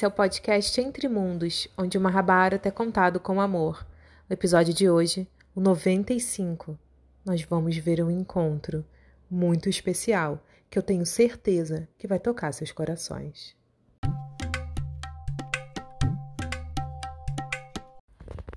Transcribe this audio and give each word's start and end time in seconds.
Esse 0.00 0.06
é 0.06 0.08
o 0.08 0.10
podcast 0.10 0.80
Entre 0.80 1.06
Mundos, 1.08 1.68
onde 1.76 1.98
o 1.98 2.00
Mahabharata 2.00 2.66
é 2.66 2.72
contado 2.72 3.20
com 3.20 3.38
amor. 3.38 3.86
No 4.30 4.32
episódio 4.32 4.72
de 4.72 4.88
hoje, 4.88 5.28
o 5.54 5.60
95, 5.60 6.78
nós 7.22 7.42
vamos 7.42 7.76
ver 7.76 8.02
um 8.02 8.10
encontro 8.10 8.82
muito 9.30 9.68
especial 9.68 10.42
que 10.70 10.78
eu 10.78 10.82
tenho 10.82 11.04
certeza 11.04 11.86
que 11.98 12.06
vai 12.06 12.18
tocar 12.18 12.50
seus 12.52 12.72
corações. 12.72 13.54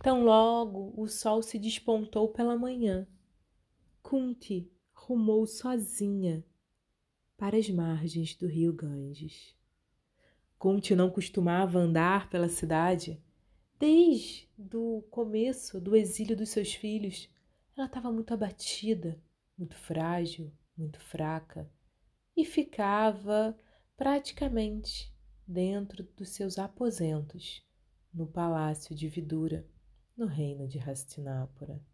Tão 0.02 0.24
logo 0.24 0.94
o 0.96 1.10
sol 1.10 1.44
se 1.44 1.60
despontou 1.60 2.30
pela 2.30 2.56
manhã, 2.56 3.06
Kunti 4.02 4.72
rumou 4.94 5.46
sozinha 5.46 6.42
para 7.36 7.58
as 7.58 7.70
margens 7.70 8.34
do 8.34 8.48
rio 8.48 8.72
Ganges. 8.72 9.62
Conte 10.64 10.96
não 10.96 11.10
costumava 11.10 11.78
andar 11.78 12.30
pela 12.30 12.48
cidade. 12.48 13.22
Desde 13.78 14.48
o 14.74 15.02
começo 15.12 15.78
do 15.82 15.94
exílio 15.94 16.38
dos 16.38 16.52
seus 16.52 16.74
filhos, 16.74 17.28
ela 17.76 17.86
estava 17.86 18.10
muito 18.10 18.34
abatida, 18.34 19.22
muito 19.58 19.76
frágil, 19.76 20.54
muito 20.78 21.02
fraca 21.02 21.70
e 22.34 22.46
ficava 22.46 23.54
praticamente 23.98 25.14
dentro 25.46 26.02
dos 26.16 26.30
seus 26.30 26.58
aposentos 26.58 27.62
no 28.14 28.26
palácio 28.26 28.96
de 28.96 29.10
Vidura, 29.10 29.68
no 30.16 30.28
reino 30.28 30.66
de 30.66 30.80
Hastinapura, 30.80 31.86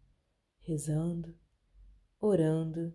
rezando, 0.60 1.36
orando 2.20 2.94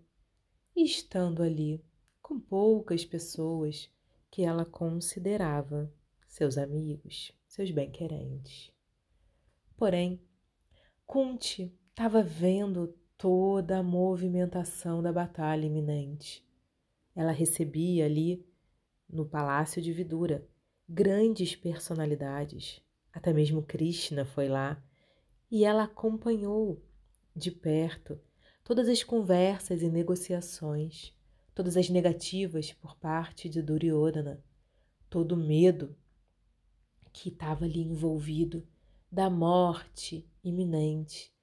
e 0.73 0.85
estando 0.85 1.43
ali 1.43 1.83
com 2.21 2.39
poucas 2.39 3.03
pessoas 3.03 3.93
que 4.35 4.43
ela 4.43 4.65
considerava 4.65 5.89
seus 6.27 6.57
amigos, 6.57 7.31
seus 7.47 7.71
bem-querentes. 7.71 8.69
Porém, 9.77 10.21
Kunti 11.05 11.73
estava 11.89 12.21
vendo 12.21 12.93
toda 13.17 13.77
a 13.77 13.83
movimentação 13.83 15.01
da 15.01 15.13
batalha 15.13 15.65
iminente. 15.65 16.45
Ela 17.15 17.31
recebia 17.31 18.03
ali, 18.03 18.45
no 19.09 19.25
palácio 19.25 19.81
de 19.81 19.93
Vidura, 19.93 20.45
grandes 20.85 21.55
personalidades. 21.55 22.81
Até 23.13 23.31
mesmo 23.31 23.63
Krishna 23.63 24.25
foi 24.25 24.49
lá 24.49 24.83
e 25.49 25.63
ela 25.63 25.85
acompanhou 25.85 26.83
de 27.33 27.51
perto 27.51 28.19
todas 28.65 28.89
as 28.89 29.01
conversas 29.01 29.81
e 29.81 29.89
negociações 29.89 31.15
todas 31.55 31.77
as 31.77 31.89
negativas 31.89 32.73
por 32.73 32.97
parte 32.97 33.47
de 33.47 33.61
Duryodhana, 33.61 34.43
todo 35.09 35.31
o 35.31 35.37
medo 35.37 35.97
que 37.13 37.29
estava 37.29 37.63
ali 37.63 37.81
envolvido 37.81 38.67
da 39.09 39.29
morte 39.29 40.29
iminente 40.43 41.33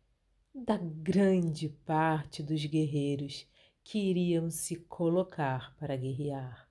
da 0.54 0.76
grande 0.76 1.70
parte 1.70 2.42
dos 2.42 2.62
guerreiros 2.66 3.48
que 3.82 3.98
iriam 3.98 4.50
se 4.50 4.76
colocar 4.76 5.74
para 5.78 5.96
guerrear. 5.96 6.68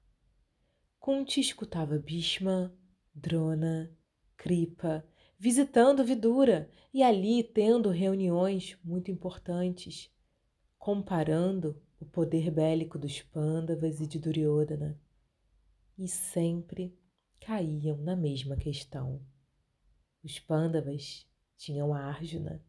Kunti 0.99 1.41
escutava 1.41 1.97
Bhishma, 1.97 2.71
Drona, 3.13 3.91
Kripa, 4.37 5.03
visitando 5.39 6.05
Vidura 6.05 6.69
e 6.93 7.01
ali 7.01 7.43
tendo 7.43 7.89
reuniões 7.89 8.77
muito 8.83 9.09
importantes, 9.09 10.11
comparando 10.77 11.81
o 12.01 12.05
poder 12.05 12.49
bélico 12.49 12.97
dos 12.97 13.21
Pândavas 13.21 14.01
e 14.01 14.07
de 14.07 14.19
Duryodhana, 14.19 14.99
e 15.97 16.07
sempre 16.07 16.97
caíam 17.39 17.97
na 17.97 18.15
mesma 18.15 18.57
questão. 18.57 19.21
Os 20.23 20.39
Pândavas 20.39 21.27
tinham 21.55 21.93
Arjuna 21.93 22.63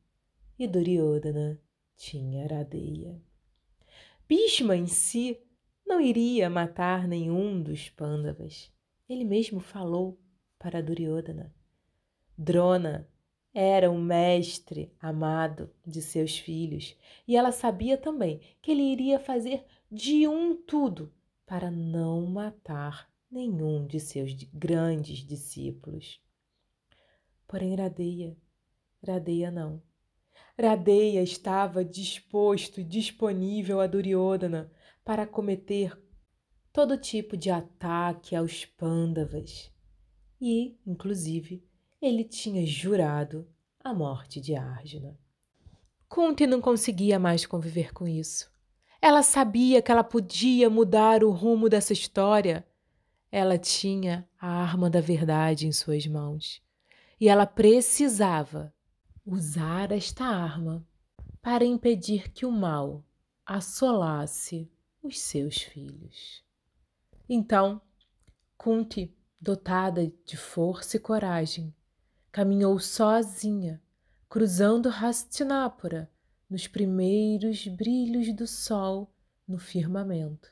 e 0.59 0.69
Duryodhana 0.69 1.59
tinha 1.97 2.45
Aradeya. 2.45 3.21
Bhishma 4.29 4.77
em 4.77 4.87
si 4.87 5.41
não 5.87 6.01
iria 6.01 6.51
matar 6.51 7.09
nenhum 7.09 7.63
dos 7.63 7.89
Pândavas. 7.89 8.71
Ele 9.09 9.25
mesmo 9.25 9.61
falou 9.61 10.21
para 10.59 10.83
Duryodhana. 10.83 11.55
Drona 12.37 13.09
era 13.55 13.91
o 13.91 13.99
mestre 13.99 14.93
amado 15.01 15.71
de 15.87 16.01
seus 16.01 16.39
filhos, 16.39 16.97
e 17.27 17.37
ela 17.37 17.53
sabia 17.53 17.99
também 17.99 18.41
que 18.61 18.71
ele 18.71 18.83
iria 18.83 19.19
fazer 19.19 19.65
de 19.91 20.27
um 20.27 20.57
tudo 20.57 21.13
para 21.47 21.71
não 21.71 22.27
matar 22.27 23.11
nenhum 23.31 23.87
de 23.87 24.01
seus 24.01 24.33
grandes 24.53 25.19
discípulos. 25.19 26.21
Porém, 27.47 27.75
Radeia, 27.75 28.37
Radeia 29.07 29.51
não. 29.51 29.83
Radeia 30.59 31.23
estava 31.23 31.85
disposto 31.85 32.83
disponível 32.83 33.81
a 33.81 33.87
Duryodhana 33.87 34.71
para 35.05 35.27
cometer 35.27 35.99
todo 36.73 36.97
tipo 36.97 37.37
de 37.37 37.51
ataque 37.51 38.35
aos 38.35 38.65
Pândavas. 38.65 39.71
E, 40.41 40.79
inclusive, 40.87 41.63
ele 42.03 42.25
tinha 42.25 42.67
jurado 42.67 43.49
a 43.79 43.95
morte 43.95 44.41
de 44.41 44.57
Arjuna. 44.57 45.17
Kunti 46.09 46.49
não 46.49 46.61
conseguia 46.61 47.17
mais 47.17 47.47
conviver 47.47 47.95
com 47.95 48.09
isso. 48.09 48.51
Ela 49.01 49.23
sabia 49.23 49.81
que 49.81 49.91
ela 49.91 50.03
podia 50.03 50.69
mudar 50.69 51.23
o 51.23 51.31
rumo 51.31 51.69
dessa 51.69 51.93
história. 51.93 52.67
Ela 53.31 53.57
tinha 53.57 54.29
a 54.37 54.49
arma 54.49 54.91
da 54.91 55.01
verdade 55.01 55.67
em 55.67 55.73
suas 55.73 56.05
mãos 56.07 56.61
e 57.21 57.29
ela 57.29 57.47
precisava 57.47 58.75
usar 59.25 59.93
esta 59.93 60.25
arma 60.25 60.85
para 61.41 61.65
impedir 61.65 62.33
que 62.33 62.45
o 62.45 62.51
mal 62.51 63.05
assolasse 63.47 64.69
os 65.01 65.21
seus 65.21 65.63
filhos. 65.63 66.43
Então, 67.29 67.81
Kunti, 68.59 69.17
dotada 69.41 70.13
de 70.25 70.37
força 70.37 70.97
e 70.97 71.01
coragem, 71.01 71.75
caminhou 72.33 72.81
sozinha, 72.81 73.81
cruzando 74.29 74.89
Hastinapura 74.89 76.11
nos 76.49 76.67
primeiros 76.67 77.69
brilhos 77.69 78.35
do 78.35 78.47
sol 78.47 79.15
no 79.47 79.59
firmamento. 79.59 80.51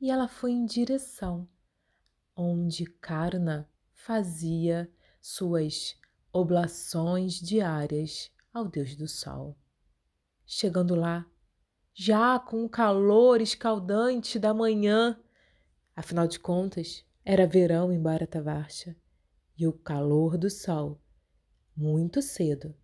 E 0.00 0.10
ela 0.10 0.28
foi 0.28 0.52
em 0.52 0.64
direção 0.64 1.46
onde 2.40 2.86
Karna 2.86 3.68
fazia 3.92 4.90
suas 5.20 5.94
oblações 6.32 7.34
diárias 7.34 8.30
ao 8.52 8.66
Deus 8.66 8.96
do 8.96 9.06
Sol. 9.06 9.58
Chegando 10.46 10.94
lá, 10.94 11.26
já 11.92 12.38
com 12.38 12.64
o 12.64 12.68
calor 12.68 13.40
escaldante 13.40 14.38
da 14.38 14.54
manhã, 14.54 15.20
afinal 15.94 16.26
de 16.26 16.38
contas, 16.38 17.04
era 17.24 17.46
verão 17.46 17.92
em 17.92 18.00
Bharatavarsha, 18.00 18.96
e 19.56 19.66
o 19.66 19.72
calor 19.72 20.38
do 20.38 20.48
sol, 20.48 20.98
muito 21.80 22.20
cedo, 22.20 22.74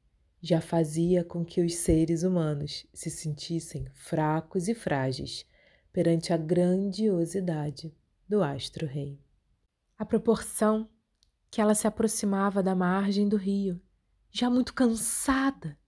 já 0.40 0.60
fazia 0.60 1.22
com 1.22 1.44
que 1.44 1.60
os 1.60 1.74
seres 1.74 2.22
humanos 2.22 2.86
se 2.94 3.10
sentissem 3.10 3.86
fracos 3.92 4.68
e 4.68 4.74
frágeis 4.74 5.44
perante 5.92 6.32
a 6.32 6.36
grandiosidade 6.36 7.94
do 8.28 8.42
astro-rei. 8.42 9.20
A 9.98 10.04
proporção 10.04 10.88
que 11.50 11.60
ela 11.60 11.74
se 11.74 11.86
aproximava 11.86 12.62
da 12.62 12.74
margem 12.74 13.28
do 13.28 13.36
rio, 13.36 13.80
já 14.30 14.48
muito 14.48 14.72
cansada, 14.72 15.78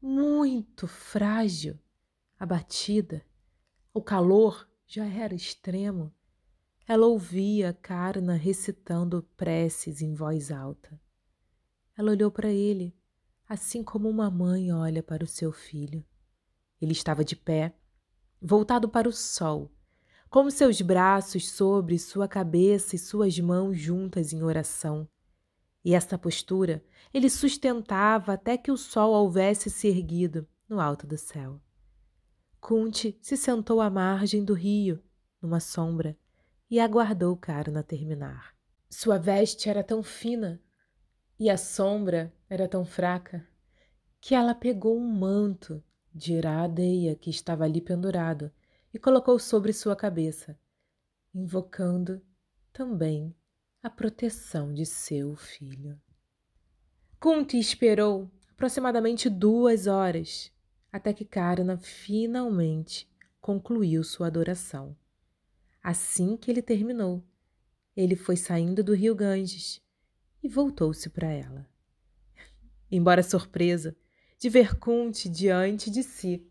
muito 0.00 0.86
frágil, 0.86 1.78
abatida, 2.38 3.24
o 3.92 4.00
calor 4.00 4.68
já 4.86 5.04
era 5.04 5.34
extremo 5.34 6.14
ela 6.88 7.06
ouvia 7.06 7.74
Karna 7.74 8.32
recitando 8.32 9.22
preces 9.36 10.00
em 10.00 10.14
voz 10.14 10.50
alta. 10.50 10.98
Ela 11.98 12.12
olhou 12.12 12.30
para 12.30 12.48
ele, 12.48 12.96
assim 13.48 13.82
como 13.82 14.08
uma 14.08 14.30
mãe 14.30 14.72
olha 14.72 15.02
para 15.02 15.24
o 15.24 15.26
seu 15.26 15.50
filho. 15.50 16.04
Ele 16.80 16.92
estava 16.92 17.24
de 17.24 17.34
pé, 17.34 17.74
voltado 18.40 18.88
para 18.88 19.08
o 19.08 19.12
sol, 19.12 19.68
com 20.30 20.48
seus 20.48 20.80
braços 20.80 21.50
sobre 21.50 21.98
sua 21.98 22.28
cabeça 22.28 22.94
e 22.94 22.98
suas 23.00 23.36
mãos 23.40 23.76
juntas 23.76 24.32
em 24.32 24.44
oração. 24.44 25.08
E 25.84 25.92
esta 25.92 26.16
postura 26.16 26.84
ele 27.12 27.28
sustentava 27.28 28.34
até 28.34 28.56
que 28.56 28.70
o 28.70 28.76
sol 28.76 29.10
houvesse 29.10 29.68
se 29.68 29.88
erguido 29.88 30.46
no 30.68 30.80
alto 30.80 31.04
do 31.04 31.18
céu. 31.18 31.60
Kunti 32.60 33.18
se 33.20 33.36
sentou 33.36 33.80
à 33.80 33.90
margem 33.90 34.44
do 34.44 34.54
rio, 34.54 35.02
numa 35.42 35.58
sombra, 35.58 36.16
e 36.70 36.78
aguardou 36.78 37.36
Karna 37.36 37.82
terminar. 37.82 38.54
Sua 38.88 39.18
veste 39.18 39.68
era 39.68 39.82
tão 39.82 40.00
fina 40.00 40.62
e 41.38 41.48
a 41.48 41.56
sombra 41.56 42.32
era 42.50 42.66
tão 42.66 42.84
fraca 42.84 43.46
que 44.20 44.34
ela 44.34 44.54
pegou 44.54 44.98
um 44.98 45.08
manto 45.08 45.82
de 46.12 46.34
iradeia 46.34 47.14
que 47.14 47.30
estava 47.30 47.64
ali 47.64 47.80
pendurado 47.80 48.50
e 48.92 48.98
colocou 48.98 49.38
sobre 49.38 49.72
sua 49.72 49.94
cabeça, 49.94 50.58
invocando 51.32 52.20
também 52.72 53.34
a 53.82 53.88
proteção 53.88 54.74
de 54.74 54.84
seu 54.84 55.36
filho. 55.36 56.00
Kunti 57.20 57.58
esperou 57.58 58.30
aproximadamente 58.50 59.30
duas 59.30 59.86
horas 59.86 60.52
até 60.90 61.12
que 61.12 61.24
Karna 61.24 61.76
finalmente 61.76 63.08
concluiu 63.40 64.02
sua 64.02 64.26
adoração. 64.26 64.96
Assim 65.82 66.36
que 66.36 66.50
ele 66.50 66.62
terminou, 66.62 67.22
ele 67.96 68.16
foi 68.16 68.36
saindo 68.36 68.82
do 68.82 68.94
rio 68.94 69.14
Ganges 69.14 69.80
e 70.42 70.48
voltou-se 70.48 71.08
para 71.10 71.28
ela. 71.28 71.68
Embora 72.90 73.22
surpresa 73.22 73.96
de 74.38 74.48
ver 74.48 74.78
Kunti 74.78 75.28
diante 75.28 75.90
de 75.90 76.02
si, 76.02 76.46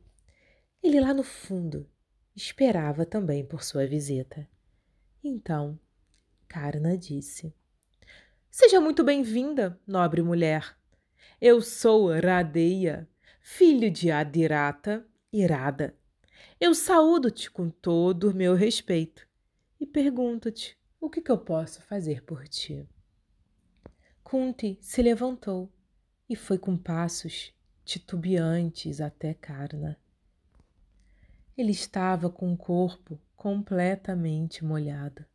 ele 0.84 1.00
lá 1.00 1.14
no 1.14 1.24
fundo 1.24 1.90
esperava 2.36 3.06
também 3.06 3.46
por 3.46 3.64
sua 3.64 3.88
visita. 3.88 4.48
Então, 5.24 5.80
Karna 6.48 6.98
disse: 6.98 7.54
Seja 8.50 8.80
muito 8.80 9.04
bem-vinda, 9.04 9.80
nobre 9.88 10.22
mulher. 10.22 10.78
Eu 11.42 11.62
sou 11.62 12.12
Radeia, 12.12 13.08
filho 13.42 13.90
de 13.90 14.12
Adirata, 14.12 15.06
Irada. 15.32 15.96
Eu 16.60 16.74
saúdo-te 16.74 17.50
com 17.50 17.70
todo 17.70 18.32
o 18.32 18.36
meu 18.36 18.54
respeito 18.54 19.28
e 19.80 19.86
pergunto-te 19.86 20.78
o 21.00 21.10
que, 21.10 21.22
que 21.22 21.32
eu 21.32 21.38
posso 21.38 21.82
fazer 21.82 22.24
por 22.24 22.48
ti. 22.48 22.88
Kunti 24.30 24.78
se 24.82 25.02
levantou 25.02 25.72
e 26.28 26.36
foi 26.36 26.58
com 26.58 26.76
passos 26.76 27.54
titubeantes 27.86 29.00
até 29.00 29.34
Karna. 29.34 29.98
Ele 31.58 31.72
estava 31.72 32.30
com 32.30 32.52
o 32.52 32.58
corpo 32.58 33.18
completamente 33.38 34.66
molhado. 34.66 35.26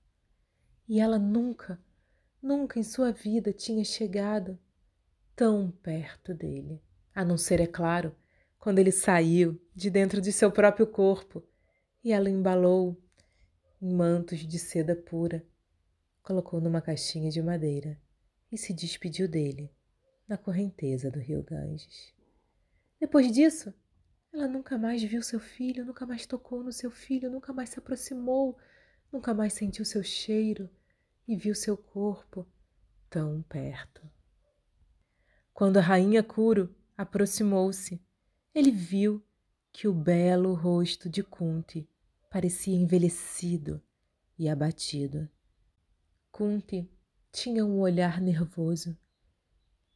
E 0.86 1.00
ela 1.00 1.18
nunca, 1.18 1.80
nunca 2.42 2.78
em 2.78 2.82
sua 2.82 3.10
vida 3.12 3.50
tinha 3.50 3.82
chegado 3.82 4.58
tão 5.34 5.70
perto 5.70 6.34
dele. 6.34 6.78
A 7.14 7.24
não 7.24 7.38
ser, 7.38 7.60
é 7.62 7.66
claro, 7.66 8.14
quando 8.58 8.78
ele 8.78 8.92
saiu 8.92 9.58
de 9.74 9.88
dentro 9.88 10.20
de 10.20 10.30
seu 10.30 10.52
próprio 10.52 10.86
corpo 10.86 11.42
e 12.04 12.12
ela 12.12 12.28
embalou 12.28 13.02
em 13.80 13.90
mantos 13.90 14.40
de 14.40 14.58
seda 14.58 14.94
pura, 14.94 15.42
colocou 16.22 16.60
numa 16.60 16.82
caixinha 16.82 17.30
de 17.30 17.40
madeira 17.40 17.98
e 18.52 18.58
se 18.58 18.74
despediu 18.74 19.26
dele 19.26 19.72
na 20.28 20.36
correnteza 20.36 21.10
do 21.10 21.18
rio 21.18 21.42
Ganges. 21.42 22.12
Depois 23.00 23.32
disso, 23.32 23.74
ela 24.32 24.46
nunca 24.46 24.78
mais 24.78 25.02
viu 25.02 25.22
seu 25.22 25.40
filho, 25.40 25.84
nunca 25.84 26.06
mais 26.06 26.26
tocou 26.26 26.62
no 26.62 26.72
seu 26.72 26.90
filho, 26.90 27.30
nunca 27.30 27.52
mais 27.52 27.70
se 27.70 27.78
aproximou, 27.78 28.56
nunca 29.10 29.34
mais 29.34 29.54
sentiu 29.54 29.84
seu 29.84 30.02
cheiro 30.02 30.70
e 31.26 31.34
viu 31.34 31.54
seu 31.54 31.76
corpo 31.76 32.46
tão 33.10 33.42
perto. 33.42 34.08
Quando 35.52 35.78
a 35.78 35.82
rainha 35.82 36.22
Curo 36.22 36.74
aproximou-se, 36.96 38.00
ele 38.54 38.70
viu 38.70 39.22
que 39.72 39.88
o 39.88 39.92
belo 39.92 40.54
rosto 40.54 41.08
de 41.08 41.22
Kunti 41.22 41.88
parecia 42.30 42.74
envelhecido 42.74 43.82
e 44.38 44.48
abatido. 44.48 45.28
Kunti 46.30 46.90
tinha 47.32 47.64
um 47.64 47.80
olhar 47.80 48.20
nervoso 48.20 48.96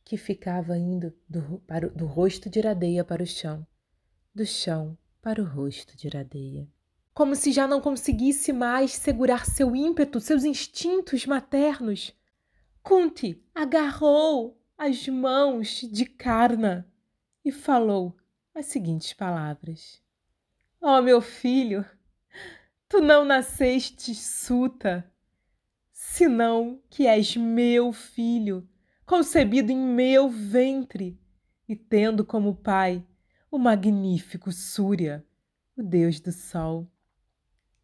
que 0.03 0.17
ficava 0.17 0.77
indo 0.77 1.13
do, 1.29 1.59
para, 1.67 1.89
do 1.91 2.07
rosto 2.07 2.49
de 2.49 2.59
Iradeia 2.59 3.05
para 3.05 3.23
o 3.23 3.27
chão 3.27 3.67
do 4.37 4.45
chão 4.45 4.99
para 5.23 5.41
o 5.41 5.47
rosto 5.47 5.97
de 5.97 6.09
Iradeia. 6.09 6.69
Como 7.15 7.35
se 7.35 7.51
já 7.51 7.67
não 7.67 7.81
conseguisse 7.81 8.53
mais 8.53 8.93
segurar 8.93 9.47
seu 9.47 9.75
ímpeto, 9.75 10.21
seus 10.21 10.45
instintos 10.45 11.25
maternos. 11.25 12.15
Kunti 12.83 13.43
agarrou 13.55 14.61
as 14.77 15.09
mãos 15.09 15.81
de 15.91 16.05
Karna 16.05 16.87
e 17.43 17.51
falou 17.51 18.15
as 18.55 18.67
seguintes 18.67 19.15
palavras: 19.15 20.03
Ó 20.83 20.99
oh, 20.99 21.03
meu 21.03 21.23
filho, 21.23 21.83
tu 22.87 23.01
não 23.01 23.25
nasceste 23.25 24.15
suta, 24.15 25.11
senão 26.17 26.81
que 26.89 27.07
és 27.07 27.37
meu 27.37 27.93
filho, 27.93 28.67
concebido 29.05 29.71
em 29.71 29.77
meu 29.77 30.31
ventre 30.31 31.21
e 31.69 31.77
tendo 31.77 32.25
como 32.25 32.55
pai 32.55 33.05
o 33.51 33.59
magnífico 33.59 34.51
Súria, 34.51 35.23
o 35.77 35.83
deus 35.83 36.19
do 36.19 36.33
sol. 36.33 36.91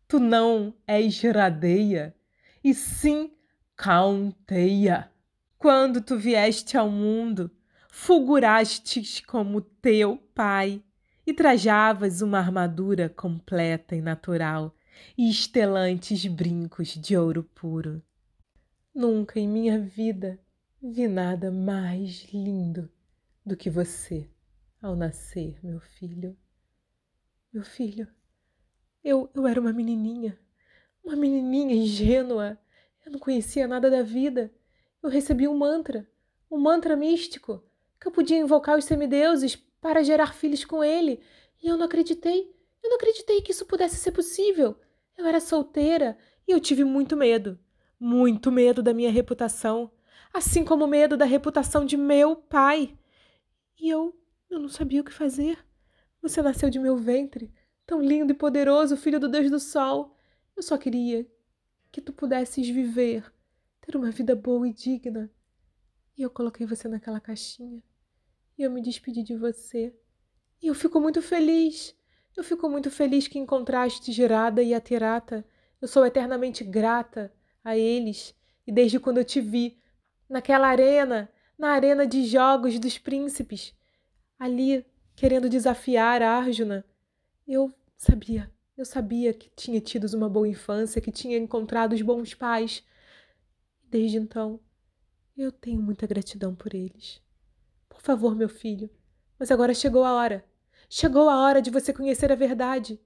Tu 0.09 0.19
não 0.19 0.75
és 0.87 1.21
Radeia, 1.21 2.17
e 2.65 2.73
sim 2.73 3.31
Caunteia. 3.77 5.13
Quando 5.59 6.01
tu 6.01 6.17
vieste 6.17 6.79
ao 6.79 6.89
mundo, 6.89 7.51
fulgurastes 7.91 9.21
como 9.21 9.61
teu 9.61 10.17
pai 10.35 10.83
e 11.27 11.35
trajavas 11.35 12.23
uma 12.23 12.39
armadura 12.39 13.11
completa 13.11 13.95
e 13.95 14.01
natural 14.01 14.75
e 15.19 15.29
estelantes 15.29 16.25
brincos 16.25 16.95
de 16.95 17.15
ouro 17.15 17.43
puro. 17.43 18.03
Nunca 18.95 19.41
em 19.41 19.49
minha 19.49 19.79
vida 19.79 20.39
vi 20.83 21.09
nada 21.09 21.51
mais 21.51 22.27
lindo 22.31 22.91
do 23.45 23.57
que 23.57 23.71
você 23.71 24.29
ao 24.83 24.95
nascer, 24.95 25.59
meu 25.65 25.81
filho. 25.81 26.37
Meu 27.51 27.65
filho, 27.65 28.07
eu, 29.03 29.31
eu 29.35 29.47
era 29.47 29.59
uma 29.59 29.73
menininha, 29.73 30.39
uma 31.03 31.17
menininha 31.17 31.75
ingênua. 31.75 32.59
Eu 33.03 33.13
não 33.13 33.19
conhecia 33.19 33.67
nada 33.67 33.91
da 33.91 34.03
vida. 34.03 34.53
Eu 35.03 35.09
recebi 35.09 35.49
um 35.49 35.57
mantra, 35.57 36.07
um 36.51 36.59
mantra 36.59 36.95
místico, 36.95 37.65
que 37.99 38.09
eu 38.09 38.13
podia 38.13 38.37
invocar 38.37 38.77
os 38.77 38.85
semideuses 38.85 39.57
para 39.81 40.05
gerar 40.05 40.35
filhos 40.35 40.67
com 40.67 40.85
ele. 40.85 41.23
E 41.63 41.67
eu 41.67 41.79
não 41.79 41.87
acreditei. 41.87 42.55
Eu 42.83 42.91
não 42.91 42.97
acreditei 42.97 43.41
que 43.41 43.53
isso 43.53 43.65
pudesse 43.65 43.97
ser 43.97 44.13
possível. 44.13 44.79
Eu 45.17 45.25
era 45.25 45.41
solteira 45.41 46.19
e 46.47 46.53
eu 46.53 46.61
tive 46.61 46.85
muito 46.85 47.17
medo. 47.17 47.59
Muito 48.05 48.51
medo 48.51 48.83
da 48.83 48.93
minha 48.93 49.13
reputação, 49.13 49.89
assim 50.35 50.65
como 50.65 50.89
medo 50.89 51.17
da 51.17 51.25
reputação 51.25 51.87
de 51.87 51.97
meu 51.97 52.35
pai. 52.35 52.99
E 53.81 53.89
eu 53.89 54.13
eu 54.51 54.59
não 54.59 54.69
sabia 54.69 55.01
o 55.01 55.05
que 55.05 55.13
fazer. 55.13 55.57
Você 56.21 56.43
nasceu 56.43 56.69
de 56.69 56.81
meu 56.81 56.97
ventre, 56.97 57.55
tão 57.87 58.03
lindo 58.03 58.33
e 58.33 58.37
poderoso, 58.37 58.97
filho 58.97 59.21
do 59.21 59.29
Deus 59.29 59.49
do 59.49 59.61
Sol. 59.61 60.17
Eu 60.57 60.65
só 60.65 60.77
queria 60.77 61.25
que 61.93 62.01
tu 62.01 62.13
pudesses 62.13 62.69
viver, 62.69 63.33
ter 63.81 63.97
uma 63.97 64.11
vida 64.11 64.35
boa 64.35 64.69
e 64.69 64.73
digna. 64.73 65.31
E 66.19 66.23
eu 66.23 66.29
coloquei 66.29 66.67
você 66.67 66.89
naquela 66.89 67.21
caixinha. 67.21 67.81
E 68.59 68.65
eu 68.65 68.71
me 68.73 68.83
despedi 68.83 69.23
de 69.23 69.37
você. 69.37 69.97
E 70.61 70.67
eu 70.67 70.75
fico 70.75 71.01
muito 71.01 71.23
feliz. 71.23 71.97
Eu 72.37 72.43
fico 72.43 72.69
muito 72.69 72.91
feliz 72.91 73.29
que 73.29 73.39
encontraste 73.39 74.11
Gerada 74.11 74.61
e 74.61 74.75
a 74.75 74.81
Terata. 74.81 75.47
Eu 75.81 75.87
sou 75.87 76.05
eternamente 76.05 76.65
grata 76.65 77.33
a 77.65 77.77
eles. 77.77 78.35
E 78.67 78.73
desde 78.73 78.99
quando 78.99 79.19
eu 79.19 79.25
te 79.25 79.41
vi, 79.41 79.79
naquela 80.29 80.69
arena, 80.69 81.31
na 81.59 81.69
arena 81.71 82.07
de 82.07 82.25
jogos 82.25 82.79
dos 82.79 82.99
príncipes, 82.99 83.75
ali 84.39 84.85
querendo 85.15 85.49
desafiar 85.49 86.23
a 86.23 86.39
Arjuna. 86.39 86.85
Eu 87.47 87.73
sabia, 87.97 88.51
eu 88.77 88.85
sabia 88.85 89.33
que 89.33 89.51
tinha 89.55 89.81
tido 89.81 90.07
uma 90.17 90.29
boa 90.29 90.49
infância, 90.49 91.01
que 91.01 91.13
tinha 91.13 91.37
encontrado 91.37 91.93
os 91.93 92.03
bons 92.03 92.35
pais. 92.35 92.85
Desde 93.85 94.17
então, 94.17 94.59
eu 95.37 95.53
tenho 95.53 95.81
muita 95.81 96.07
gratidão 96.07 96.55
por 96.55 96.75
eles. 96.75 97.21
Por 97.89 98.01
favor, 98.01 98.35
meu 98.35 98.49
filho, 98.49 98.91
mas 99.39 99.51
agora 99.51 99.75
chegou 99.75 100.05
a 100.05 100.15
hora. 100.15 100.45
Chegou 100.89 101.29
a 101.29 101.43
hora 101.43 101.63
de 101.63 101.71
você 101.71 101.93
conhecer 101.93 102.33
a 102.33 102.37
verdade. 102.37 103.01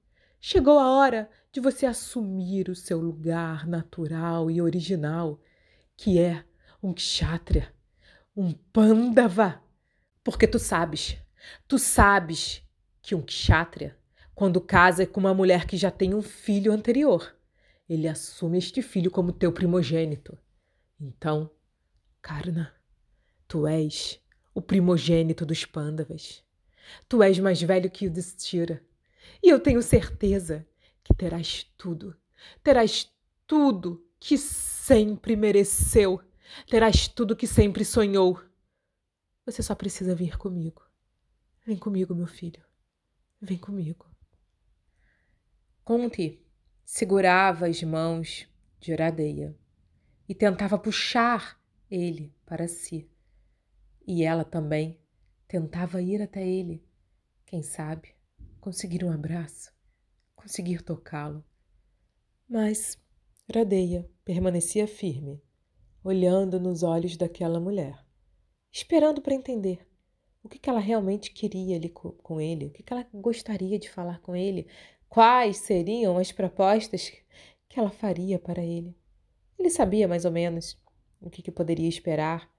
Chegou 0.49 0.79
a 0.79 0.89
hora 0.89 1.29
de 1.51 1.59
você 1.59 1.87
assumir 1.87 2.69
o 2.69 2.75
seu 2.77 3.01
lugar 3.01 3.67
natural 3.67 4.49
e 4.49 4.63
original, 4.63 5.41
que 5.97 6.21
é 6.21 6.45
um 6.81 6.95
kshatriya, 6.95 7.75
um 8.37 8.53
pandava. 8.53 9.61
Porque 10.23 10.47
tu 10.47 10.61
sabes, 10.61 11.19
Tu 11.67 11.81
sabes 11.81 12.63
que 13.03 13.13
um 13.13 13.23
kshatriya, 13.23 13.99
quando 14.37 14.61
casa 14.61 15.05
com 15.05 15.19
uma 15.19 15.35
mulher 15.35 15.67
que 15.67 15.77
já 15.77 15.91
tem 15.91 16.15
um 16.15 16.23
filho 16.23 16.71
anterior, 16.71 17.37
ele 17.89 18.07
assume 18.07 18.59
este 18.59 18.83
filho 18.83 19.11
como 19.11 19.33
teu 19.33 19.53
primogênito. 19.53 20.39
Então, 21.01 21.51
Karna, 22.23 22.73
tu 23.49 23.67
és 23.67 24.23
o 24.55 24.63
primogênito 24.63 25.45
dos 25.45 25.65
Pandavas. 25.65 26.45
Tu 27.09 27.21
és 27.21 27.37
mais 27.41 27.61
velho 27.61 27.91
que 27.91 28.07
o 28.07 28.11
Destira. 28.11 28.81
E 29.47 29.49
eu 29.49 29.61
tenho 29.61 29.81
certeza 29.81 30.67
que 31.05 31.15
terás 31.15 31.63
tudo. 31.79 32.17
Terás 32.65 33.15
tudo 33.47 34.05
que 34.19 34.37
sempre 34.37 35.37
mereceu. 35.37 36.21
Terás 36.69 37.07
tudo 37.07 37.37
que 37.37 37.47
sempre 37.47 37.85
sonhou. 37.85 38.43
Você 39.45 39.63
só 39.63 39.73
precisa 39.77 40.17
vir 40.17 40.37
comigo. 40.37 40.83
Vem 41.65 41.77
comigo, 41.77 42.13
meu 42.13 42.27
filho. 42.27 42.61
Vem 43.41 43.57
comigo. 43.57 44.11
Conte 45.85 46.45
segurava 46.85 47.69
as 47.69 47.81
mãos 47.85 48.49
de 48.81 48.91
Iradeia 48.91 49.57
e 50.29 50.35
tentava 50.35 50.77
puxar 50.77 51.57
ele 51.89 52.35
para 52.45 52.67
si. 52.67 53.09
E 54.05 54.25
ela 54.25 54.45
também 54.45 54.99
tentava 55.47 56.03
ir 56.03 56.21
até 56.21 56.45
ele. 56.45 56.85
Quem 57.47 57.63
sabe 57.63 58.16
conseguir 58.67 59.05
um 59.05 59.13
abraço, 59.13 59.73
conseguir 60.35 60.83
tocá-lo. 60.83 61.45
Mas 62.49 63.01
Radeia 63.55 64.11
permanecia 64.25 64.89
firme, 64.89 65.41
olhando 66.03 66.59
nos 66.59 66.83
olhos 66.83 67.17
daquela 67.17 67.61
mulher, 67.61 68.05
esperando 68.73 69.23
para 69.23 69.37
entender 69.37 69.87
o 70.43 70.49
que, 70.49 70.69
ela 70.69 70.81
realmente 70.81 71.31
queria 71.31 71.77
ali 71.77 71.89
com 71.89 72.41
ele, 72.41 72.67
o 72.67 72.71
que, 72.73 72.83
ela 72.93 73.07
gostaria 73.15 73.79
de 73.79 73.89
falar 73.89 74.21
com 74.21 74.35
ele, 74.35 74.67
quais 75.09 75.59
seriam 75.59 76.19
as 76.19 76.33
propostas 76.33 77.13
que 77.69 77.79
ela 77.79 77.91
faria 77.91 78.37
para 78.37 78.65
ele. 78.65 78.99
Ele 79.57 79.71
sabia 79.71 80.09
mais 80.09 80.25
ou 80.25 80.33
menos 80.33 80.77
o 81.21 81.31
que, 81.31 81.41
que 81.41 81.53
poderia 81.53 81.89
esperar, 81.89 82.53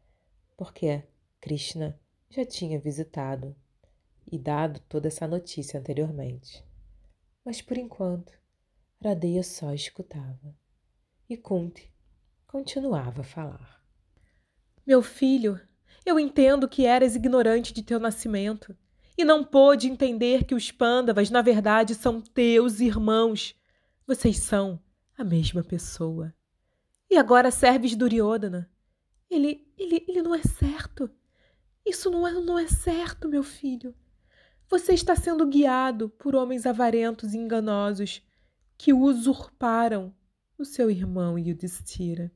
porque 0.55 1.03
Krishna 1.41 1.99
já 2.29 2.45
tinha 2.45 2.79
visitado 2.79 3.53
e 4.31 4.37
dado 4.37 4.79
toda 4.89 5.07
essa 5.07 5.27
notícia 5.27 5.79
anteriormente. 5.79 6.63
Mas 7.45 7.61
por 7.61 7.77
enquanto, 7.77 8.33
Radeia 9.03 9.43
só 9.43 9.73
escutava. 9.73 10.55
E 11.29 11.37
Kunti 11.37 11.93
continuava 12.45 13.21
a 13.21 13.23
falar. 13.23 13.83
Meu 14.85 15.01
filho, 15.01 15.59
eu 16.05 16.19
entendo 16.19 16.67
que 16.67 16.85
eras 16.85 17.15
ignorante 17.15 17.73
de 17.73 17.83
teu 17.83 17.99
nascimento 17.99 18.75
e 19.17 19.25
não 19.25 19.43
pôde 19.43 19.87
entender 19.87 20.45
que 20.45 20.55
os 20.55 20.71
pândavas, 20.71 21.29
na 21.29 21.41
verdade, 21.41 21.95
são 21.95 22.21
teus 22.21 22.79
irmãos. 22.79 23.55
Vocês 24.05 24.37
são 24.37 24.79
a 25.17 25.23
mesma 25.23 25.63
pessoa. 25.63 26.33
E 27.09 27.17
agora 27.17 27.51
serves 27.51 27.95
Duryodhana. 27.95 28.69
Ele, 29.29 29.67
ele, 29.77 30.05
ele 30.07 30.21
não 30.21 30.35
é 30.35 30.41
certo. 30.43 31.09
Isso 31.85 32.09
não 32.11 32.27
é, 32.27 32.31
não 32.33 32.59
é 32.59 32.67
certo, 32.67 33.27
meu 33.27 33.43
filho. 33.43 33.95
Você 34.69 34.93
está 34.93 35.15
sendo 35.15 35.47
guiado 35.47 36.09
por 36.09 36.35
homens 36.35 36.65
avarentos 36.65 37.33
e 37.33 37.37
enganosos 37.37 38.21
que 38.77 38.91
usurparam 38.91 40.13
o 40.57 40.65
seu 40.65 40.91
irmão 40.91 41.39
Yudhishthira. 41.39 42.29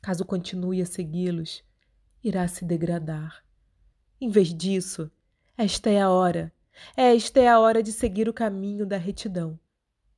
Caso 0.00 0.24
continue 0.24 0.80
a 0.80 0.86
segui-los, 0.86 1.64
irá 2.22 2.46
se 2.46 2.64
degradar. 2.64 3.44
Em 4.20 4.28
vez 4.28 4.54
disso, 4.54 5.10
esta 5.56 5.90
é 5.90 6.00
a 6.00 6.08
hora, 6.08 6.52
esta 6.96 7.40
é 7.40 7.48
a 7.48 7.58
hora 7.58 7.82
de 7.82 7.92
seguir 7.92 8.28
o 8.28 8.34
caminho 8.34 8.86
da 8.86 8.96
retidão, 8.96 9.58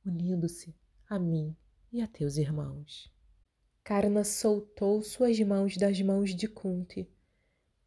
unindo-se 0.05 0.75
a 1.09 1.17
mim 1.17 1.55
e 1.91 2.01
a 2.01 2.07
teus 2.07 2.37
irmãos. 2.37 3.11
Karna 3.83 4.23
soltou 4.23 5.01
suas 5.01 5.39
mãos 5.39 5.77
das 5.77 5.99
mãos 5.99 6.35
de 6.35 6.47
Kunti 6.47 7.09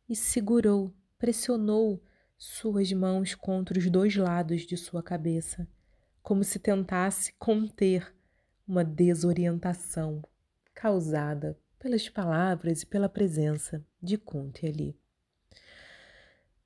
e 0.09 0.17
segurou, 0.17 0.93
pressionou 1.17 2.03
suas 2.37 2.93
mãos 2.93 3.35
contra 3.35 3.79
os 3.79 3.91
dois 3.91 4.15
lados 4.17 4.63
de 4.63 4.77
sua 4.77 5.03
cabeça, 5.03 5.67
como 6.23 6.45
se 6.45 6.59
tentasse 6.59 7.33
conter 7.39 8.15
uma 8.67 8.85
desorientação 8.85 10.23
causada 10.75 11.59
pelas 11.79 12.09
palavras 12.09 12.83
e 12.83 12.87
pela 12.87 13.09
presença 13.09 13.85
de 14.03 14.19
Kunti 14.19 14.67
ali. 14.67 14.99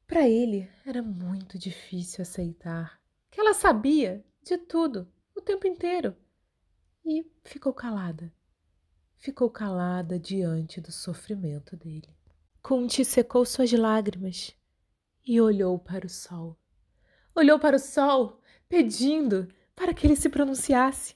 Para 0.07 0.29
ele 0.29 0.69
era 0.85 1.03
muito 1.03 1.59
difícil 1.59 2.23
aceitar 2.23 3.01
que 3.31 3.41
ela 3.41 3.55
sabia 3.55 4.25
de 4.43 4.59
tudo 4.59 5.07
o 5.37 5.41
tempo 5.41 5.67
inteiro 5.67 6.17
e 7.05 7.25
ficou 7.45 7.73
calada. 7.73 8.33
Ficou 9.17 9.51
calada 9.51 10.19
diante 10.19 10.81
do 10.81 10.91
sofrimento 10.91 11.77
dele. 11.77 12.09
Kunti 12.63 13.05
secou 13.05 13.45
suas 13.45 13.71
lágrimas 13.73 14.57
e 15.31 15.41
olhou 15.41 15.79
para 15.79 16.05
o 16.05 16.09
sol. 16.09 16.59
Olhou 17.37 17.57
para 17.57 17.77
o 17.77 17.79
sol, 17.79 18.43
pedindo 18.69 19.47
para 19.77 19.95
que 19.95 20.05
ele 20.05 20.17
se 20.17 20.29
pronunciasse, 20.29 21.15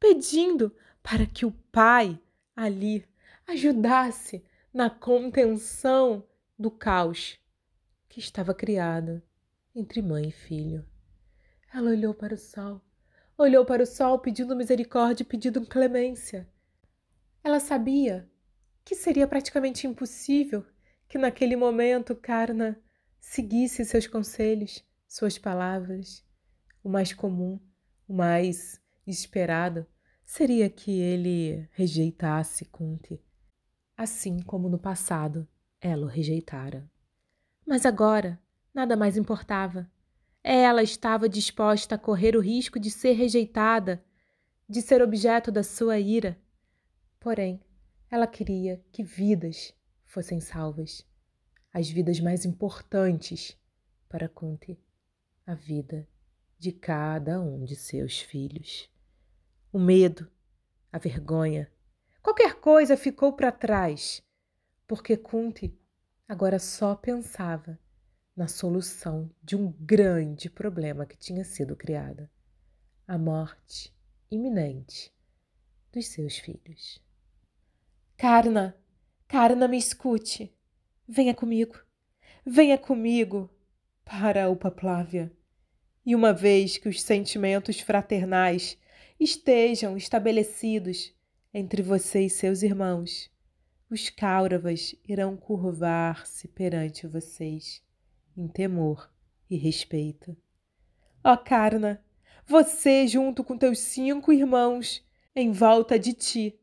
pedindo 0.00 0.74
para 1.00 1.24
que 1.26 1.46
o 1.46 1.52
pai 1.70 2.20
ali 2.56 3.06
ajudasse 3.46 4.44
na 4.74 4.90
contenção 4.90 6.26
do 6.58 6.72
caos 6.72 7.38
que 8.08 8.18
estava 8.18 8.52
criado 8.52 9.22
entre 9.72 10.02
mãe 10.02 10.30
e 10.30 10.32
filho. 10.32 10.84
Ela 11.72 11.90
olhou 11.90 12.12
para 12.12 12.34
o 12.34 12.38
sol, 12.38 12.82
olhou 13.38 13.64
para 13.64 13.84
o 13.84 13.86
sol 13.86 14.18
pedindo 14.18 14.56
misericórdia 14.56 15.24
pedindo 15.24 15.64
clemência. 15.64 16.48
Ela 17.44 17.60
sabia 17.60 18.28
que 18.84 18.96
seria 18.96 19.28
praticamente 19.28 19.86
impossível 19.86 20.66
que 21.08 21.16
naquele 21.16 21.54
momento 21.54 22.16
Karna 22.16 22.76
seguisse 23.22 23.84
seus 23.84 24.06
conselhos, 24.06 24.84
suas 25.08 25.38
palavras. 25.38 26.22
O 26.82 26.88
mais 26.90 27.14
comum, 27.14 27.58
o 28.06 28.12
mais 28.12 28.82
esperado, 29.06 29.86
seria 30.24 30.68
que 30.68 30.90
ele 31.00 31.66
rejeitasse 31.70 32.64
Kunti, 32.64 33.22
assim 33.96 34.42
como 34.42 34.68
no 34.68 34.78
passado 34.78 35.48
ela 35.80 36.04
o 36.04 36.08
rejeitara. 36.08 36.90
Mas 37.64 37.86
agora 37.86 38.38
nada 38.74 38.96
mais 38.96 39.16
importava. 39.16 39.90
Ela 40.42 40.82
estava 40.82 41.28
disposta 41.28 41.94
a 41.94 41.98
correr 41.98 42.36
o 42.36 42.40
risco 42.40 42.80
de 42.80 42.90
ser 42.90 43.12
rejeitada, 43.12 44.04
de 44.68 44.82
ser 44.82 45.00
objeto 45.00 45.52
da 45.52 45.62
sua 45.62 45.98
ira. 46.00 46.36
Porém, 47.20 47.60
ela 48.10 48.26
queria 48.26 48.84
que 48.90 49.04
vidas 49.04 49.72
fossem 50.04 50.40
salvas, 50.40 51.06
as 51.72 51.88
vidas 51.88 52.20
mais 52.20 52.44
importantes 52.44 53.56
para 54.08 54.28
Kunti, 54.28 54.78
a 55.46 55.54
vida 55.54 56.06
de 56.58 56.70
cada 56.70 57.40
um 57.40 57.64
de 57.64 57.74
seus 57.74 58.20
filhos. 58.20 58.90
O 59.72 59.78
medo, 59.78 60.30
a 60.92 60.98
vergonha, 60.98 61.72
qualquer 62.22 62.56
coisa 62.56 62.96
ficou 62.96 63.32
para 63.32 63.50
trás, 63.50 64.22
porque 64.86 65.16
Kunti 65.16 65.76
agora 66.28 66.58
só 66.58 66.94
pensava 66.94 67.78
na 68.36 68.46
solução 68.46 69.30
de 69.42 69.56
um 69.56 69.72
grande 69.72 70.50
problema 70.50 71.06
que 71.06 71.16
tinha 71.16 71.44
sido 71.44 71.74
criado: 71.74 72.28
a 73.06 73.16
morte 73.16 73.94
iminente 74.30 75.12
dos 75.90 76.06
seus 76.06 76.38
filhos. 76.38 77.02
Karna, 78.16 78.76
Karna, 79.26 79.66
me 79.66 79.78
escute. 79.78 80.54
Venha 81.08 81.34
comigo. 81.34 81.78
Venha 82.44 82.78
comigo 82.78 83.50
para 84.04 84.48
o 84.48 84.56
Paplávia. 84.56 85.32
E 86.04 86.14
uma 86.14 86.32
vez 86.32 86.78
que 86.78 86.88
os 86.88 87.02
sentimentos 87.02 87.80
fraternais 87.80 88.76
estejam 89.18 89.96
estabelecidos 89.96 91.14
entre 91.54 91.82
você 91.82 92.22
e 92.22 92.30
seus 92.30 92.62
irmãos, 92.62 93.30
os 93.90 94.08
Kauravas 94.08 94.94
irão 95.06 95.36
curvar-se 95.36 96.48
perante 96.48 97.06
vocês 97.06 97.82
em 98.36 98.48
temor 98.48 99.10
e 99.50 99.56
respeito. 99.56 100.36
Ó 101.22 101.36
Karna, 101.36 102.02
você 102.46 103.06
junto 103.06 103.44
com 103.44 103.58
teus 103.58 103.78
cinco 103.78 104.32
irmãos 104.32 105.06
em 105.36 105.52
volta 105.52 105.98
de 105.98 106.12
ti 106.12 106.58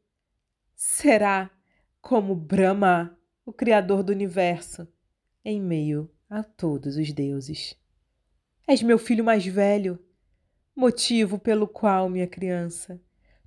será 0.76 1.52
como 2.02 2.36
Brahma, 2.36 3.19
o 3.50 3.54
Criador 3.54 4.04
do 4.04 4.12
universo, 4.12 4.88
em 5.44 5.60
meio 5.60 6.08
a 6.30 6.44
todos 6.44 6.98
os 6.98 7.12
deuses. 7.12 7.76
És 8.68 8.84
meu 8.84 9.00
filho 9.00 9.24
mais 9.24 9.44
velho, 9.44 9.98
motivo 10.76 11.40
pelo 11.40 11.68
qual, 11.68 12.08
minha 12.08 12.28
criança, 12.28 13.02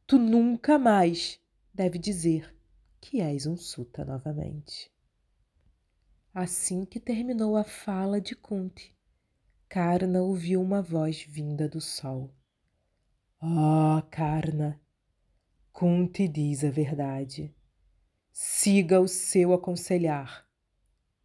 tu 0.05 0.19
nunca 0.19 0.77
mais 0.77 1.41
deve 1.73 2.01
dizer 2.01 2.53
que 3.01 3.21
és 3.21 3.47
um 3.47 3.57
suta 3.57 4.05
novamente. 4.05 4.91
Assim 6.35 6.85
que 6.85 6.99
terminou 6.99 7.57
a 7.57 7.63
fala 7.63 8.21
de 8.21 8.35
Kunti, 8.35 8.93
Karna 9.69 10.21
ouviu 10.21 10.61
uma 10.61 10.83
voz 10.83 11.23
vinda 11.23 11.69
do 11.69 11.81
sol. 11.81 12.35
Oh, 13.41 14.03
Karna, 14.11 14.81
Kunti 15.73 16.27
diz 16.27 16.65
a 16.65 16.71
verdade. 16.71 17.55
Siga 18.33 18.99
o 18.99 19.07
seu 19.07 19.53
aconselhar, 19.53 20.49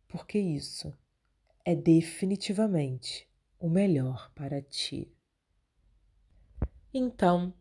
porque 0.09 0.37
isso 0.37 0.93
é 1.63 1.73
definitivamente 1.73 3.25
o 3.57 3.69
melhor 3.69 4.29
para 4.35 4.61
ti. 4.61 5.09
Então, 6.93 7.53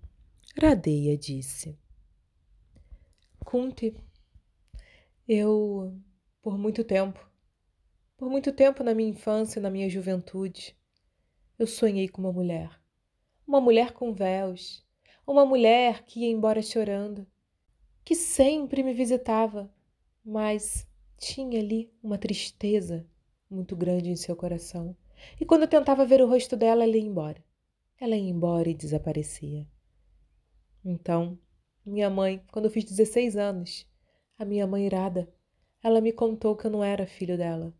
Radeia 0.60 1.16
disse: 1.16 1.78
Kunti, 3.44 3.94
eu, 5.28 5.96
por 6.42 6.58
muito 6.58 6.82
tempo, 6.82 7.24
por 8.16 8.28
muito 8.28 8.52
tempo 8.52 8.82
na 8.82 8.94
minha 8.94 9.10
infância 9.10 9.60
e 9.60 9.62
na 9.62 9.70
minha 9.70 9.88
juventude, 9.88 10.76
eu 11.56 11.68
sonhei 11.68 12.08
com 12.08 12.20
uma 12.20 12.32
mulher. 12.32 12.80
Uma 13.46 13.60
mulher 13.60 13.92
com 13.92 14.12
véus, 14.12 14.84
uma 15.24 15.46
mulher 15.46 16.04
que 16.04 16.20
ia 16.20 16.30
embora 16.30 16.60
chorando. 16.60 17.24
Que 18.06 18.14
sempre 18.14 18.84
me 18.84 18.94
visitava, 18.94 19.68
mas 20.24 20.86
tinha 21.18 21.58
ali 21.58 21.92
uma 22.00 22.16
tristeza 22.16 23.04
muito 23.50 23.74
grande 23.74 24.10
em 24.10 24.14
seu 24.14 24.36
coração. 24.36 24.96
E 25.40 25.44
quando 25.44 25.62
eu 25.62 25.68
tentava 25.68 26.06
ver 26.06 26.22
o 26.22 26.28
rosto 26.28 26.56
dela, 26.56 26.84
ela 26.84 26.96
ia 26.96 27.02
embora. 27.02 27.42
Ela 28.00 28.14
ia 28.14 28.30
embora 28.30 28.70
e 28.70 28.74
desaparecia. 28.74 29.66
Então, 30.84 31.36
minha 31.84 32.08
mãe, 32.08 32.40
quando 32.52 32.66
eu 32.66 32.70
fiz 32.70 32.84
16 32.84 33.36
anos, 33.36 33.84
a 34.38 34.44
minha 34.44 34.68
mãe 34.68 34.86
irada, 34.86 35.28
ela 35.82 36.00
me 36.00 36.12
contou 36.12 36.54
que 36.54 36.68
eu 36.68 36.70
não 36.70 36.84
era 36.84 37.08
filho 37.08 37.36
dela. 37.36 37.74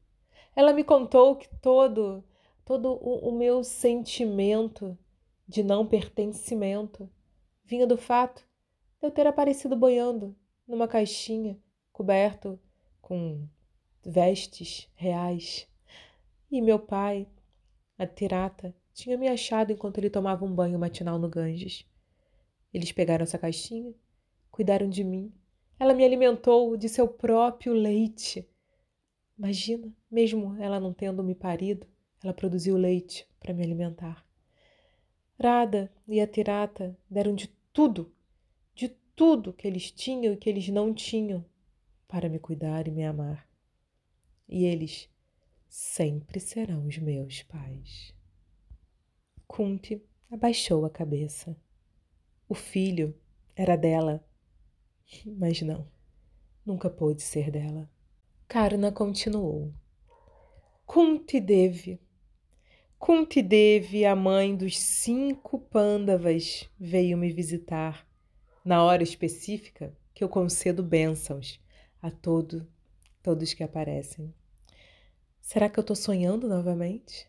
Ela 0.57 0.73
me 0.73 0.83
contou 0.83 1.37
que 1.37 1.49
todo 1.61 2.25
todo 2.65 2.99
o, 3.01 3.29
o 3.29 3.39
meu 3.39 3.63
sentimento 3.63 4.99
de 5.47 5.63
não 5.63 5.87
pertencimento 5.87 7.09
vinha 7.65 7.87
do 7.87 7.97
fato 7.97 8.46
eu 9.07 9.11
ter 9.11 9.27
aparecido 9.27 9.77
boiando 9.77 10.37
numa 10.67 10.89
caixinha 10.89 11.59
coberto 11.93 12.59
com 13.01 13.49
vestes 14.05 14.91
reais. 14.95 15.69
E 16.51 16.61
meu 16.61 16.79
pai, 16.79 17.29
a 17.97 18.07
tirata, 18.07 18.75
tinha 18.93 19.17
me 19.17 19.29
achado 19.29 19.73
enquanto 19.73 19.99
ele 19.99 20.11
tomava 20.11 20.45
um 20.45 20.55
banho 20.55 20.79
matinal 20.79 21.19
no 21.19 21.29
Ganges. 21.29 21.87
Eles 22.73 22.93
pegaram 22.93 23.23
essa 23.23 23.39
caixinha, 23.39 23.95
cuidaram 24.51 24.89
de 24.89 25.05
mim. 25.05 25.33
Ela 25.79 25.95
me 25.95 26.05
alimentou 26.05 26.77
de 26.77 26.89
seu 26.89 27.07
próprio 27.07 27.73
leite. 27.73 28.49
Imagina, 29.39 29.93
mesmo 30.11 30.57
ela 30.59 30.81
não 30.81 30.93
tendo 30.93 31.23
me 31.23 31.35
parido, 31.35 31.87
ela 32.23 32.33
produziu 32.33 32.77
leite 32.77 33.29
para 33.39 33.53
me 33.53 33.63
alimentar. 33.63 34.27
Rada 35.41 35.93
e 36.09 36.21
a 36.21 36.27
Tirata 36.27 36.99
deram 37.09 37.35
de 37.35 37.49
tudo, 37.73 38.11
tudo 39.17 39.55
que 39.55 39.67
eles 39.67 39.91
tinham 39.91 40.35
e 40.35 40.37
que 40.37 40.49
eles 40.49 40.69
não 40.69 40.93
tinham 40.93 41.43
para 42.07 42.29
me 42.29 42.39
cuidar 42.39 42.87
e 42.87 42.91
me 42.91 43.03
amar. 43.03 43.49
E 44.47 44.65
eles 44.67 45.09
sempre 45.69 46.39
serão 46.39 46.87
os 46.87 46.99
meus 46.99 47.43
pais. 47.43 48.15
Kunti 49.47 50.05
abaixou 50.31 50.85
a 50.85 50.91
cabeça. 50.91 51.57
O 52.47 52.55
filho 52.55 53.19
era 53.57 53.75
dela, 53.75 54.25
mas 55.25 55.63
não, 55.63 55.91
nunca 56.65 56.91
pôde 56.91 57.23
ser 57.23 57.51
dela. 57.51 57.91
Karna 58.47 58.93
continuou. 58.93 59.73
Kunti 60.85 61.41
Devi. 61.41 61.99
Kunti 62.99 63.43
Devi, 63.43 64.05
a 64.05 64.15
mãe 64.15 64.55
dos 64.55 64.79
cinco 64.79 65.59
pândavas, 65.59 66.71
veio 66.79 67.19
me 67.19 67.33
visitar 67.33 68.06
na 68.67 68.83
hora 68.83 69.05
específica 69.05 69.97
que 70.13 70.25
eu 70.25 70.29
concedo 70.29 70.83
bênçãos 70.83 71.61
a 72.03 72.11
todo, 72.11 72.67
todos 73.23 73.55
que 73.55 73.63
aparecem. 73.63 74.35
Será 75.41 75.69
que 75.69 75.79
eu 75.79 75.83
estou 75.83 75.95
sonhando 75.95 76.49
novamente? 76.49 77.29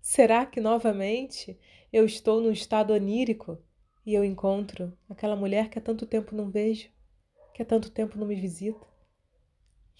Será 0.00 0.46
que 0.46 0.60
novamente 0.60 1.58
eu 1.92 2.04
estou 2.04 2.40
num 2.40 2.52
estado 2.52 2.92
onírico 2.92 3.58
e 4.06 4.14
eu 4.14 4.24
encontro 4.24 4.96
aquela 5.08 5.34
mulher 5.34 5.68
que 5.68 5.80
há 5.80 5.82
tanto 5.82 6.06
tempo 6.06 6.36
não 6.36 6.48
vejo, 6.48 6.88
que 7.52 7.60
há 7.60 7.66
tanto 7.66 7.90
tempo 7.90 8.16
não 8.16 8.26
me 8.26 8.36
visita. 8.36 8.86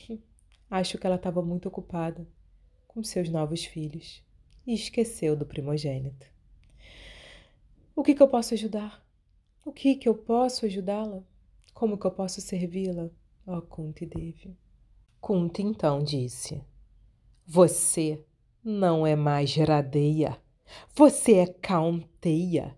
Acho 0.71 0.99
que 0.99 1.07
ela 1.07 1.17
estava 1.17 1.43
muito 1.43 1.67
ocupada 1.67 2.29
com 2.87 3.03
seus 3.03 3.29
novos 3.29 3.65
filhos 3.65 4.23
e 4.65 4.73
esqueceu 4.73 5.35
do 5.35 5.45
primogênito. 5.45 6.29
O 7.97 8.05
que, 8.05 8.15
que 8.15 8.23
eu 8.23 8.29
posso 8.29 8.55
ajudar? 8.55 9.04
O 9.65 9.73
que, 9.73 9.95
que 9.95 10.07
eu 10.07 10.15
posso 10.15 10.67
ajudá-la? 10.67 11.23
Como 11.73 11.97
que 11.97 12.07
eu 12.07 12.11
posso 12.11 12.39
servi-la? 12.43 13.09
Ó 13.47 13.57
oh, 13.57 13.63
Kunti 13.63 14.05
Devi. 14.05 14.55
Kunti 15.19 15.63
então 15.63 16.05
disse: 16.05 16.61
Você 17.47 18.23
não 18.63 19.07
é 19.07 19.17
mais 19.17 19.57
Radeia, 19.57 20.39
você 20.95 21.37
é 21.37 21.47
Kaunteia, 21.47 22.77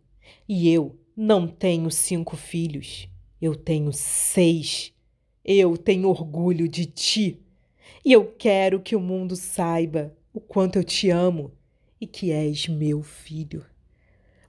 e 0.49 0.71
eu 0.71 0.97
não 1.17 1.49
tenho 1.49 1.91
cinco 1.91 2.37
filhos, 2.37 3.09
eu 3.43 3.57
tenho 3.57 3.93
seis. 3.93 4.93
Eu 5.45 5.77
tenho 5.77 6.09
orgulho 6.09 6.69
de 6.69 6.87
ti. 6.87 7.41
E 8.05 8.13
eu 8.13 8.33
quero 8.33 8.81
que 8.81 8.97
o 8.97 9.01
mundo 9.01 9.35
saiba 9.37 10.17
o 10.33 10.41
quanto 10.41 10.77
eu 10.77 10.85
te 10.85 11.11
amo 11.11 11.53
e 12.01 12.07
que 12.07 12.31
és 12.31 12.69
meu 12.69 13.03
filho. 13.03 13.65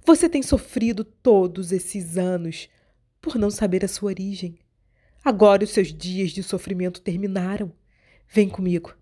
Você 0.07 0.29
tem 0.29 0.41
sofrido 0.41 1.03
todos 1.03 1.73
esses 1.73 2.17
anos 2.17 2.69
por 3.19 3.35
não 3.35 3.51
saber 3.51 3.83
a 3.83 3.89
sua 3.89 4.07
origem. 4.07 4.57
Agora 5.21 5.65
os 5.65 5.71
seus 5.71 5.93
dias 5.93 6.31
de 6.31 6.41
sofrimento 6.41 7.01
terminaram. 7.01 7.73
Vem 8.25 8.47
comigo. 8.47 8.95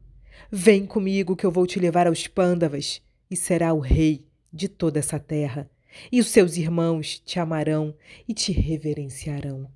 Vem 0.52 0.84
comigo 0.84 1.36
que 1.36 1.46
eu 1.46 1.52
vou 1.52 1.68
te 1.68 1.80
levar 1.80 2.08
aos 2.08 2.26
pândavas 2.26 3.04
e 3.30 3.36
será 3.36 3.72
o 3.72 3.80
rei 3.80 4.26
de 4.52 4.68
toda 4.68 4.98
essa 4.98 5.20
terra 5.20 5.70
e 6.12 6.20
os 6.20 6.26
seus 6.26 6.58
irmãos 6.58 7.20
te 7.20 7.40
amarão 7.40 7.96
e 8.28 8.34
te 8.34 8.52
reverenciarão. 8.52 9.70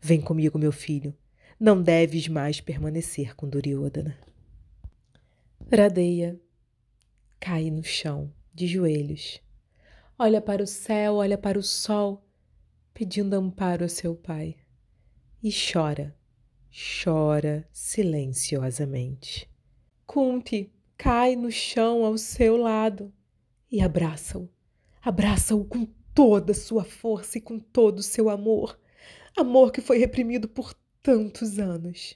Vem 0.00 0.18
comigo, 0.18 0.58
meu 0.58 0.72
filho. 0.72 1.14
Não 1.60 1.82
deves 1.82 2.26
mais 2.26 2.58
permanecer 2.58 3.36
com 3.36 3.46
Duryodhana. 3.46 4.16
Radeia 5.70 6.40
cai 7.38 7.70
no 7.70 7.84
chão, 7.84 8.32
de 8.54 8.66
joelhos. 8.66 9.42
Olha 10.22 10.38
para 10.38 10.62
o 10.62 10.66
céu, 10.66 11.14
olha 11.14 11.38
para 11.38 11.58
o 11.58 11.62
sol, 11.62 12.22
pedindo 12.92 13.32
amparo 13.32 13.86
a 13.86 13.88
seu 13.88 14.14
pai. 14.14 14.54
E 15.42 15.50
chora, 15.50 16.14
chora 17.02 17.66
silenciosamente. 17.72 19.50
Kunti 20.06 20.70
cai 20.98 21.34
no 21.36 21.50
chão 21.50 22.04
ao 22.04 22.18
seu 22.18 22.58
lado 22.58 23.10
e 23.72 23.80
abraça-o 23.80 24.46
Abraça-o 25.00 25.64
com 25.64 25.86
toda 26.14 26.52
a 26.52 26.54
sua 26.54 26.84
força 26.84 27.38
e 27.38 27.40
com 27.40 27.58
todo 27.58 28.00
o 28.00 28.02
seu 28.02 28.28
amor. 28.28 28.78
Amor 29.34 29.72
que 29.72 29.80
foi 29.80 29.96
reprimido 29.96 30.46
por 30.46 30.74
tantos 31.02 31.58
anos. 31.58 32.14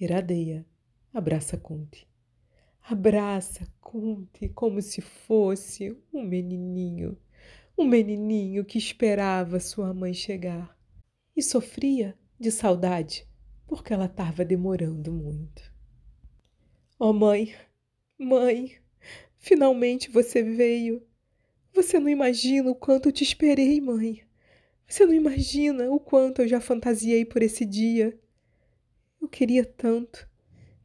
Iradeia 0.00 0.64
abraça 1.12 1.58
Kunti. 1.58 2.09
Abraça 2.92 3.68
Kunti 3.80 4.48
como 4.48 4.82
se 4.82 5.00
fosse 5.00 5.96
um 6.12 6.24
menininho. 6.24 7.16
Um 7.78 7.84
menininho 7.84 8.64
que 8.64 8.78
esperava 8.78 9.60
sua 9.60 9.94
mãe 9.94 10.12
chegar. 10.12 10.76
E 11.36 11.40
sofria 11.40 12.18
de 12.36 12.50
saudade 12.50 13.28
porque 13.64 13.92
ela 13.92 14.06
estava 14.06 14.44
demorando 14.44 15.12
muito. 15.12 15.72
Oh, 16.98 17.12
mãe, 17.12 17.54
mãe, 18.18 18.76
finalmente 19.38 20.10
você 20.10 20.42
veio. 20.42 21.00
Você 21.72 22.00
não 22.00 22.08
imagina 22.08 22.72
o 22.72 22.74
quanto 22.74 23.08
eu 23.08 23.12
te 23.12 23.22
esperei, 23.22 23.80
mãe. 23.80 24.24
Você 24.88 25.06
não 25.06 25.14
imagina 25.14 25.88
o 25.92 26.00
quanto 26.00 26.42
eu 26.42 26.48
já 26.48 26.60
fantasiei 26.60 27.24
por 27.24 27.40
esse 27.40 27.64
dia. 27.64 28.18
Eu 29.22 29.28
queria 29.28 29.64
tanto, 29.64 30.28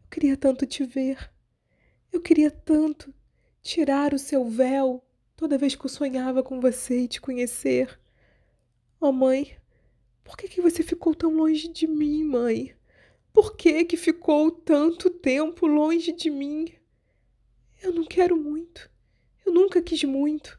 eu 0.03 0.09
queria 0.11 0.37
tanto 0.37 0.67
te 0.67 0.85
ver. 0.85 1.33
Eu 2.15 2.21
queria 2.21 2.49
tanto 2.49 3.13
tirar 3.61 4.13
o 4.13 4.17
seu 4.17 4.45
véu 4.45 5.03
toda 5.35 5.57
vez 5.57 5.75
que 5.75 5.85
eu 5.85 5.89
sonhava 5.89 6.41
com 6.41 6.61
você 6.61 7.01
e 7.01 7.07
te 7.09 7.19
conhecer. 7.19 7.99
Oh, 9.01 9.11
mãe, 9.11 9.57
por 10.23 10.37
que, 10.37 10.47
que 10.47 10.61
você 10.61 10.81
ficou 10.81 11.13
tão 11.13 11.35
longe 11.35 11.67
de 11.67 11.85
mim, 11.85 12.23
mãe? 12.23 12.73
Por 13.33 13.57
que, 13.57 13.83
que 13.83 13.97
ficou 13.97 14.49
tanto 14.49 15.09
tempo 15.09 15.67
longe 15.67 16.13
de 16.13 16.29
mim? 16.29 16.73
Eu 17.83 17.91
não 17.91 18.05
quero 18.05 18.37
muito. 18.37 18.89
Eu 19.45 19.51
nunca 19.51 19.81
quis 19.81 20.05
muito. 20.05 20.57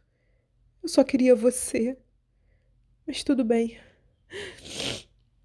Eu 0.82 0.90
só 0.90 1.02
queria 1.02 1.34
você. 1.34 1.96
Mas 3.06 3.24
tudo 3.24 3.42
bem. 3.42 3.80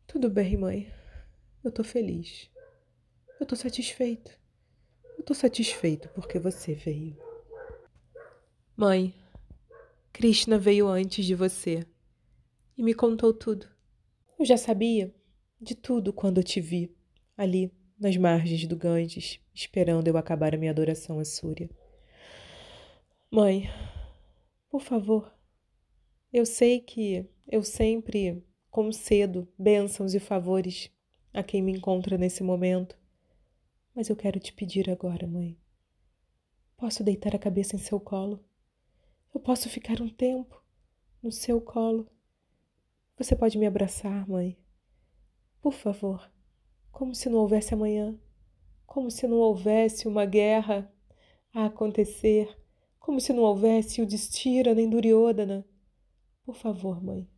Tudo 0.06 0.30
bem, 0.30 0.58
mãe. 0.58 0.93
Eu 1.63 1.71
tô 1.71 1.86
feliz. 1.86 2.52
Eu 3.39 3.45
tô 3.45 3.56
satisfeito. 3.56 4.40
Eu 5.21 5.25
tô 5.25 5.36
satisfeito 5.36 6.10
porque 6.15 6.39
você 6.39 6.73
veio. 6.73 7.15
Mãe, 8.75 9.13
Krishna 10.12 10.57
veio 10.57 10.88
antes 10.88 11.23
de 11.23 11.36
você 11.36 11.86
e 12.75 12.81
me 12.81 12.95
contou 12.95 13.31
tudo. 13.31 13.67
Eu 14.39 14.43
já 14.43 14.57
sabia 14.57 15.13
de 15.62 15.75
tudo 15.75 16.12
quando 16.12 16.39
eu 16.39 16.43
te 16.43 16.60
vi 16.60 16.97
ali 17.38 17.71
nas 17.99 18.17
margens 18.17 18.65
do 18.65 18.75
Ganges, 18.75 19.39
esperando 19.53 20.07
eu 20.07 20.17
acabar 20.17 20.55
a 20.55 20.57
minha 20.57 20.71
adoração 20.71 21.19
a 21.19 21.23
Súria. 21.23 21.69
Mãe, 23.29 23.69
por 24.71 24.81
favor, 24.81 25.31
eu 26.34 26.47
sei 26.47 26.79
que 26.79 27.29
eu 27.47 27.62
sempre 27.62 28.43
concedo 28.71 29.47
bênçãos 29.55 30.15
e 30.15 30.19
favores 30.19 30.89
a 31.31 31.43
quem 31.43 31.62
me 31.62 31.73
encontra 31.73 32.17
nesse 32.17 32.41
momento, 32.41 32.99
mas 33.95 34.10
eu 34.10 34.15
quero 34.15 34.39
te 34.39 34.54
pedir 34.54 34.89
agora, 34.89 35.27
mãe. 35.27 35.58
Posso 36.77 37.04
deitar 37.04 37.36
a 37.36 37.39
cabeça 37.39 37.75
em 37.75 37.80
seu 37.80 37.99
colo? 37.99 38.43
Eu 39.34 39.39
posso 39.39 39.69
ficar 39.69 40.01
um 40.01 40.10
tempo 40.10 40.62
no 41.21 41.32
seu 41.32 41.62
colo? 41.62 42.10
Você 43.17 43.36
pode 43.36 43.58
me 43.58 43.67
abraçar, 43.67 44.27
mãe? 44.27 44.58
Por 45.62 45.73
favor, 45.73 46.32
como 46.91 47.13
se 47.13 47.30
não 47.30 47.39
houvesse 47.39 47.73
amanhã, 47.73 48.19
como 48.86 49.12
se 49.12 49.27
não 49.27 49.38
houvesse 49.38 50.08
uma 50.08 50.25
guerra 50.25 50.91
a 51.54 51.65
acontecer, 51.65 52.58
como 52.99 53.21
se 53.21 53.32
não 53.32 53.43
houvesse 53.43 54.01
o 54.01 54.06
Destira 54.06 54.73
nem 54.73 54.89
Duryodhana. 54.89 55.65
Por 56.43 56.56
favor, 56.56 57.01
mãe, 57.04 57.30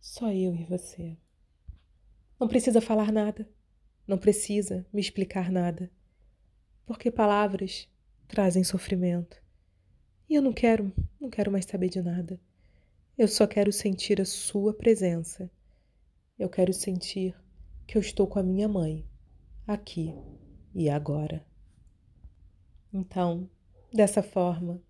só 0.00 0.30
eu 0.30 0.54
e 0.54 0.64
você. 0.64 1.16
Não 2.38 2.48
precisa 2.48 2.80
falar 2.80 3.12
nada, 3.12 3.48
não 4.12 4.18
precisa 4.18 4.84
me 4.92 5.00
explicar 5.00 5.50
nada, 5.50 5.90
porque 6.84 7.10
palavras 7.10 7.88
trazem 8.28 8.62
sofrimento. 8.62 9.42
E 10.28 10.34
eu 10.34 10.42
não 10.42 10.52
quero, 10.52 10.92
não 11.18 11.30
quero 11.30 11.50
mais 11.50 11.64
saber 11.64 11.88
de 11.88 12.02
nada. 12.02 12.38
Eu 13.16 13.26
só 13.26 13.46
quero 13.46 13.72
sentir 13.72 14.20
a 14.20 14.26
sua 14.26 14.74
presença. 14.74 15.50
Eu 16.38 16.50
quero 16.50 16.74
sentir 16.74 17.34
que 17.86 17.96
eu 17.96 18.02
estou 18.02 18.26
com 18.26 18.38
a 18.38 18.42
minha 18.42 18.68
mãe, 18.68 19.08
aqui 19.66 20.14
e 20.74 20.90
agora. 20.90 21.42
Então, 22.92 23.48
dessa 23.90 24.22
forma, 24.22 24.82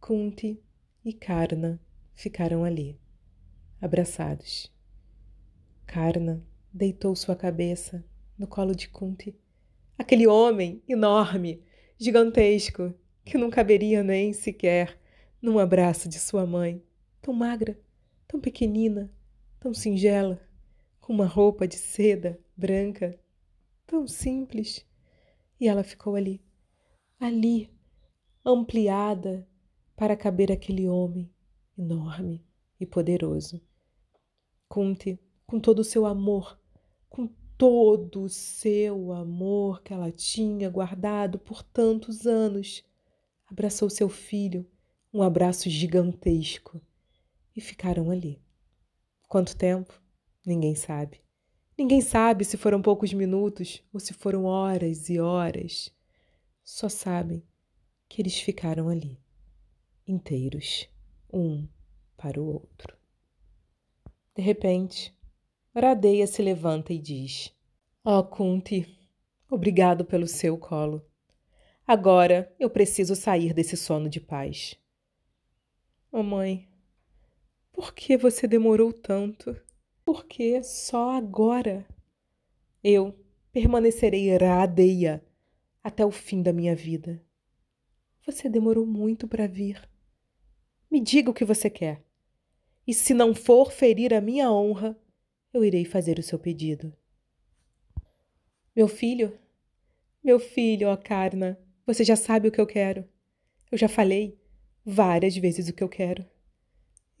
Kunti 0.00 0.62
e 1.04 1.12
Karna 1.12 1.80
ficaram 2.14 2.62
ali, 2.62 3.00
abraçados. 3.80 4.72
Karna 5.84 6.40
deitou 6.72 7.16
sua 7.16 7.34
cabeça 7.34 8.04
no 8.38 8.46
colo 8.46 8.74
de 8.74 8.88
Kunti. 8.88 9.34
Aquele 9.96 10.26
homem 10.26 10.82
enorme, 10.88 11.62
gigantesco, 11.96 12.92
que 13.24 13.38
não 13.38 13.50
caberia 13.50 14.02
nem 14.02 14.32
sequer 14.32 14.98
num 15.40 15.58
abraço 15.58 16.08
de 16.08 16.18
sua 16.18 16.46
mãe, 16.46 16.82
tão 17.20 17.32
magra, 17.32 17.78
tão 18.26 18.40
pequenina, 18.40 19.12
tão 19.60 19.72
singela, 19.72 20.40
com 21.00 21.12
uma 21.12 21.26
roupa 21.26 21.68
de 21.68 21.76
seda 21.76 22.38
branca, 22.56 23.18
tão 23.86 24.06
simples. 24.06 24.84
E 25.60 25.68
ela 25.68 25.84
ficou 25.84 26.16
ali, 26.16 26.42
ali, 27.20 27.70
ampliada 28.44 29.46
para 29.96 30.16
caber 30.16 30.50
aquele 30.50 30.88
homem 30.88 31.30
enorme 31.78 32.44
e 32.80 32.86
poderoso. 32.86 33.60
Kunti, 34.68 35.20
com 35.46 35.60
todo 35.60 35.80
o 35.80 35.84
seu 35.84 36.04
amor, 36.04 36.58
com 37.08 37.28
todo 37.56 38.22
o 38.22 38.28
seu 38.28 39.12
amor 39.12 39.82
que 39.82 39.92
ela 39.92 40.10
tinha 40.10 40.68
guardado 40.68 41.38
por 41.38 41.62
tantos 41.62 42.26
anos, 42.26 42.84
abraçou 43.46 43.88
seu 43.88 44.08
filho, 44.08 44.66
um 45.12 45.22
abraço 45.22 45.70
gigantesco, 45.70 46.80
e 47.54 47.60
ficaram 47.60 48.10
ali. 48.10 48.42
Quanto 49.28 49.56
tempo? 49.56 50.00
Ninguém 50.44 50.74
sabe. 50.74 51.20
Ninguém 51.76 52.00
sabe 52.00 52.44
se 52.44 52.56
foram 52.56 52.82
poucos 52.82 53.12
minutos 53.12 53.82
ou 53.92 53.98
se 53.98 54.12
foram 54.12 54.44
horas 54.44 55.08
e 55.08 55.18
horas. 55.18 55.92
Só 56.62 56.88
sabem 56.88 57.42
que 58.08 58.22
eles 58.22 58.40
ficaram 58.40 58.88
ali, 58.88 59.20
inteiros, 60.06 60.88
um 61.32 61.66
para 62.16 62.40
o 62.40 62.46
outro. 62.46 62.96
De 64.36 64.42
repente, 64.42 65.13
Radeia 65.76 66.26
se 66.26 66.40
levanta 66.40 66.92
e 66.92 66.98
diz: 66.98 67.52
Ó 68.04 68.18
oh, 68.18 68.24
Kunti, 68.24 68.86
obrigado 69.50 70.04
pelo 70.04 70.28
seu 70.28 70.56
colo. 70.56 71.04
Agora 71.86 72.54
eu 72.60 72.70
preciso 72.70 73.16
sair 73.16 73.52
desse 73.52 73.76
sono 73.76 74.08
de 74.08 74.20
paz. 74.20 74.78
Oh, 76.12 76.22
mãe, 76.22 76.68
por 77.72 77.92
que 77.92 78.16
você 78.16 78.46
demorou 78.46 78.92
tanto? 78.92 79.60
Por 80.04 80.26
que 80.26 80.62
só 80.62 81.10
agora? 81.10 81.84
Eu 82.82 83.18
permanecerei 83.50 84.36
Radeia 84.36 85.24
até 85.82 86.06
o 86.06 86.10
fim 86.12 86.40
da 86.40 86.52
minha 86.52 86.76
vida. 86.76 87.20
Você 88.24 88.48
demorou 88.48 88.86
muito 88.86 89.26
para 89.26 89.48
vir. 89.48 89.88
Me 90.88 91.00
diga 91.00 91.30
o 91.30 91.34
que 91.34 91.44
você 91.44 91.68
quer. 91.68 92.04
E 92.86 92.94
se 92.94 93.12
não 93.12 93.34
for 93.34 93.72
ferir 93.72 94.14
a 94.14 94.20
minha 94.20 94.50
honra, 94.52 94.96
eu 95.54 95.64
irei 95.64 95.84
fazer 95.84 96.18
o 96.18 96.22
seu 96.22 96.36
pedido. 96.36 96.92
Meu 98.74 98.88
filho, 98.88 99.38
meu 100.22 100.40
filho, 100.40 100.88
ó 100.88 100.96
Karna, 100.96 101.56
você 101.86 102.02
já 102.02 102.16
sabe 102.16 102.48
o 102.48 102.50
que 102.50 102.60
eu 102.60 102.66
quero. 102.66 103.08
Eu 103.70 103.78
já 103.78 103.88
falei 103.88 104.36
várias 104.84 105.36
vezes 105.36 105.68
o 105.68 105.72
que 105.72 105.84
eu 105.84 105.88
quero. 105.88 106.26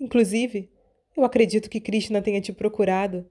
Inclusive, 0.00 0.68
eu 1.16 1.24
acredito 1.24 1.70
que 1.70 1.80
Krishna 1.80 2.20
tenha 2.20 2.40
te 2.40 2.52
procurado 2.52 3.24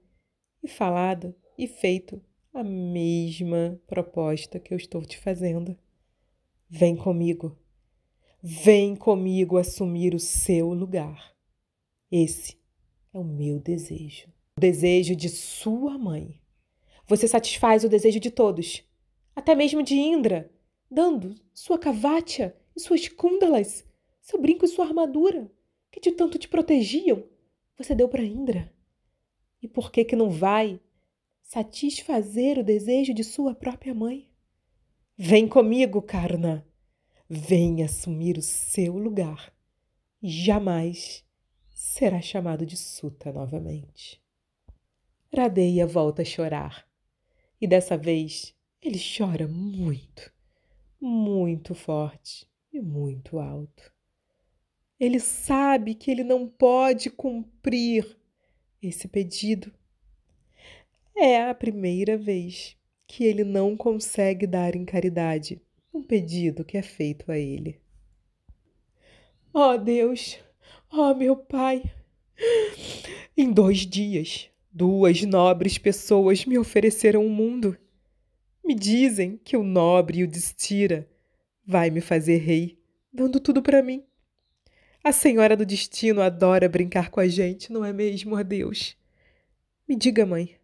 e 0.62 0.68
falado 0.68 1.34
e 1.58 1.68
feito 1.68 2.22
a 2.54 2.64
mesma 2.64 3.78
proposta 3.86 4.58
que 4.58 4.72
eu 4.72 4.78
estou 4.78 5.02
te 5.02 5.18
fazendo. 5.18 5.76
Vem 6.66 6.96
comigo. 6.96 7.58
Vem 8.42 8.96
comigo 8.96 9.58
assumir 9.58 10.14
o 10.14 10.18
seu 10.18 10.72
lugar. 10.72 11.34
Esse 12.10 12.58
é 13.12 13.18
o 13.18 13.24
meu 13.24 13.58
desejo 13.60 14.33
o 14.56 14.60
desejo 14.60 15.16
de 15.16 15.28
sua 15.28 15.98
mãe. 15.98 16.40
Você 17.06 17.26
satisfaz 17.28 17.84
o 17.84 17.88
desejo 17.88 18.20
de 18.20 18.30
todos, 18.30 18.82
até 19.34 19.54
mesmo 19.54 19.82
de 19.82 19.94
Indra, 19.94 20.50
dando 20.90 21.34
sua 21.52 21.78
cavatia 21.78 22.56
e 22.74 22.80
suas 22.80 23.08
cúndalas, 23.08 23.84
seu 24.20 24.40
brinco 24.40 24.64
e 24.64 24.68
sua 24.68 24.86
armadura, 24.86 25.50
que 25.90 26.00
de 26.00 26.12
tanto 26.12 26.38
te 26.38 26.48
protegiam, 26.48 27.24
você 27.76 27.94
deu 27.94 28.08
para 28.08 28.22
Indra. 28.22 28.72
E 29.60 29.68
por 29.68 29.90
que 29.90 30.04
que 30.04 30.16
não 30.16 30.30
vai 30.30 30.80
satisfazer 31.42 32.58
o 32.58 32.64
desejo 32.64 33.12
de 33.12 33.24
sua 33.24 33.54
própria 33.54 33.94
mãe? 33.94 34.30
Vem 35.16 35.46
comigo, 35.48 36.00
Karna. 36.00 36.66
Vem 37.28 37.82
assumir 37.82 38.38
o 38.38 38.42
seu 38.42 38.96
lugar 38.98 39.54
jamais 40.26 41.22
será 41.68 42.22
chamado 42.22 42.64
de 42.64 42.78
Suta 42.78 43.30
novamente. 43.30 44.23
Radeia 45.36 45.86
volta 45.86 46.22
a 46.22 46.24
chorar. 46.24 46.86
E 47.60 47.66
dessa 47.66 47.96
vez 47.96 48.54
ele 48.80 48.98
chora 48.98 49.48
muito, 49.48 50.32
muito 51.00 51.74
forte 51.74 52.46
e 52.72 52.80
muito 52.80 53.38
alto. 53.38 53.92
Ele 54.98 55.18
sabe 55.18 55.94
que 55.94 56.10
ele 56.10 56.22
não 56.22 56.46
pode 56.46 57.10
cumprir 57.10 58.16
esse 58.80 59.08
pedido. 59.08 59.72
É 61.16 61.42
a 61.42 61.54
primeira 61.54 62.16
vez 62.16 62.76
que 63.06 63.24
ele 63.24 63.42
não 63.42 63.76
consegue 63.76 64.46
dar 64.46 64.76
em 64.76 64.84
caridade 64.84 65.60
um 65.92 66.02
pedido 66.02 66.64
que 66.64 66.76
é 66.76 66.82
feito 66.82 67.30
a 67.30 67.38
ele. 67.38 67.80
Ó 69.52 69.74
oh 69.74 69.78
Deus, 69.78 70.38
ó 70.92 71.10
oh 71.10 71.14
meu 71.14 71.36
Pai, 71.36 71.82
em 73.36 73.52
dois 73.52 73.80
dias 73.80 74.50
Duas 74.76 75.22
nobres 75.22 75.78
pessoas 75.78 76.44
me 76.44 76.58
ofereceram 76.58 77.24
o 77.24 77.30
mundo. 77.30 77.78
Me 78.64 78.74
dizem 78.74 79.36
que 79.44 79.56
o 79.56 79.62
nobre 79.62 80.18
e 80.18 80.24
o 80.24 80.26
destira 80.26 81.08
vai 81.64 81.90
me 81.90 82.00
fazer 82.00 82.38
rei, 82.38 82.76
dando 83.12 83.38
tudo 83.38 83.62
para 83.62 83.84
mim. 83.84 84.02
A 85.04 85.12
senhora 85.12 85.56
do 85.56 85.64
destino 85.64 86.20
adora 86.20 86.68
brincar 86.68 87.08
com 87.08 87.20
a 87.20 87.28
gente, 87.28 87.72
não 87.72 87.84
é 87.84 87.92
mesmo, 87.92 88.34
a 88.34 88.42
Deus? 88.42 88.96
Me 89.88 89.94
diga, 89.94 90.26
mãe, 90.26 90.56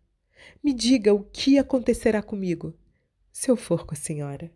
me 0.60 0.72
diga 0.72 1.14
o 1.14 1.22
que 1.22 1.56
acontecerá 1.56 2.20
comigo 2.20 2.74
se 3.30 3.48
eu 3.48 3.54
for 3.54 3.86
com 3.86 3.94
a 3.94 3.96
senhora. 3.96 4.50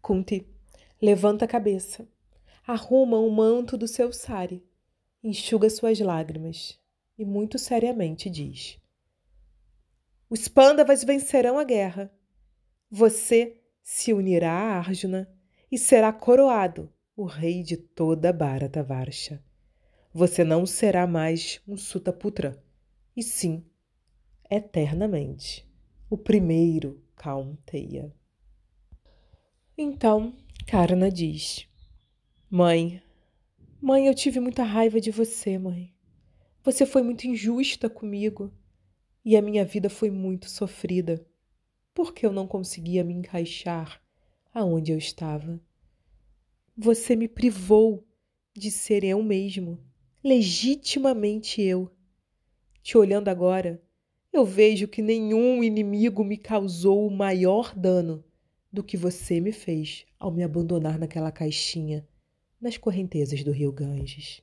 Kunti 0.00 0.46
levanta 0.98 1.44
a 1.44 1.48
cabeça, 1.48 2.08
arruma 2.66 3.18
o 3.18 3.28
um 3.28 3.30
manto 3.30 3.76
do 3.76 3.86
seu 3.86 4.10
sari, 4.14 4.64
enxuga 5.22 5.68
suas 5.68 6.00
lágrimas 6.00 6.80
e 7.20 7.24
muito 7.26 7.58
seriamente 7.58 8.30
diz: 8.30 8.80
Os 10.30 10.48
Pandavas 10.48 11.04
vencerão 11.04 11.58
a 11.58 11.64
guerra. 11.64 12.10
Você 12.90 13.60
se 13.82 14.14
unirá 14.14 14.50
a 14.50 14.78
Arjuna 14.78 15.30
e 15.70 15.76
será 15.76 16.14
coroado 16.14 16.90
o 17.14 17.26
rei 17.26 17.62
de 17.62 17.76
toda 17.76 18.32
Bharatavarsha. 18.32 19.44
Você 20.14 20.42
não 20.42 20.64
será 20.64 21.06
mais 21.06 21.60
um 21.68 21.76
Sutaputra, 21.76 22.64
e 23.14 23.22
sim, 23.22 23.66
eternamente, 24.50 25.68
o 26.08 26.16
primeiro 26.16 27.04
Kaunteya. 27.16 28.16
Então, 29.76 30.34
Karna 30.66 31.10
diz: 31.10 31.68
Mãe, 32.48 33.02
mãe, 33.78 34.06
eu 34.06 34.14
tive 34.14 34.40
muita 34.40 34.62
raiva 34.62 34.98
de 34.98 35.10
você, 35.10 35.58
mãe. 35.58 35.94
Você 36.62 36.84
foi 36.84 37.02
muito 37.02 37.26
injusta 37.26 37.88
comigo 37.88 38.52
e 39.24 39.34
a 39.34 39.40
minha 39.40 39.64
vida 39.64 39.88
foi 39.88 40.10
muito 40.10 40.50
sofrida, 40.50 41.26
porque 41.94 42.26
eu 42.26 42.32
não 42.32 42.46
conseguia 42.46 43.02
me 43.02 43.14
encaixar 43.14 44.02
aonde 44.52 44.92
eu 44.92 44.98
estava. 44.98 45.58
Você 46.76 47.16
me 47.16 47.28
privou 47.28 48.06
de 48.54 48.70
ser 48.70 49.04
eu 49.04 49.22
mesmo, 49.22 49.82
legitimamente 50.22 51.62
eu. 51.62 51.90
Te 52.82 52.98
olhando 52.98 53.28
agora, 53.28 53.82
eu 54.30 54.44
vejo 54.44 54.86
que 54.86 55.00
nenhum 55.00 55.64
inimigo 55.64 56.22
me 56.22 56.36
causou 56.36 57.06
o 57.06 57.10
maior 57.10 57.74
dano 57.74 58.22
do 58.70 58.84
que 58.84 58.98
você 58.98 59.40
me 59.40 59.50
fez 59.50 60.04
ao 60.18 60.30
me 60.30 60.42
abandonar 60.42 60.98
naquela 60.98 61.32
caixinha 61.32 62.06
nas 62.60 62.76
correntezas 62.76 63.42
do 63.42 63.50
rio 63.50 63.72
Ganges. 63.72 64.42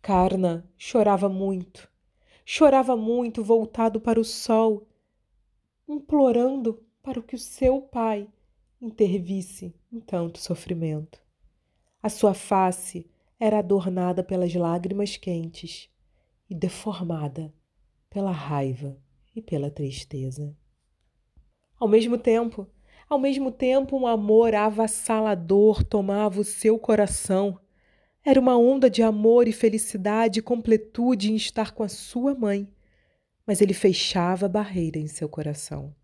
Karna 0.00 0.68
chorava 0.76 1.28
muito, 1.28 1.90
chorava 2.44 2.96
muito 2.96 3.42
voltado 3.42 4.00
para 4.00 4.20
o 4.20 4.24
sol, 4.24 4.86
implorando 5.86 6.82
para 7.02 7.22
que 7.22 7.34
o 7.34 7.38
seu 7.38 7.82
pai 7.82 8.28
intervisse 8.80 9.74
em 9.92 10.00
tanto 10.00 10.38
sofrimento. 10.38 11.20
A 12.02 12.08
sua 12.08 12.32
face 12.32 13.10
era 13.40 13.58
adornada 13.58 14.22
pelas 14.22 14.54
lágrimas 14.54 15.16
quentes 15.16 15.90
e 16.48 16.54
deformada 16.54 17.52
pela 18.08 18.30
raiva 18.30 18.96
e 19.34 19.42
pela 19.42 19.70
tristeza. 19.70 20.56
Ao 21.78 21.86
mesmo 21.86 22.18
tempo, 22.18 22.66
ao 23.08 23.18
mesmo 23.18 23.50
tempo, 23.50 23.96
um 23.96 24.06
amor 24.06 24.54
avassalador 24.54 25.82
tomava 25.82 26.40
o 26.40 26.44
seu 26.44 26.78
coração. 26.78 27.58
Era 28.24 28.40
uma 28.40 28.56
onda 28.56 28.90
de 28.90 29.02
amor 29.02 29.48
e 29.48 29.52
felicidade 29.52 30.40
e 30.40 30.42
completude 30.42 31.32
em 31.32 31.36
estar 31.36 31.72
com 31.72 31.82
a 31.82 31.88
sua 31.88 32.34
mãe. 32.34 32.68
Mas 33.46 33.60
ele 33.60 33.72
fechava 33.72 34.48
barreira 34.48 34.98
em 34.98 35.06
seu 35.06 35.28
coração. 35.28 35.94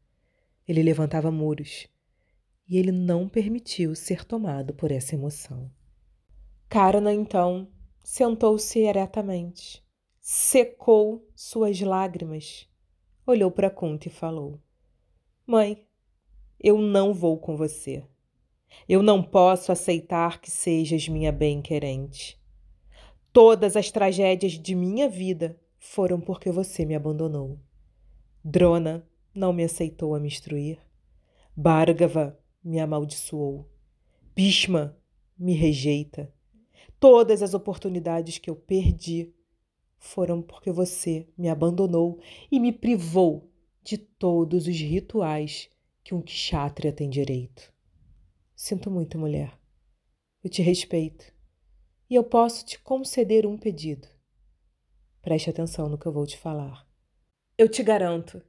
Ele 0.67 0.83
levantava 0.83 1.31
muros. 1.31 1.87
E 2.67 2.79
ele 2.79 2.93
não 2.93 3.29
permitiu 3.29 3.95
ser 3.95 4.25
tomado 4.25 4.73
por 4.73 4.91
essa 4.91 5.15
emoção. 5.15 5.71
Karna, 6.69 7.13
então, 7.13 7.69
sentou-se 8.03 8.79
eretamente, 8.79 9.85
secou 10.21 11.29
suas 11.35 11.81
lágrimas, 11.81 12.69
olhou 13.27 13.51
para 13.51 13.71
Kunti 13.71 14.09
e 14.09 14.13
falou: 14.13 14.61
Mãe, 15.47 15.87
eu 16.59 16.79
não 16.79 17.13
vou 17.13 17.39
com 17.39 17.57
você. 17.57 18.03
Eu 18.89 19.03
não 19.03 19.23
posso 19.23 19.73
aceitar 19.73 20.41
que 20.41 20.51
sejas 20.51 21.09
minha 21.09 21.33
bem-querente. 21.33 22.41
Todas 23.33 23.77
as 23.77 23.91
tragédias 23.91 24.53
de 24.53 24.75
minha 24.75 25.09
vida 25.09 25.59
foram 25.79 26.21
porque 26.21 26.51
você 26.51 26.85
me 26.85 26.95
abandonou. 26.95 27.59
Drona 28.45 29.07
não 29.35 29.53
me 29.53 29.65
aceitou 29.65 30.15
a 30.15 30.21
me 30.21 30.29
instruir. 30.29 30.79
Bhargava 31.57 32.39
me 32.63 32.79
amaldiçoou. 32.79 33.69
Bhishma 34.35 34.97
me 35.39 35.53
rejeita. 35.53 36.33
Todas 37.01 37.43
as 37.43 37.55
oportunidades 37.55 38.39
que 38.39 38.49
eu 38.49 38.57
perdi 38.57 39.35
foram 39.99 40.41
porque 40.41 40.71
você 40.71 41.27
me 41.37 41.49
abandonou 41.49 42.21
e 42.51 42.61
me 42.61 42.73
privou 42.73 43.51
de 43.83 43.99
todos 43.99 44.67
os 44.67 44.79
rituais 44.79 45.69
que 46.05 46.15
um 46.15 46.23
kshatriya 46.23 46.93
tem 46.93 47.11
direito. 47.11 47.74
Sinto 48.65 48.91
muito, 48.91 49.19
mulher. 49.19 49.61
Eu 50.43 50.49
te 50.49 50.63
respeito 50.63 51.31
e 52.09 52.15
eu 52.15 52.25
posso 52.25 52.65
te 52.65 52.79
conceder 52.79 53.45
um 53.45 53.59
pedido. 53.59 54.09
Preste 55.21 55.51
atenção 55.51 55.87
no 55.87 55.99
que 55.99 56.07
eu 56.07 56.13
vou 56.15 56.27
te 56.27 56.39
falar. 56.39 56.89
Eu 57.59 57.69
te 57.69 57.83
garanto, 57.83 58.41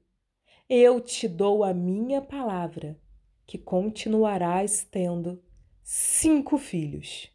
eu 0.69 1.01
te 1.01 1.27
dou 1.27 1.65
a 1.65 1.73
minha 1.73 2.21
palavra 2.21 2.97
que 3.45 3.57
continuarás 3.57 4.87
tendo 4.89 5.43
cinco 5.83 6.57
filhos. 6.57 7.29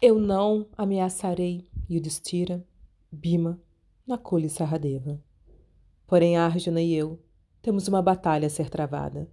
Eu 0.00 0.18
não 0.18 0.70
ameaçarei 0.78 1.68
Yudhishthira, 1.90 2.66
Bima, 3.12 3.62
Nakula 4.06 4.46
e 4.46 4.48
Saradeva. 4.48 5.22
Porém, 6.06 6.38
Arjuna 6.38 6.80
e 6.80 6.94
eu 6.94 7.22
temos 7.60 7.86
uma 7.86 8.00
batalha 8.00 8.46
a 8.46 8.50
ser 8.50 8.70
travada. 8.70 9.30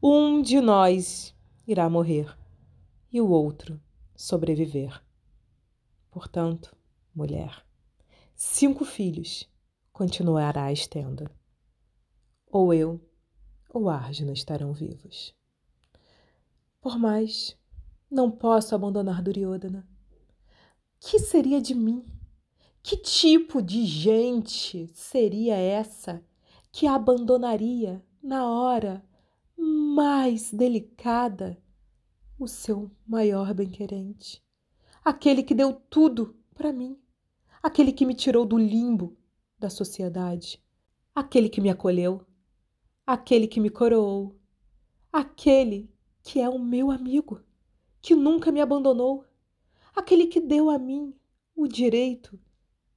Um 0.00 0.40
de 0.40 0.60
nós 0.60 1.35
irá 1.66 1.88
morrer 1.90 2.36
e 3.12 3.20
o 3.20 3.28
outro 3.28 3.80
sobreviver. 4.14 5.02
Portanto, 6.10 6.76
mulher, 7.14 7.64
cinco 8.34 8.84
filhos 8.84 9.48
continuarás 9.92 10.86
tendo. 10.86 11.30
Ou 12.46 12.72
eu 12.72 13.00
ou 13.68 13.90
Arjuna 13.90 14.32
estarão 14.32 14.72
vivos. 14.72 15.34
Por 16.80 16.98
mais, 16.98 17.58
não 18.10 18.30
posso 18.30 18.74
abandonar 18.74 19.22
Duryodhana. 19.22 19.86
Que 21.00 21.18
seria 21.18 21.60
de 21.60 21.74
mim? 21.74 22.04
Que 22.82 22.96
tipo 22.96 23.60
de 23.60 23.84
gente 23.84 24.86
seria 24.94 25.56
essa 25.56 26.24
que 26.70 26.86
abandonaria 26.86 28.04
na 28.22 28.48
hora 28.48 29.04
mais 29.96 30.52
delicada 30.52 31.56
o 32.38 32.46
seu 32.46 32.90
maior 33.06 33.54
bem-querente? 33.54 34.44
Aquele 35.02 35.42
que 35.42 35.54
deu 35.54 35.72
tudo 35.72 36.36
para 36.54 36.70
mim, 36.70 36.98
aquele 37.62 37.90
que 37.90 38.04
me 38.04 38.12
tirou 38.12 38.44
do 38.44 38.58
limbo 38.58 39.16
da 39.58 39.70
sociedade, 39.70 40.62
aquele 41.14 41.48
que 41.48 41.62
me 41.62 41.70
acolheu, 41.70 42.20
aquele 43.06 43.46
que 43.46 43.58
me 43.58 43.70
coroou, 43.70 44.38
aquele 45.10 45.90
que 46.22 46.42
é 46.42 46.48
o 46.50 46.58
meu 46.58 46.90
amigo, 46.90 47.40
que 48.02 48.14
nunca 48.14 48.52
me 48.52 48.60
abandonou, 48.60 49.24
aquele 49.94 50.26
que 50.26 50.42
deu 50.42 50.68
a 50.68 50.78
mim 50.78 51.14
o 51.54 51.66
direito 51.66 52.38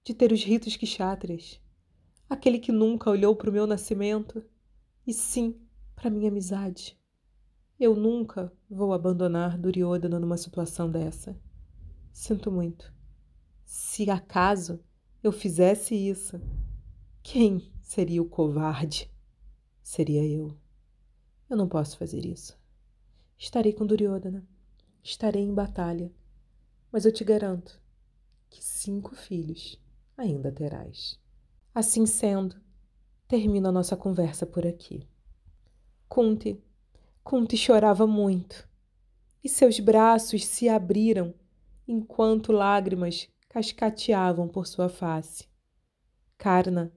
de 0.03 0.13
ter 0.13 0.33
os 0.33 0.43
ritos 0.43 0.75
kshatriyas, 0.75 1.61
aquele 2.29 2.59
que 2.59 2.73
nunca 2.73 3.09
olhou 3.09 3.37
para 3.37 3.49
o 3.49 3.53
meu 3.53 3.65
nascimento. 3.65 4.43
E 5.07 5.13
sim 5.13 5.57
para 5.99 6.09
minha 6.09 6.29
amizade. 6.29 6.97
Eu 7.77 7.93
nunca 7.93 8.51
vou 8.69 8.93
abandonar 8.93 9.57
Duryodhana 9.57 10.17
numa 10.17 10.37
situação 10.37 10.89
dessa. 10.89 11.37
Sinto 12.13 12.49
muito. 12.49 12.93
Se 13.65 14.09
acaso 14.09 14.79
eu 15.21 15.31
fizesse 15.31 15.93
isso, 15.93 16.39
quem 17.21 17.71
seria 17.81 18.21
o 18.21 18.29
covarde? 18.29 19.11
seria 19.81 20.23
eu. 20.23 20.55
Eu 21.49 21.57
não 21.57 21.67
posso 21.67 21.97
fazer 21.97 22.23
isso. 22.23 22.55
Estarei 23.35 23.73
com 23.73 23.87
Duryodhana, 23.87 24.47
estarei 25.03 25.41
em 25.41 25.53
batalha, 25.53 26.13
mas 26.91 27.05
eu 27.05 27.11
te 27.11 27.23
garanto 27.23 27.81
que 28.51 28.63
cinco 28.63 29.15
filhos 29.15 29.81
ainda 30.15 30.51
terás. 30.51 31.19
Assim 31.73 32.05
sendo, 32.05 32.55
termino 33.27 33.67
a 33.67 33.71
nossa 33.71 33.97
conversa 33.97 34.45
por 34.45 34.65
aqui. 34.65 35.07
Kunti, 36.09 36.59
Kunti 37.23 37.55
chorava 37.55 38.07
muito 38.07 38.67
e 39.43 39.47
seus 39.47 39.79
braços 39.79 40.43
se 40.43 40.67
abriram 40.67 41.35
enquanto 41.87 42.51
lágrimas 42.51 43.29
cascateavam 43.47 44.47
por 44.47 44.65
sua 44.65 44.89
face. 44.89 45.47
Karna 46.35 46.91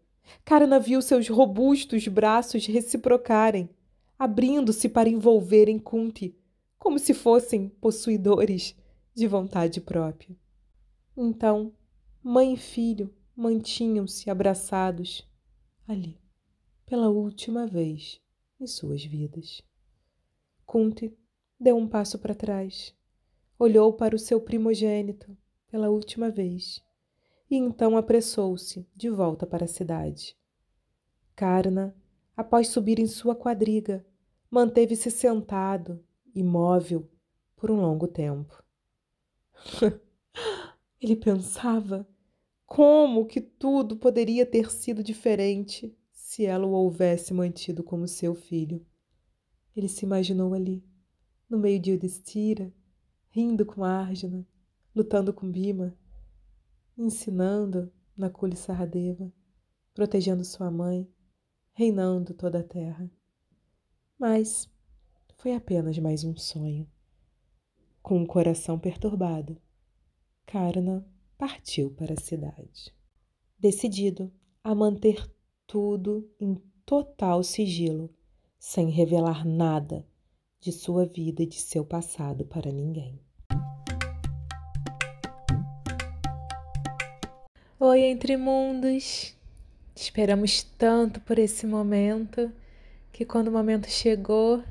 Karna 0.47 0.81
viu 0.81 1.03
seus 1.03 1.29
robustos 1.29 2.09
braços 2.09 2.65
reciprocarem, 2.65 3.69
abrindo-se 4.19 4.89
para 4.89 5.11
envolverem 5.11 5.79
Kunti, 5.79 6.35
como 6.79 6.99
se 6.99 7.13
fossem 7.13 7.69
possuidores 7.69 8.75
de 9.15 9.27
vontade 9.27 9.79
própria. 9.79 10.35
Então, 11.15 11.75
mãe 12.23 12.55
e 12.55 12.57
filho 12.57 13.15
mantinham-se 13.37 14.31
abraçados 14.31 15.29
ali, 15.87 16.19
pela 16.87 17.11
última 17.11 17.67
vez 17.67 18.22
em 18.63 18.67
suas 18.67 19.05
vidas. 19.05 19.61
Kunti 20.65 21.13
deu 21.59 21.77
um 21.77 21.89
passo 21.89 22.19
para 22.19 22.35
trás, 22.35 22.95
olhou 23.59 23.93
para 23.93 24.15
o 24.15 24.19
seu 24.19 24.41
primogênito 24.41 25.37
pela 25.69 25.91
última 25.91 26.31
vez 26.31 26.81
e 27.51 27.57
então 27.57 27.97
apressou-se 27.97 28.87
de 28.95 29.11
volta 29.11 29.47
para 29.47 29.65
a 29.65 29.69
cidade. 29.69 30.37
Karna, 31.35 31.95
após 32.37 32.69
subir 32.69 32.99
em 33.01 33.07
sua 33.07 33.35
quadriga, 33.35 34.07
manteve-se 34.49 35.11
sentado, 35.11 36.03
imóvel, 36.35 37.11
por 37.57 37.71
um 37.71 37.81
longo 37.81 38.07
tempo. 38.07 38.63
Ele 41.01 41.17
pensava 41.17 42.07
como 42.65 43.27
que 43.27 43.41
tudo 43.41 43.97
poderia 43.97 44.47
ter 44.47 44.71
sido 44.71 45.03
diferente 45.03 45.97
se 46.33 46.47
ela 46.47 46.67
o 46.67 46.71
houvesse 46.71 47.35
mantido 47.35 47.85
como 47.85 48.09
seu 48.09 48.35
filho. 48.35 48.83
Ele 49.77 49.87
se 49.87 50.07
imaginou 50.07 50.55
ali, 50.55 50.83
no 51.47 51.59
meio 51.59 51.79
de 51.79 51.91
Yudhishthira, 51.91 52.73
rindo 53.29 53.67
com 53.67 53.85
Arjuna, 53.85 54.49
lutando 54.95 55.35
com 55.35 55.53
Bima, 55.53 55.95
ensinando 56.97 57.93
na 58.17 58.31
Kuli 58.31 58.57
Saradeva, 58.57 59.31
protegendo 59.93 60.43
sua 60.43 60.71
mãe, 60.71 61.07
reinando 61.75 62.33
toda 62.33 62.61
a 62.61 62.65
terra. 62.65 63.11
Mas 64.19 64.73
foi 65.37 65.55
apenas 65.55 65.99
mais 65.99 66.25
um 66.25 66.35
sonho. 66.35 66.91
Com 68.01 68.23
o 68.23 68.27
coração 68.27 68.79
perturbado, 68.79 69.61
Karna 70.47 71.07
partiu 71.37 71.91
para 71.91 72.15
a 72.15 72.21
cidade. 72.21 72.91
Decidido 73.59 74.33
a 74.65 74.75
manter 74.75 75.31
tudo 75.73 76.31
em 76.39 76.61
total 76.85 77.43
sigilo, 77.43 78.11
sem 78.59 78.91
revelar 78.91 79.43
nada 79.43 80.05
de 80.61 80.71
sua 80.71 81.07
vida 81.07 81.45
e 81.45 81.47
de 81.47 81.59
seu 81.59 81.83
passado 81.83 82.45
para 82.45 82.71
ninguém. 82.71 83.19
Oi, 87.81 88.01
Entre 88.03 88.37
Mundos! 88.37 89.35
Esperamos 89.97 90.63
tanto 90.63 91.23
por 91.23 91.39
esse 91.39 91.67
momento 91.67 92.53
que, 93.11 93.25
quando 93.25 93.49
o 93.49 93.53
momento 93.53 93.89
chegou, 93.89 94.63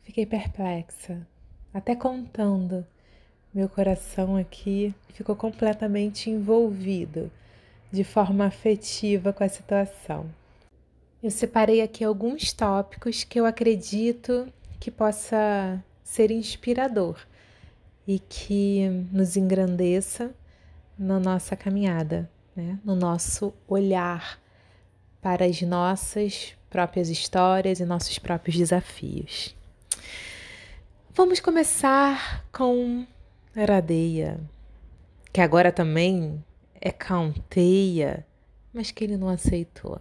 fiquei 0.00 0.24
perplexa, 0.24 1.28
até 1.74 1.94
contando. 1.94 2.86
Meu 3.52 3.68
coração 3.68 4.34
aqui 4.34 4.94
ficou 5.12 5.36
completamente 5.36 6.30
envolvido 6.30 7.30
de 7.90 8.04
forma 8.04 8.46
afetiva 8.46 9.32
com 9.32 9.44
a 9.44 9.48
situação. 9.48 10.26
Eu 11.22 11.30
separei 11.30 11.80
aqui 11.80 12.04
alguns 12.04 12.52
tópicos 12.52 13.24
que 13.24 13.40
eu 13.40 13.46
acredito 13.46 14.46
que 14.78 14.90
possa 14.90 15.82
ser 16.04 16.30
inspirador 16.30 17.18
e 18.06 18.18
que 18.18 18.88
nos 19.10 19.36
engrandeça 19.36 20.30
na 20.98 21.18
nossa 21.18 21.56
caminhada, 21.56 22.30
né? 22.54 22.78
no 22.84 22.94
nosso 22.94 23.52
olhar 23.66 24.38
para 25.20 25.44
as 25.44 25.60
nossas 25.62 26.54
próprias 26.70 27.08
histórias 27.08 27.80
e 27.80 27.84
nossos 27.84 28.18
próprios 28.18 28.56
desafios. 28.56 29.54
Vamos 31.14 31.40
começar 31.40 32.44
com 32.52 33.06
Radeia, 33.56 34.38
que 35.32 35.40
agora 35.40 35.72
também 35.72 36.44
é 36.86 36.92
Canteia, 36.92 38.24
mas 38.72 38.92
que 38.92 39.02
ele 39.02 39.16
não 39.16 39.28
aceitou. 39.28 40.00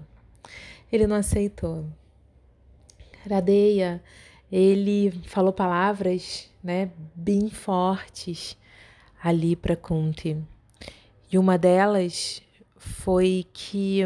Ele 0.91 1.08
não 1.08 1.15
aceitou. 1.15 1.84
Radeia, 3.28 4.04
ele 4.52 5.12
falou 5.26 5.52
palavras, 5.52 6.48
né, 6.63 6.91
bem 7.15 7.50
fortes 7.50 8.56
ali 9.24 9.56
para 9.56 9.76
Kunti. 9.76 10.38
E 11.32 11.39
uma 11.39 11.58
delas 11.58 12.43
foi 12.78 13.48
que, 13.52 14.02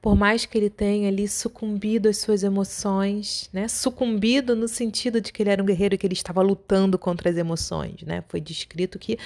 por 0.00 0.14
mais 0.14 0.46
que 0.46 0.56
ele 0.56 0.70
tenha 0.70 1.08
ali 1.08 1.26
sucumbido 1.26 2.08
às 2.08 2.18
suas 2.18 2.44
emoções, 2.44 3.50
né? 3.52 3.66
Sucumbido 3.66 4.54
no 4.54 4.68
sentido 4.68 5.20
de 5.20 5.32
que 5.32 5.42
ele 5.42 5.50
era 5.50 5.62
um 5.62 5.66
guerreiro 5.66 5.94
e 5.94 5.98
que 5.98 6.06
ele 6.06 6.14
estava 6.14 6.40
lutando 6.40 6.98
contra 6.98 7.28
as 7.28 7.36
emoções, 7.36 8.02
né? 8.02 8.22
Foi 8.28 8.40
descrito 8.40 8.98
que 8.98 9.18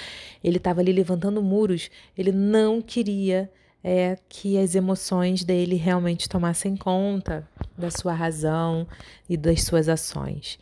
ele 0.43 0.57
estava 0.57 0.81
ali 0.81 0.91
levantando 0.91 1.41
muros, 1.43 1.91
ele 2.17 2.31
não 2.31 2.81
queria 2.81 3.51
é, 3.83 4.17
que 4.27 4.57
as 4.57 4.73
emoções 4.73 5.43
dele 5.43 5.75
realmente 5.75 6.27
tomassem 6.27 6.75
conta 6.75 7.47
da 7.77 7.91
sua 7.91 8.13
razão 8.13 8.87
e 9.29 9.37
das 9.37 9.63
suas 9.63 9.87
ações. 9.87 10.57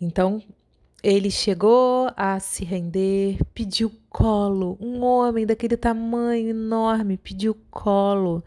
Então, 0.00 0.42
ele 1.02 1.30
chegou 1.30 2.10
a 2.16 2.38
se 2.38 2.64
render, 2.64 3.38
pediu 3.52 3.90
colo. 4.10 4.76
Um 4.80 5.02
homem 5.02 5.44
daquele 5.44 5.76
tamanho 5.76 6.50
enorme 6.50 7.16
pediu 7.16 7.56
colo 7.70 8.44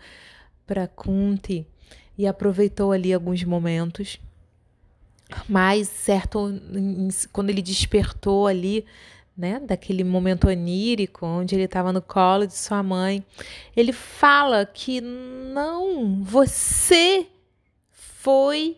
para 0.69 0.87
Kunti 0.87 1.65
e 2.15 2.27
aproveitou 2.27 2.91
ali 2.91 3.11
alguns 3.11 3.43
momentos. 3.43 4.19
Mas, 5.47 5.87
certo, 5.87 6.47
quando 7.33 7.49
ele 7.49 7.61
despertou 7.61 8.45
ali, 8.45 8.85
né, 9.35 9.59
daquele 9.59 10.03
momento 10.03 10.47
onírico, 10.47 11.25
onde 11.25 11.55
ele 11.55 11.63
estava 11.63 11.91
no 11.91 12.01
colo 12.01 12.45
de 12.45 12.55
sua 12.55 12.83
mãe, 12.83 13.25
ele 13.75 13.91
fala 13.91 14.63
que 14.63 15.01
não, 15.01 16.23
você 16.23 17.25
foi 17.91 18.77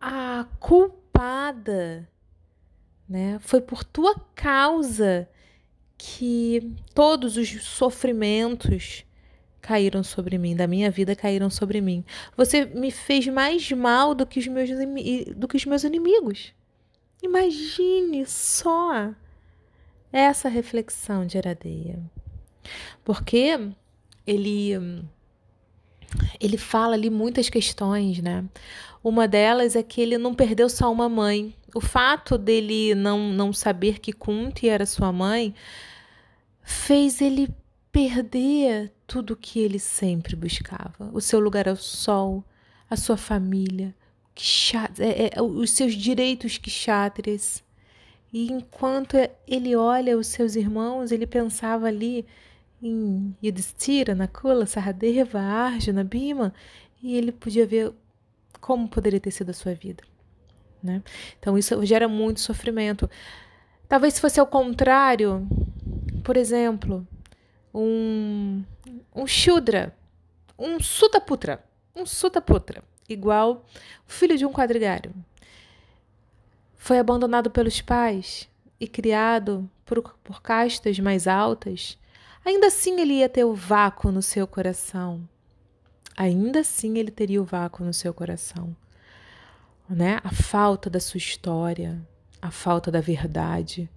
a 0.00 0.44
culpada 0.58 2.08
né? 3.08 3.38
Foi 3.40 3.60
por 3.60 3.84
tua 3.84 4.18
causa 4.34 5.28
que 5.96 6.74
todos 6.94 7.36
os 7.36 7.48
sofrimentos 7.64 9.05
caíram 9.66 10.04
sobre 10.04 10.38
mim, 10.38 10.54
da 10.54 10.68
minha 10.68 10.92
vida 10.92 11.16
caíram 11.16 11.50
sobre 11.50 11.80
mim. 11.80 12.04
Você 12.36 12.64
me 12.64 12.92
fez 12.92 13.26
mais 13.26 13.70
mal 13.72 14.14
do 14.14 14.24
que 14.24 14.38
os 14.38 14.46
meus, 14.46 14.70
do 15.34 15.48
que 15.48 15.56
os 15.56 15.66
meus 15.66 15.82
inimigos. 15.82 16.54
Imagine 17.20 18.24
só 18.26 19.10
essa 20.12 20.48
reflexão 20.48 21.26
de 21.26 21.36
Aradeia. 21.36 21.98
Porque 23.04 23.58
ele 24.24 24.72
ele 26.38 26.56
fala 26.56 26.94
ali 26.94 27.10
muitas 27.10 27.50
questões, 27.50 28.22
né? 28.22 28.44
Uma 29.02 29.26
delas 29.26 29.74
é 29.74 29.82
que 29.82 30.00
ele 30.00 30.16
não 30.16 30.32
perdeu 30.32 30.68
só 30.68 30.92
uma 30.92 31.08
mãe. 31.08 31.52
O 31.74 31.80
fato 31.80 32.38
dele 32.38 32.94
não, 32.94 33.32
não 33.32 33.52
saber 33.52 33.98
que 33.98 34.12
Kunti 34.12 34.68
era 34.68 34.86
sua 34.86 35.12
mãe 35.12 35.52
fez 36.62 37.20
ele 37.20 37.48
perder 37.90 38.92
tudo 39.06 39.36
que 39.36 39.60
ele 39.60 39.78
sempre 39.78 40.34
buscava: 40.36 41.10
o 41.12 41.20
seu 41.20 41.38
lugar 41.40 41.68
ao 41.68 41.76
sol, 41.76 42.44
a 42.90 42.96
sua 42.96 43.16
família, 43.16 43.94
é, 44.98 45.38
é, 45.38 45.42
os 45.42 45.70
seus 45.70 45.94
direitos 45.94 46.58
kshatriyas. 46.58 47.64
E 48.32 48.52
enquanto 48.52 49.16
ele 49.46 49.74
olha 49.76 50.18
os 50.18 50.26
seus 50.26 50.56
irmãos, 50.56 51.10
ele 51.10 51.26
pensava 51.26 51.86
ali 51.86 52.26
em 52.82 53.34
Yudhishthira, 53.42 54.14
Nakula, 54.14 54.66
Saradeva, 54.66 55.40
Arjuna, 55.40 56.04
Bhima, 56.04 56.52
e 57.02 57.16
ele 57.16 57.32
podia 57.32 57.66
ver 57.66 57.92
como 58.60 58.88
poderia 58.88 59.20
ter 59.20 59.30
sido 59.30 59.50
a 59.50 59.54
sua 59.54 59.74
vida. 59.74 60.02
Né? 60.82 61.02
Então 61.38 61.56
isso 61.56 61.84
gera 61.86 62.08
muito 62.08 62.40
sofrimento. 62.40 63.08
Talvez 63.88 64.14
se 64.14 64.20
fosse 64.20 64.38
ao 64.38 64.46
contrário, 64.46 65.46
por 66.22 66.36
exemplo, 66.36 67.06
um, 67.78 68.64
um 69.14 69.26
Shudra, 69.26 69.96
um 70.58 70.80
Sutaputra, 70.80 71.64
um 71.94 72.06
Sutaputra, 72.06 72.82
igual 73.08 73.64
o 74.08 74.12
filho 74.12 74.36
de 74.36 74.46
um 74.46 74.52
quadrigário. 74.52 75.12
Foi 76.76 76.98
abandonado 76.98 77.50
pelos 77.50 77.80
pais 77.80 78.48
e 78.80 78.86
criado 78.86 79.68
por, 79.84 80.02
por 80.22 80.42
castas 80.42 80.98
mais 80.98 81.26
altas, 81.26 81.98
ainda 82.44 82.68
assim 82.68 83.00
ele 83.00 83.14
ia 83.14 83.28
ter 83.28 83.44
o 83.44 83.54
vácuo 83.54 84.10
no 84.10 84.22
seu 84.22 84.46
coração 84.46 85.28
ainda 86.16 86.60
assim 86.60 86.96
ele 86.98 87.10
teria 87.10 87.40
o 87.40 87.44
vácuo 87.44 87.84
no 87.84 87.92
seu 87.92 88.14
coração. 88.14 88.74
Né? 89.88 90.18
A 90.24 90.32
falta 90.32 90.88
da 90.88 90.98
sua 90.98 91.18
história, 91.18 92.00
a 92.40 92.50
falta 92.50 92.90
da 92.90 93.00
verdade. 93.00 93.88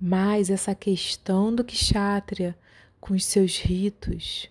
Mas 0.00 0.48
essa 0.48 0.74
questão 0.74 1.54
do 1.54 1.64
kshatriya 1.64 2.56
com 3.04 3.12
os 3.12 3.26
seus 3.26 3.58
ritos, 3.58 4.48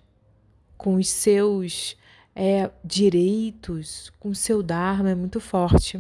com 0.77 0.93
os 0.93 1.09
seus 1.09 1.97
é, 2.35 2.69
direitos, 2.85 4.13
com 4.19 4.29
o 4.29 4.35
seu 4.35 4.61
dharma 4.61 5.09
é 5.09 5.15
muito 5.15 5.39
forte 5.39 5.99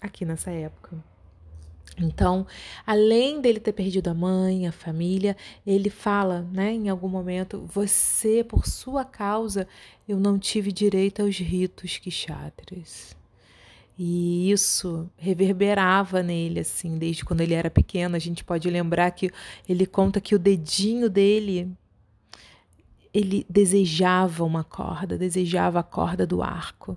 aqui 0.00 0.24
nessa 0.24 0.50
época. 0.50 0.96
Então, 1.98 2.46
além 2.86 3.38
dele 3.42 3.60
ter 3.60 3.74
perdido 3.74 4.08
a 4.08 4.14
mãe, 4.14 4.66
a 4.66 4.72
família, 4.72 5.36
ele 5.66 5.90
fala, 5.90 6.40
né, 6.50 6.72
em 6.72 6.88
algum 6.88 7.06
momento, 7.06 7.68
você, 7.70 8.42
por 8.42 8.66
sua 8.66 9.04
causa, 9.04 9.68
eu 10.08 10.18
não 10.18 10.38
tive 10.38 10.72
direito 10.72 11.20
aos 11.20 11.36
ritos 11.36 11.98
kshatris. 11.98 13.14
E 13.98 14.50
isso 14.50 15.10
reverberava 15.18 16.22
nele, 16.22 16.60
assim, 16.60 16.96
desde 16.96 17.26
quando 17.26 17.42
ele 17.42 17.52
era 17.52 17.68
pequeno. 17.68 18.16
A 18.16 18.18
gente 18.18 18.42
pode 18.42 18.70
lembrar 18.70 19.10
que 19.10 19.30
ele 19.68 19.84
conta 19.84 20.18
que 20.18 20.34
o 20.34 20.38
dedinho 20.38 21.10
dele, 21.10 21.70
ele 23.12 23.44
desejava 23.48 24.44
uma 24.44 24.62
corda, 24.62 25.18
desejava 25.18 25.80
a 25.80 25.82
corda 25.82 26.26
do 26.26 26.42
arco. 26.42 26.96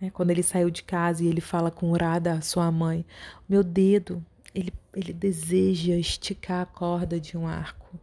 Né? 0.00 0.10
Quando 0.10 0.30
ele 0.30 0.42
saiu 0.42 0.70
de 0.70 0.82
casa 0.82 1.22
e 1.22 1.28
ele 1.28 1.40
fala 1.40 1.70
com 1.70 1.90
Urada, 1.90 2.40
sua 2.40 2.70
mãe, 2.72 3.04
meu 3.48 3.62
dedo, 3.62 4.24
ele, 4.54 4.72
ele 4.94 5.12
deseja 5.12 5.94
esticar 5.94 6.62
a 6.62 6.66
corda 6.66 7.20
de 7.20 7.36
um 7.36 7.46
arco. 7.46 7.98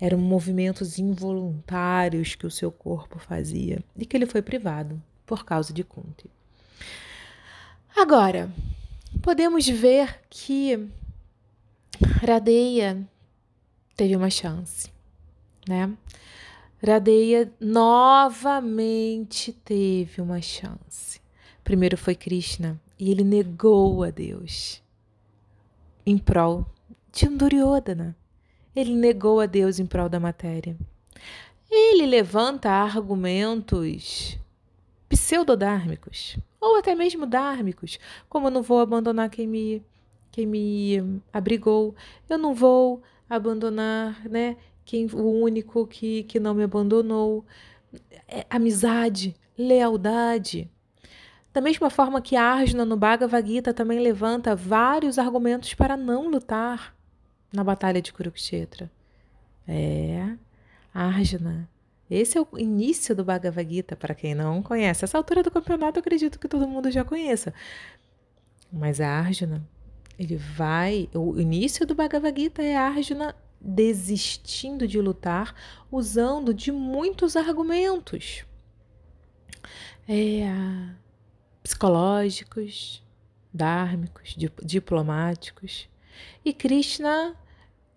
Eram 0.00 0.18
movimentos 0.18 0.98
involuntários 0.98 2.34
que 2.34 2.46
o 2.46 2.50
seu 2.50 2.70
corpo 2.70 3.18
fazia 3.18 3.82
e 3.96 4.04
que 4.04 4.16
ele 4.16 4.26
foi 4.26 4.42
privado 4.42 5.00
por 5.24 5.44
causa 5.44 5.72
de 5.72 5.82
Kunti. 5.82 6.30
Agora, 7.96 8.50
podemos 9.22 9.66
ver 9.66 10.20
que 10.28 10.88
Radeia 12.20 13.08
teve 13.96 14.16
uma 14.16 14.28
chance, 14.28 14.90
né? 15.66 15.96
Radeia 16.86 17.50
novamente 17.58 19.52
teve 19.52 20.20
uma 20.20 20.42
chance. 20.42 21.18
Primeiro 21.62 21.96
foi 21.96 22.14
Krishna 22.14 22.78
e 22.98 23.10
ele 23.10 23.24
negou 23.24 24.02
a 24.02 24.10
Deus 24.10 24.82
em 26.04 26.18
prol 26.18 26.66
de 27.10 27.26
Duryodhana. 27.26 28.14
Ele 28.76 28.94
negou 28.94 29.40
a 29.40 29.46
Deus 29.46 29.78
em 29.78 29.86
prol 29.86 30.10
da 30.10 30.20
matéria. 30.20 30.76
ele 31.70 32.04
levanta 32.04 32.68
argumentos 32.68 34.38
pseudodármicos 35.08 36.36
ou 36.60 36.76
até 36.76 36.94
mesmo 36.94 37.24
dármicos, 37.24 37.98
como 38.28 38.48
eu 38.48 38.50
não 38.50 38.62
vou 38.62 38.80
abandonar 38.80 39.30
quem 39.30 39.46
me 39.46 39.82
quem 40.30 40.46
me 40.46 41.22
abrigou, 41.32 41.94
eu 42.28 42.36
não 42.36 42.52
vou 42.52 43.00
abandonar, 43.30 44.28
né, 44.28 44.56
quem 44.84 45.06
o 45.06 45.42
único 45.42 45.86
que 45.86 46.24
que 46.24 46.38
não 46.40 46.54
me 46.54 46.62
abandonou. 46.62 47.44
É, 48.28 48.46
amizade, 48.50 49.36
lealdade. 49.56 50.70
Da 51.52 51.60
mesma 51.60 51.88
forma 51.88 52.20
que 52.20 52.34
Arjuna 52.34 52.84
no 52.84 52.96
Bhagavad 52.96 53.48
Gita 53.48 53.72
também 53.72 54.00
levanta 54.00 54.56
vários 54.56 55.18
argumentos 55.18 55.72
para 55.74 55.96
não 55.96 56.28
lutar 56.28 56.94
na 57.52 57.62
batalha 57.62 58.02
de 58.02 58.12
Kurukshetra. 58.12 58.90
É, 59.66 60.36
Arjuna. 60.92 61.68
Esse 62.10 62.36
é 62.36 62.40
o 62.40 62.46
início 62.58 63.14
do 63.14 63.24
Bhagavad 63.24 63.72
Gita, 63.72 63.96
para 63.96 64.14
quem 64.14 64.34
não 64.34 64.62
conhece. 64.62 65.04
Essa 65.04 65.16
altura 65.16 65.42
do 65.42 65.50
campeonato 65.50 65.98
eu 65.98 66.00
acredito 66.00 66.38
que 66.38 66.48
todo 66.48 66.68
mundo 66.68 66.90
já 66.90 67.04
conheça. 67.04 67.54
Mas 68.70 69.00
a 69.00 69.08
Arjuna, 69.08 69.66
ele 70.18 70.36
vai. 70.36 71.08
O 71.14 71.40
início 71.40 71.86
do 71.86 71.94
Bhagavad 71.94 72.38
Gita 72.38 72.62
é 72.62 72.76
Arjuna 72.76 73.34
desistindo 73.64 74.86
de 74.86 75.00
lutar, 75.00 75.54
usando 75.90 76.52
de 76.52 76.70
muitos 76.70 77.34
argumentos 77.34 78.44
é, 80.08 80.44
psicológicos, 81.62 83.02
dármicos, 83.52 84.36
diplomáticos. 84.62 85.88
E 86.44 86.52
Krishna, 86.52 87.34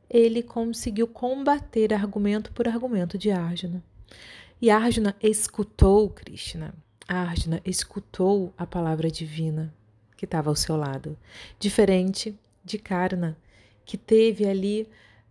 ele 0.09 0.41
conseguiu 0.41 1.07
combater 1.07 1.93
argumento 1.93 2.51
por 2.53 2.67
argumento 2.67 3.17
de 3.17 3.29
Arjuna. 3.29 3.83
E 4.61 4.69
Arjuna 4.69 5.15
escutou 5.21 6.09
Krishna. 6.09 6.73
Arjuna 7.07 7.61
escutou 7.65 8.53
a 8.57 8.65
palavra 8.65 9.11
divina 9.11 9.73
que 10.15 10.25
estava 10.25 10.49
ao 10.49 10.55
seu 10.55 10.75
lado. 10.75 11.17
Diferente 11.59 12.37
de 12.63 12.77
Karna, 12.77 13.37
que 13.85 13.97
teve 13.97 14.45
ali 14.45 14.89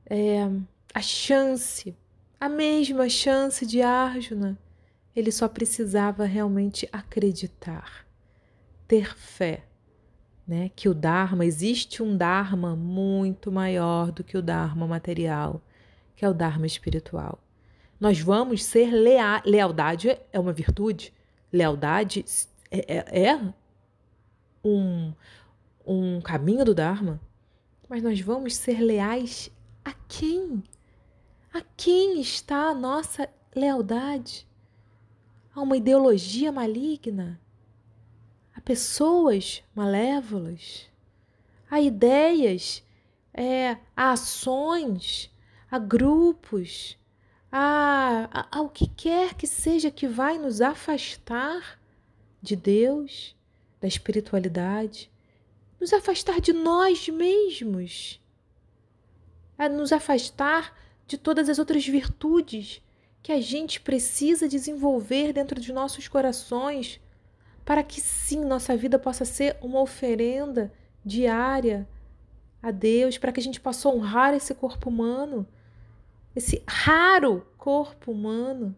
é, 0.09 0.49
a 0.95 1.01
chance, 1.01 1.97
a 2.41 2.49
mesma 2.49 3.09
chance 3.09 3.67
de 3.67 3.83
Arjuna. 3.83 4.59
Ele 5.15 5.33
só 5.33 5.49
precisava 5.49 6.25
realmente 6.25 6.89
acreditar, 6.93 8.07
ter 8.87 9.17
fé, 9.17 9.65
né? 10.47 10.71
Que 10.77 10.89
o 10.89 10.95
Dharma, 10.95 11.45
existe 11.45 12.03
um 12.03 12.17
Dharma 12.17 12.77
muito 12.77 13.51
maior 13.51 14.13
do 14.13 14.23
que 14.23 14.37
o 14.37 14.43
Dharma 14.43 14.87
material, 14.87 15.61
que 16.15 16.25
é 16.25 16.29
o 16.29 16.35
Dharma 16.35 16.67
espiritual. 16.67 17.43
Nós 17.99 18.21
vamos 18.21 18.63
ser 18.63 18.91
leal. 18.91 19.41
Lealdade 19.45 20.19
é 20.33 20.39
uma 20.39 20.53
virtude. 20.53 21.13
Lealdade 21.51 22.25
é, 22.71 22.97
é, 22.97 23.29
é 23.29 23.55
um, 24.63 25.13
um 25.87 26.21
caminho 26.21 26.65
do 26.65 26.75
Dharma. 26.75 27.19
Mas 27.89 28.03
nós 28.03 28.21
vamos 28.21 28.55
ser 28.55 28.81
leais 28.81 29.51
a 29.87 29.93
quem? 30.09 30.65
A 31.55 31.63
quem 31.77 32.21
está 32.21 32.71
a 32.71 32.75
nossa 32.75 33.31
lealdade? 33.55 34.45
A 35.55 35.63
uma 35.63 35.77
ideologia 35.77 36.51
maligna? 36.51 37.41
A 38.53 38.61
pessoas 38.61 39.63
malévolas? 39.73 40.91
A 41.71 41.81
ideias? 41.81 42.83
É, 43.33 43.77
a 43.97 44.11
ações? 44.11 45.33
A 45.71 45.79
grupos? 45.79 46.99
A, 47.51 48.29
a, 48.33 48.59
ao 48.59 48.69
que 48.69 48.89
quer 48.89 49.35
que 49.35 49.47
seja 49.47 49.89
que 49.89 50.09
vai 50.09 50.37
nos 50.37 50.61
afastar 50.61 51.81
de 52.43 52.57
Deus, 52.57 53.37
da 53.81 53.87
espiritualidade, 53.87 55.09
nos 55.81 55.93
afastar 55.93 56.41
de 56.41 56.53
nós 56.53 57.09
mesmos 57.09 58.21
a 59.59 59.69
nos 59.69 59.93
afastar 59.93 60.75
de 61.07 61.17
todas 61.17 61.49
as 61.49 61.59
outras 61.59 61.87
virtudes 61.87 62.83
que 63.23 63.33
a 63.33 63.41
gente 63.41 63.81
precisa 63.81 64.49
desenvolver 64.49 65.33
dentro 65.33 65.61
de 65.61 65.73
nossos 65.73 66.07
corações 66.09 67.01
para 67.65 67.83
que 67.83 68.01
sim 68.01 68.45
nossa 68.45 68.77
vida 68.77 68.99
possa 68.99 69.25
ser 69.25 69.57
uma 69.61 69.81
oferenda 69.81 70.73
diária 71.05 71.89
a 72.63 72.71
Deus, 72.71 73.19
para 73.19 73.33
que 73.33 73.41
a 73.41 73.43
gente 73.43 73.61
possa 73.61 73.89
honrar 73.89 74.35
esse 74.35 74.55
corpo 74.55 74.89
humano, 74.89 75.47
esse 76.35 76.63
raro 76.67 77.47
corpo 77.59 78.13
humano. 78.13 78.77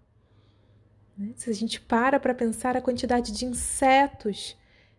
Né? 1.16 1.33
Se 1.37 1.51
a 1.51 1.55
gente 1.55 1.81
para 1.81 2.18
para 2.18 2.35
pensar 2.35 2.76
a 2.76 2.81
quantidade 2.81 3.33
de 3.33 3.45
insetos 3.45 4.57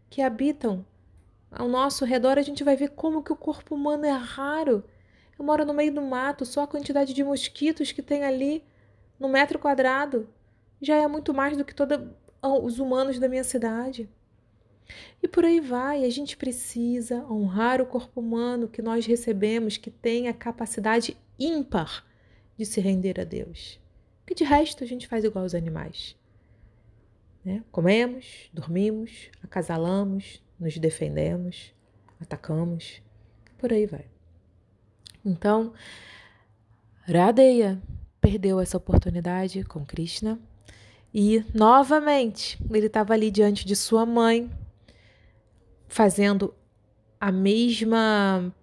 que 0.10 0.22
habitam 0.22 0.86
ao 1.52 1.68
nosso 1.68 2.06
redor, 2.06 2.38
a 2.38 2.44
gente 2.44 2.64
vai 2.64 2.76
ver 2.76 2.90
como 2.90 3.24
que 3.24 3.34
o 3.34 3.36
corpo 3.36 3.74
humano 3.74 4.06
é 4.06 4.12
raro 4.12 4.84
eu 5.40 5.46
moro 5.46 5.66
no 5.66 5.74
meio 5.74 5.94
do 5.94 6.02
mato, 6.02 6.46
só 6.46 6.64
a 6.64 6.68
quantidade 6.68 7.14
de 7.14 7.24
mosquitos 7.24 7.94
que 7.94 8.02
tem 8.02 8.26
ali 8.26 8.62
no 9.18 9.30
metro 9.30 9.58
quadrado 9.58 10.28
já 10.82 10.98
é 10.98 11.08
muito 11.08 11.34
mais 11.34 11.56
do 11.56 11.64
que 11.64 11.74
todos 11.74 11.98
os 12.42 12.78
humanos 12.78 13.18
da 13.20 13.30
minha 13.30 13.44
cidade. 13.44 14.10
E 15.24 15.28
por 15.28 15.46
aí 15.46 15.62
vai, 15.62 16.04
a 16.04 16.10
gente 16.10 16.36
precisa 16.36 17.26
honrar 17.32 17.82
o 17.82 17.86
corpo 17.86 18.20
humano 18.20 18.68
que 18.68 18.82
nós 18.82 19.06
recebemos, 19.06 19.78
que 19.78 19.90
tem 19.90 20.28
a 20.28 20.34
capacidade 20.34 21.16
ímpar 21.40 22.06
de 22.58 22.66
se 22.66 22.82
render 22.82 23.18
a 23.20 23.24
Deus. 23.24 23.80
Que 24.26 24.36
de 24.36 24.44
resto 24.44 24.84
a 24.84 24.88
gente 24.88 25.08
faz 25.08 25.24
igual 25.24 25.44
aos 25.44 25.56
animais. 25.56 26.18
Né? 27.46 27.64
Comemos, 27.72 28.50
dormimos, 28.52 29.30
acasalamos, 29.42 30.44
nos 30.60 30.78
defendemos, 30.78 31.74
atacamos, 32.20 33.02
por 33.58 33.72
aí 33.72 33.86
vai. 33.86 34.06
Então, 35.26 35.74
Radeya 37.06 37.82
perdeu 38.22 38.60
essa 38.60 38.78
oportunidade 38.78 39.64
com 39.64 39.86
Krishna 39.86 40.40
e 41.14 41.44
novamente 41.54 42.60
ele 42.70 42.88
estava 42.88 43.14
ali 43.14 43.32
diante 43.32 43.66
de 43.66 43.76
sua 43.76 44.06
mãe, 44.06 44.50
fazendo 45.88 46.54
a 47.20 47.32
mesma 47.32 48.54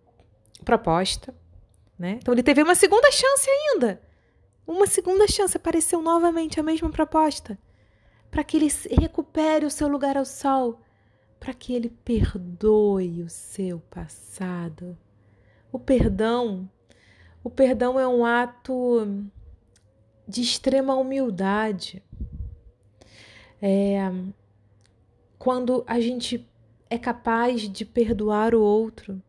proposta, 0.65 1.35
né? 1.99 2.19
Então 2.23 2.33
ele 2.33 2.43
teve 2.43 2.63
uma 2.63 2.75
segunda 2.75 3.11
chance 3.11 3.51
ainda. 3.51 4.01
Uma 4.67 4.87
segunda 4.87 5.29
chance, 5.29 5.57
apareceu 5.57 6.03
novamente 6.03 6.59
a 6.59 6.63
mesma 6.63 6.91
proposta, 6.91 7.59
para 8.31 8.43
que 8.43 8.57
ele 8.57 8.69
recupere 9.01 9.65
o 9.65 9.71
seu 9.71 9.87
lugar 9.87 10.17
ao 10.17 10.25
sol, 10.25 10.81
para 11.39 11.55
que 11.55 11.73
ele 11.73 11.89
perdoe 11.89 13.23
o 13.23 13.29
seu 13.29 13.79
passado. 13.91 14.97
O 15.77 15.79
perdão, 15.79 16.67
o 17.45 17.51
perdão 17.51 18.01
é 18.01 18.09
um 18.09 18.25
ato 18.25 19.29
de 20.27 20.41
extrema 20.41 20.95
humildade. 20.95 22.03
É 23.61 24.11
quando 25.39 25.85
a 25.87 26.01
gente 26.01 26.49
é 26.89 26.97
capaz 26.97 27.69
de 27.71 27.85
perdoar 27.85 28.55
o 28.55 28.63
outro, 28.63 29.23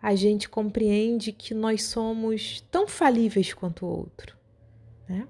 a 0.00 0.14
gente 0.14 0.48
compreende 0.48 1.30
que 1.30 1.52
nós 1.52 1.82
somos 1.82 2.62
tão 2.70 2.88
falíveis 2.88 3.52
quanto 3.52 3.84
o 3.84 3.90
outro. 3.90 4.34
Né? 5.06 5.28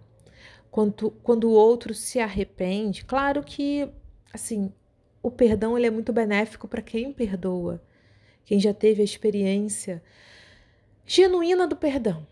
Quando, 0.71 1.11
quando 1.25 1.51
o 1.51 1.53
outro 1.53 1.93
se 1.93 2.21
arrepende, 2.21 3.05
claro 3.05 3.43
que 3.43 3.89
assim 4.33 4.73
o 5.21 5.29
perdão 5.29 5.77
ele 5.77 5.89
é 5.89 5.91
muito 5.91 6.13
benéfico 6.13 6.69
para 6.69 6.83
quem 6.83 7.13
perdoa, 7.13 7.83
quem 8.45 8.61
já 8.61 8.73
teve 8.73 9.03
a 9.03 9.05
experiência 9.05 10.01
genuína 11.15 11.69
do 11.69 11.77
perdão, 11.77 12.27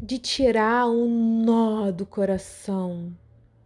de 0.00 0.18
tirar 0.18 0.88
um 0.88 1.44
nó 1.44 1.92
do 1.92 2.04
coração, 2.04 3.16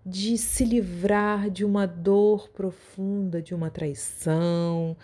de 0.04 0.36
se 0.36 0.66
livrar 0.66 1.48
de 1.48 1.64
uma 1.64 1.86
dor 1.86 2.50
profunda, 2.50 3.40
de 3.40 3.54
uma 3.54 3.70
traição, 3.70 4.94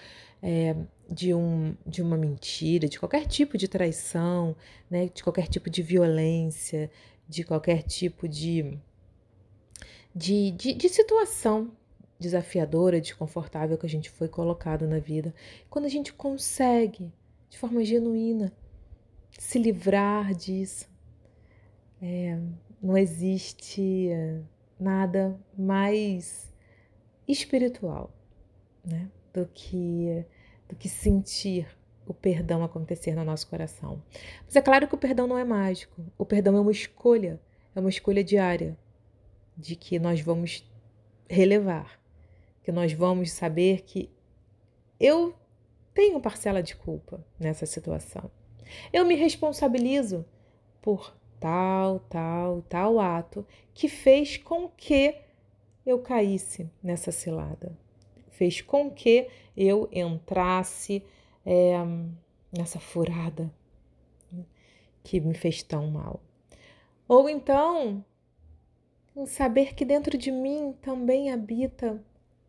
é, 0.42 0.76
de, 1.10 1.32
um, 1.32 1.74
de 1.86 2.02
uma 2.02 2.18
mentira, 2.18 2.86
de 2.86 2.98
qualquer 2.98 3.26
tipo 3.26 3.56
de 3.56 3.66
traição, 3.66 4.54
né, 4.90 5.08
de 5.08 5.24
qualquer 5.24 5.48
tipo 5.48 5.70
de 5.70 5.80
violência, 5.80 6.90
de 7.26 7.42
qualquer 7.42 7.82
tipo 7.82 8.28
de, 8.28 8.76
de, 10.14 10.50
de, 10.50 10.74
de 10.74 10.88
situação 10.90 11.72
desafiadora, 12.20 13.00
desconfortável 13.00 13.78
que 13.78 13.86
a 13.86 13.88
gente 13.88 14.10
foi 14.10 14.28
colocado 14.28 14.86
na 14.86 14.98
vida. 14.98 15.34
Quando 15.70 15.86
a 15.86 15.90
gente 15.90 16.12
consegue, 16.12 17.10
de 17.48 17.56
forma 17.56 17.82
genuína, 17.82 18.52
se 19.38 19.58
livrar 19.58 20.34
disso. 20.34 20.88
É, 22.00 22.38
não 22.82 22.96
existe 22.96 24.08
nada 24.78 25.38
mais 25.56 26.52
espiritual 27.26 28.12
né, 28.84 29.10
do, 29.32 29.46
que, 29.46 30.24
do 30.68 30.76
que 30.76 30.88
sentir 30.88 31.66
o 32.06 32.14
perdão 32.14 32.62
acontecer 32.62 33.14
no 33.14 33.24
nosso 33.24 33.48
coração. 33.48 34.02
Mas 34.44 34.54
é 34.54 34.62
claro 34.62 34.86
que 34.86 34.94
o 34.94 34.98
perdão 34.98 35.26
não 35.26 35.38
é 35.38 35.44
mágico. 35.44 36.00
O 36.16 36.24
perdão 36.24 36.56
é 36.56 36.60
uma 36.60 36.70
escolha, 36.70 37.40
é 37.74 37.80
uma 37.80 37.90
escolha 37.90 38.22
diária. 38.22 38.76
de 39.56 39.74
que 39.74 39.98
nós 39.98 40.20
vamos 40.20 40.70
relevar, 41.28 41.98
que 42.62 42.70
nós 42.70 42.92
vamos 42.92 43.32
saber 43.32 43.82
que 43.82 44.10
eu 45.00 45.34
tenho 45.94 46.20
parcela 46.20 46.62
de 46.62 46.76
culpa 46.76 47.24
nessa 47.40 47.64
situação. 47.64 48.30
Eu 48.92 49.04
me 49.04 49.14
responsabilizo 49.14 50.24
por 50.80 51.14
tal, 51.40 52.00
tal, 52.08 52.62
tal 52.62 53.00
ato 53.00 53.46
que 53.74 53.88
fez 53.88 54.36
com 54.36 54.68
que 54.68 55.16
eu 55.84 56.00
caísse 56.00 56.70
nessa 56.82 57.12
cilada, 57.12 57.76
fez 58.30 58.60
com 58.60 58.90
que 58.90 59.28
eu 59.56 59.88
entrasse 59.92 61.02
é, 61.44 61.76
nessa 62.56 62.80
furada 62.80 63.52
que 65.04 65.20
me 65.20 65.34
fez 65.34 65.62
tão 65.62 65.88
mal. 65.88 66.20
Ou 67.06 67.28
então, 67.28 68.04
em 69.14 69.26
saber 69.26 69.74
que 69.74 69.84
dentro 69.84 70.18
de 70.18 70.32
mim 70.32 70.74
também 70.82 71.30
habita 71.30 72.02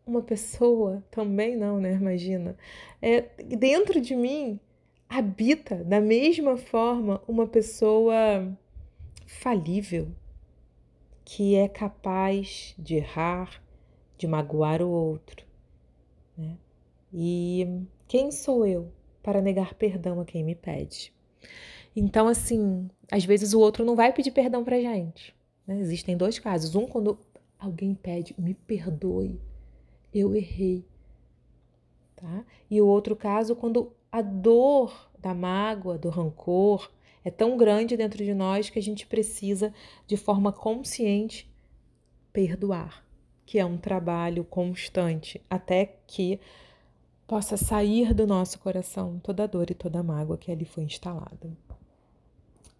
uma 0.04 0.22
pessoa, 0.22 1.04
também 1.10 1.56
não, 1.56 1.80
né? 1.80 1.92
Imagina. 1.92 2.56
É, 3.00 3.20
dentro 3.56 4.00
de 4.00 4.16
mim 4.16 4.58
habita 5.08 5.82
da 5.84 6.00
mesma 6.00 6.56
forma 6.56 7.22
uma 7.26 7.46
pessoa 7.46 8.56
falível, 9.26 10.08
que 11.24 11.54
é 11.54 11.68
capaz 11.68 12.74
de 12.78 12.96
errar, 12.96 13.62
de 14.16 14.26
magoar 14.26 14.82
o 14.82 14.88
outro. 14.88 15.46
Né? 16.36 16.56
E 17.12 17.66
quem 18.06 18.30
sou 18.30 18.66
eu 18.66 18.92
para 19.22 19.40
negar 19.40 19.74
perdão 19.74 20.20
a 20.20 20.24
quem 20.24 20.44
me 20.44 20.54
pede? 20.54 21.12
Então, 21.94 22.28
assim, 22.28 22.88
às 23.10 23.24
vezes 23.24 23.54
o 23.54 23.60
outro 23.60 23.84
não 23.84 23.96
vai 23.96 24.12
pedir 24.12 24.30
perdão 24.30 24.64
pra 24.64 24.80
gente. 24.80 25.34
Né? 25.66 25.78
Existem 25.80 26.16
dois 26.16 26.38
casos. 26.38 26.74
Um, 26.74 26.86
quando 26.86 27.18
alguém 27.58 27.94
pede, 27.94 28.34
me 28.38 28.54
perdoe, 28.54 29.40
eu 30.14 30.34
errei. 30.34 30.86
Tá? 32.16 32.44
E 32.70 32.80
o 32.80 32.86
outro 32.86 33.14
caso, 33.16 33.54
quando 33.56 33.92
a 34.10 34.22
dor 34.22 35.10
da 35.18 35.34
mágoa, 35.34 35.98
do 35.98 36.08
rancor, 36.08 36.90
é 37.24 37.30
tão 37.30 37.56
grande 37.56 37.96
dentro 37.96 38.24
de 38.24 38.32
nós 38.32 38.70
que 38.70 38.78
a 38.78 38.82
gente 38.82 39.06
precisa, 39.06 39.72
de 40.06 40.16
forma 40.16 40.52
consciente, 40.52 41.50
perdoar, 42.32 43.04
que 43.44 43.58
é 43.58 43.64
um 43.64 43.76
trabalho 43.76 44.44
constante, 44.44 45.40
até 45.50 45.96
que 46.06 46.40
possa 47.26 47.56
sair 47.56 48.14
do 48.14 48.26
nosso 48.26 48.58
coração 48.58 49.20
toda 49.22 49.44
a 49.44 49.46
dor 49.46 49.70
e 49.70 49.74
toda 49.74 49.98
a 50.00 50.02
mágoa 50.02 50.38
que 50.38 50.50
ali 50.50 50.64
foi 50.64 50.84
instalada. 50.84 51.50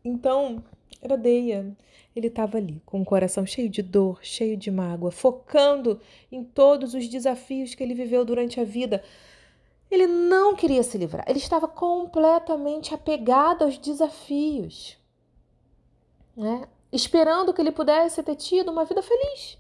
Então, 0.03 0.65
era 1.03 1.17
Deia. 1.17 1.77
Ele 2.17 2.29
estava 2.29 2.57
ali, 2.57 2.83
com 2.85 3.03
o 3.03 3.05
coração 3.05 3.45
cheio 3.45 3.69
de 3.69 3.83
dor, 3.83 4.19
cheio 4.23 4.57
de 4.57 4.71
mágoa, 4.71 5.11
focando 5.11 6.01
em 6.33 6.43
todos 6.43 6.95
os 6.95 7.07
desafios 7.09 7.75
que 7.75 7.83
ele 7.83 7.95
viveu 7.95 8.25
durante 8.25 8.59
a 8.59 8.65
vida. 8.65 9.05
Ele 9.91 10.07
não 10.07 10.55
queria 10.55 10.83
se 10.83 10.99
livrar, 10.99 11.25
ele 11.29 11.39
estava 11.39 11.67
completamente 11.67 12.95
apegado 12.95 13.63
aos 13.63 13.79
desafios, 13.79 14.99
né? 16.37 16.69
esperando 16.93 17.53
que 17.55 17.61
ele 17.61 17.73
pudesse 17.73 18.23
ter 18.23 18.37
tido 18.37 18.71
uma 18.71 18.85
vida 18.85 19.03
feliz, 19.03 19.59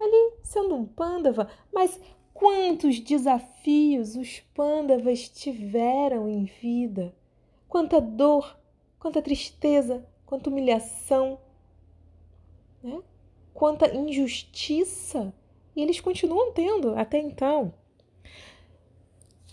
ali 0.00 0.32
sendo 0.42 0.74
um 0.74 0.84
pândava. 0.84 1.48
Mas 1.72 1.98
quantos 2.32 3.00
desafios 3.00 4.14
os 4.14 4.40
pândavas 4.54 5.28
tiveram 5.28 6.28
em 6.28 6.44
vida, 6.44 7.12
quanta 7.68 8.00
dor, 8.00 8.56
quanta 8.98 9.20
tristeza, 9.20 10.06
quanta 10.24 10.50
humilhação, 10.50 11.38
né? 12.82 13.00
quanta 13.52 13.92
injustiça. 13.94 15.32
E 15.74 15.82
eles 15.82 16.00
continuam 16.00 16.52
tendo 16.52 16.94
até 16.96 17.18
então. 17.18 17.72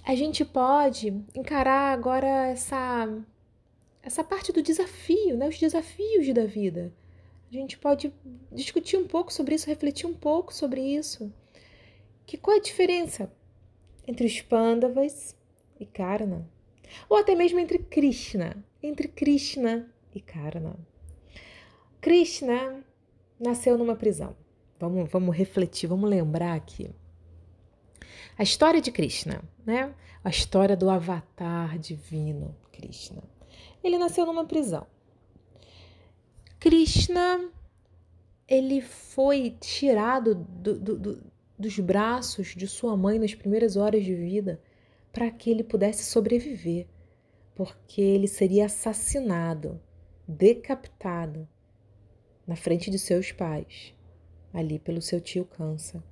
A 0.05 0.15
gente 0.15 0.45
pode 0.45 1.07
encarar 1.35 1.91
agora 1.91 2.47
essa 2.47 3.07
essa 4.03 4.23
parte 4.23 4.51
do 4.51 4.61
desafio, 4.61 5.35
né? 5.35 5.47
os 5.47 5.57
desafios 5.57 6.31
da 6.31 6.45
vida. 6.45 6.93
A 7.49 7.53
gente 7.53 7.75
pode 7.75 8.13
discutir 8.51 8.97
um 8.97 9.07
pouco 9.07 9.33
sobre 9.33 9.55
isso, 9.55 9.67
refletir 9.67 10.05
um 10.05 10.13
pouco 10.13 10.53
sobre 10.53 10.79
isso. 10.81 11.33
Que 12.25 12.37
qual 12.37 12.55
é 12.55 12.59
a 12.59 12.63
diferença 12.63 13.31
entre 14.07 14.27
os 14.27 14.41
Pandavas 14.41 15.35
e 15.79 15.85
Karna? 15.87 16.47
Ou 17.09 17.17
até 17.17 17.33
mesmo 17.33 17.59
entre 17.59 17.79
Krishna 17.79 18.63
entre 18.87 19.07
Krishna 19.07 19.89
e 20.13 20.21
Karna. 20.21 20.75
Krishna 21.99 22.83
nasceu 23.39 23.77
numa 23.77 23.95
prisão. 23.95 24.35
Vamos, 24.79 25.09
vamos 25.09 25.35
refletir, 25.35 25.87
vamos 25.87 26.09
lembrar 26.09 26.53
aqui. 26.53 26.91
A 28.37 28.43
história 28.43 28.81
de 28.81 28.91
Krishna, 28.91 29.41
né? 29.65 29.93
A 30.23 30.29
história 30.29 30.75
do 30.75 30.89
avatar 30.89 31.77
divino 31.77 32.55
Krishna. 32.71 33.23
Ele 33.83 33.97
nasceu 33.97 34.25
numa 34.25 34.45
prisão. 34.45 34.85
Krishna, 36.59 37.49
ele 38.47 38.81
foi 38.81 39.55
tirado 39.59 40.35
do, 40.35 40.79
do, 40.79 40.97
do, 40.97 41.23
dos 41.57 41.79
braços 41.79 42.55
de 42.55 42.67
sua 42.67 42.97
mãe 42.97 43.19
nas 43.19 43.35
primeiras 43.35 43.77
horas 43.77 44.03
de 44.03 44.13
vida 44.15 44.59
para 45.11 45.29
que 45.31 45.49
ele 45.49 45.63
pudesse 45.63 46.03
sobreviver 46.03 46.87
porque 47.55 48.01
ele 48.01 48.27
seria 48.27 48.65
assassinado, 48.65 49.81
decapitado 50.27 51.47
na 52.45 52.55
frente 52.55 52.91
de 52.91 52.99
seus 52.99 53.31
pais, 53.31 53.95
ali 54.53 54.77
pelo 54.77 55.01
seu 55.01 55.21
tio 55.21 55.45
Kansa. 55.45 56.03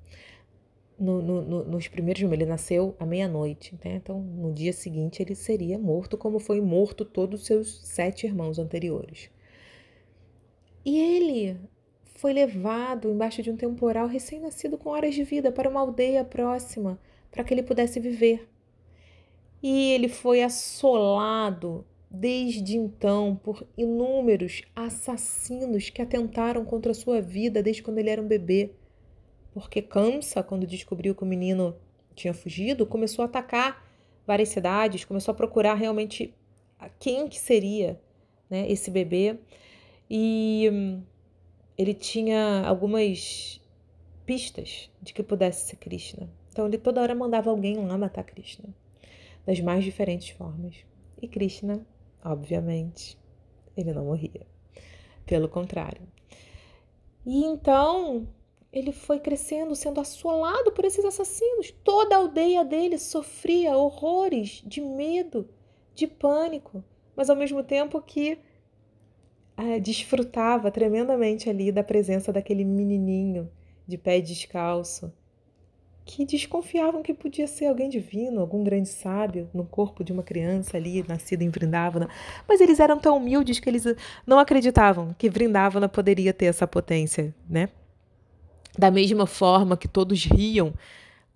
No, 1.04 1.22
no, 1.22 1.42
no, 1.42 1.64
nos 1.66 1.88
primeiros 1.88 2.22
ele 2.22 2.46
nasceu 2.46 2.96
à 3.00 3.06
meia-noite, 3.06 3.78
né? 3.84 3.96
então 3.96 4.22
no 4.22 4.54
dia 4.54 4.72
seguinte 4.72 5.22
ele 5.22 5.36
seria 5.36 5.78
morto, 5.78 6.18
como 6.18 6.40
foi 6.40 6.62
morto 6.62 7.04
todos 7.04 7.42
os 7.42 7.46
seus 7.46 7.82
sete 7.84 8.26
irmãos 8.26 8.58
anteriores. 8.58 9.30
E 10.86 10.98
ele 11.00 11.58
foi 12.16 12.32
levado 12.32 13.12
embaixo 13.12 13.42
de 13.42 13.52
um 13.52 13.58
temporal 13.58 14.08
recém-nascido 14.08 14.78
com 14.78 14.90
horas 14.90 15.14
de 15.14 15.24
vida 15.24 15.52
para 15.52 15.70
uma 15.70 15.82
aldeia 15.82 16.24
próxima, 16.24 17.00
para 17.32 17.44
que 17.44 17.54
ele 17.54 17.64
pudesse 17.64 18.00
viver 18.00 18.48
e 19.64 19.92
ele 19.94 20.10
foi 20.10 20.44
assolado 20.44 21.86
desde 22.12 22.78
então 22.78 23.40
por 23.42 23.66
inúmeros 23.78 24.62
assassinos 24.76 25.90
que 25.90 26.02
atentaram 26.02 26.66
contra 26.66 26.94
sua 26.94 27.22
vida 27.22 27.64
desde 27.64 27.82
quando 27.82 27.98
ele 28.00 28.10
era 28.10 28.22
um 28.22 28.28
bebê. 28.28 28.72
Porque 29.54 29.82
Kamsa, 29.82 30.42
quando 30.42 30.66
descobriu 30.66 31.14
que 31.14 31.24
o 31.24 31.28
menino 31.28 31.76
tinha 32.16 32.34
fugido, 32.34 32.86
começou 32.86 33.24
a 33.24 33.26
atacar 33.26 33.88
várias 34.26 34.50
cidades, 34.50 35.06
começou 35.06 35.32
a 35.32 35.36
procurar 35.36 35.76
realmente 35.76 36.34
quem 37.00 37.28
que 37.28 37.40
seria 37.40 38.00
né, 38.50 38.70
esse 38.70 38.90
bebê. 38.90 39.38
E 40.10 40.70
hum, 40.72 41.04
ele 41.78 41.94
tinha 41.94 42.64
algumas 42.66 43.62
pistas 44.26 44.90
de 45.02 45.14
que 45.14 45.22
pudesse 45.22 45.70
ser 45.70 45.76
Krishna. 45.78 46.30
Então 46.52 46.68
ele 46.68 46.78
toda 46.78 47.02
hora 47.02 47.16
mandava 47.16 47.50
alguém 47.50 47.76
lá 47.86 47.98
matar 47.98 48.24
Krishna 48.24 48.74
das 49.46 49.60
mais 49.60 49.84
diferentes 49.84 50.30
formas. 50.30 50.76
E 51.22 51.28
Krishna, 51.28 51.86
obviamente, 52.24 53.18
ele 53.76 53.94
não 53.94 54.06
morria. 54.06 54.46
Pelo 55.26 55.48
contrário. 55.48 56.02
E 57.26 57.46
então 57.46 58.28
ele 58.74 58.92
foi 58.92 59.20
crescendo, 59.20 59.76
sendo 59.76 60.02
assolado 60.02 60.72
por 60.72 60.84
esses 60.84 61.06
assassinos. 61.06 61.72
Toda 61.84 62.16
a 62.16 62.18
aldeia 62.18 62.66
dele 62.66 62.98
sofria 62.98 63.78
horrores 63.78 64.64
de 64.66 64.82
medo, 64.82 65.48
de 65.94 66.08
pânico, 66.08 66.84
mas 67.16 67.30
ao 67.30 67.36
mesmo 67.36 67.64
tempo 67.64 68.02
que 68.02 68.40
ah, 69.56 69.78
desfrutava 69.80 70.72
tremendamente 70.72 71.48
ali 71.52 71.72
da 71.72 71.84
presença 71.84 72.34
daquele 72.34 72.66
menininho 72.66 73.48
de 73.88 73.96
pé 73.96 74.20
descalço 74.20 75.14
que 76.06 76.26
desconfiavam 76.26 77.02
que 77.02 77.14
podia 77.14 77.48
ser 77.48 77.68
alguém 77.68 77.88
divino, 77.88 78.42
algum 78.42 78.64
grande 78.64 78.90
sábio 78.90 79.50
no 79.54 79.64
corpo 79.64 80.04
de 80.04 80.12
uma 80.12 80.24
criança 80.24 80.76
ali, 80.76 81.06
nascida 81.08 81.44
em 81.44 81.50
Vrindavana. 81.50 82.10
Mas 82.48 82.60
eles 82.60 82.80
eram 82.80 83.00
tão 83.00 83.16
humildes 83.18 83.60
que 83.60 83.70
eles 83.70 83.86
não 84.26 84.38
acreditavam 84.38 85.16
que 85.18 85.30
Vrindavana 85.30 85.88
poderia 85.88 86.34
ter 86.34 86.46
essa 86.46 86.68
potência, 86.68 87.34
né? 87.50 87.70
Da 88.78 88.90
mesma 88.90 89.26
forma 89.26 89.78
que 89.78 89.88
todos 89.88 90.26
riam 90.26 90.74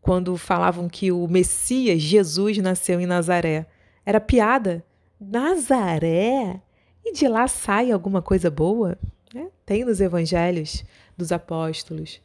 quando 0.02 0.38
falavam 0.38 0.88
que 0.88 1.12
o 1.12 1.28
Messias, 1.28 2.02
Jesus, 2.02 2.58
nasceu 2.58 3.00
em 3.00 3.06
Nazaré. 3.06 3.66
Era 4.06 4.20
piada. 4.20 4.84
Nazaré? 5.20 6.62
E 7.06 7.14
de 7.14 7.28
lá 7.28 7.48
sai 7.48 7.92
alguma 7.92 8.22
coisa 8.22 8.50
boa? 8.50 8.98
É, 9.36 9.48
tem 9.66 9.84
nos 9.84 10.00
evangelhos 10.02 10.84
dos 11.18 11.32
apóstolos 11.32 12.22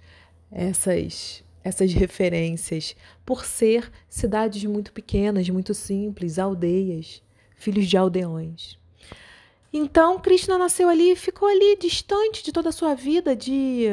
essas 0.50 1.42
essas 1.64 1.92
referências, 1.92 2.96
por 3.24 3.44
ser 3.44 3.90
cidades 4.08 4.64
muito 4.64 4.92
pequenas, 4.92 5.48
muito 5.48 5.74
simples, 5.74 6.38
aldeias, 6.38 7.22
filhos 7.56 7.86
de 7.86 7.96
aldeões. 7.96 8.78
Então, 9.72 10.18
Krishna 10.18 10.58
nasceu 10.58 10.88
ali 10.88 11.12
e 11.12 11.16
ficou 11.16 11.48
ali 11.48 11.76
distante 11.76 12.42
de 12.42 12.52
toda 12.52 12.68
a 12.68 12.72
sua 12.72 12.94
vida 12.94 13.34
de 13.34 13.86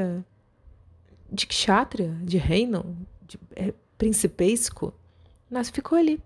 de 1.31 1.45
kshatriya, 1.45 2.15
de 2.23 2.37
reino, 2.37 2.95
de 3.21 3.39
é, 3.55 3.73
principesco, 3.97 4.93
mas 5.49 5.69
ficou 5.69 5.97
ali. 5.97 6.21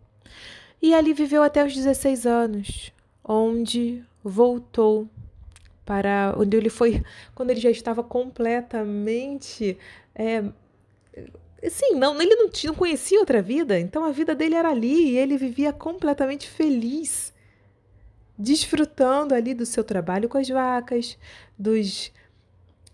E 0.81 0.93
ali 0.93 1.13
viveu 1.13 1.43
até 1.43 1.65
os 1.65 1.73
16 1.73 2.25
anos, 2.25 2.91
onde 3.23 4.03
voltou 4.23 5.07
para 5.85 6.33
onde 6.37 6.55
ele 6.55 6.69
foi 6.69 7.03
quando 7.35 7.49
ele 7.49 7.59
já 7.59 7.69
estava 7.69 8.01
completamente 8.03 9.77
é, 10.15 10.43
Sim, 11.69 11.95
não, 11.95 12.21
ele 12.21 12.35
não, 12.35 12.49
não 12.65 12.75
conhecia 12.75 13.19
outra 13.19 13.41
vida, 13.41 13.79
então 13.79 14.03
a 14.03 14.11
vida 14.11 14.35
dele 14.35 14.55
era 14.55 14.69
ali 14.69 15.11
e 15.11 15.17
ele 15.17 15.37
vivia 15.37 15.71
completamente 15.71 16.49
feliz, 16.49 17.33
desfrutando 18.37 19.33
ali 19.33 19.53
do 19.53 19.65
seu 19.65 19.83
trabalho 19.83 20.27
com 20.27 20.37
as 20.37 20.49
vacas, 20.49 21.17
dos 21.57 22.11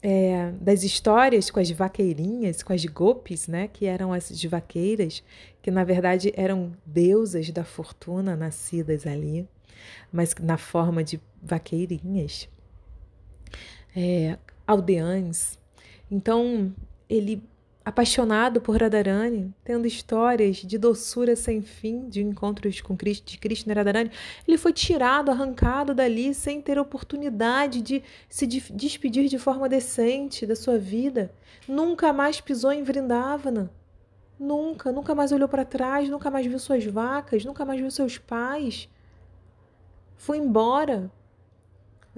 é, 0.01 0.51
das 0.61 0.83
histórias 0.83 1.51
com 1.51 1.59
as 1.59 1.69
vaqueirinhas, 1.71 2.63
com 2.63 2.73
as 2.73 2.85
gopis, 2.85 3.47
né, 3.47 3.67
que 3.67 3.85
eram 3.85 4.13
as 4.13 4.43
vaqueiras, 4.45 5.23
que 5.61 5.69
na 5.69 5.83
verdade 5.83 6.33
eram 6.35 6.71
deusas 6.85 7.49
da 7.49 7.63
fortuna 7.63 8.35
nascidas 8.35 9.05
ali, 9.05 9.47
mas 10.11 10.33
na 10.41 10.57
forma 10.57 11.03
de 11.03 11.19
vaqueirinhas, 11.41 12.47
é, 13.95 14.37
aldeãs. 14.65 15.59
Então 16.09 16.73
ele 17.09 17.43
apaixonado 17.89 18.61
por 18.61 18.79
Radharani, 18.79 19.53
tendo 19.63 19.87
histórias 19.87 20.57
de 20.57 20.77
doçura 20.77 21.35
sem 21.35 21.61
fim, 21.61 22.07
de 22.07 22.21
encontros 22.21 22.81
com 22.81 22.95
Cristo, 22.95 23.31
de 23.31 23.37
Krishna 23.37 23.73
e 23.73 23.75
Radharani, 23.75 24.11
ele 24.47 24.57
foi 24.57 24.71
tirado, 24.71 25.31
arrancado 25.31 25.93
dali 25.93 26.33
sem 26.33 26.61
ter 26.61 26.77
oportunidade 26.77 27.81
de 27.81 28.03
se 28.29 28.45
despedir 28.45 29.27
de 29.27 29.39
forma 29.39 29.67
decente 29.67 30.45
da 30.45 30.55
sua 30.55 30.77
vida. 30.77 31.33
Nunca 31.67 32.13
mais 32.13 32.39
pisou 32.39 32.71
em 32.71 32.83
Vrindavana. 32.83 33.71
Nunca, 34.39 34.91
nunca 34.91 35.13
mais 35.15 35.31
olhou 35.31 35.49
para 35.49 35.65
trás, 35.65 36.07
nunca 36.07 36.29
mais 36.29 36.45
viu 36.45 36.59
suas 36.59 36.85
vacas, 36.85 37.43
nunca 37.43 37.65
mais 37.65 37.79
viu 37.79 37.91
seus 37.91 38.17
pais. 38.17 38.87
Foi 40.15 40.37
embora. 40.37 41.11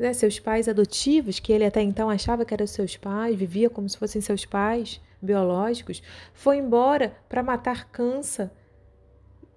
Né, 0.01 0.13
seus 0.13 0.39
pais 0.39 0.67
adotivos, 0.67 1.39
que 1.39 1.53
ele 1.53 1.63
até 1.63 1.79
então 1.79 2.09
achava 2.09 2.43
que 2.43 2.51
eram 2.51 2.65
seus 2.65 2.97
pais, 2.97 3.35
vivia 3.35 3.69
como 3.69 3.87
se 3.87 3.95
fossem 3.95 4.19
seus 4.19 4.45
pais 4.45 4.99
biológicos, 5.21 6.01
foi 6.33 6.57
embora 6.57 7.15
para 7.29 7.43
matar 7.43 7.87
câncer 7.91 8.49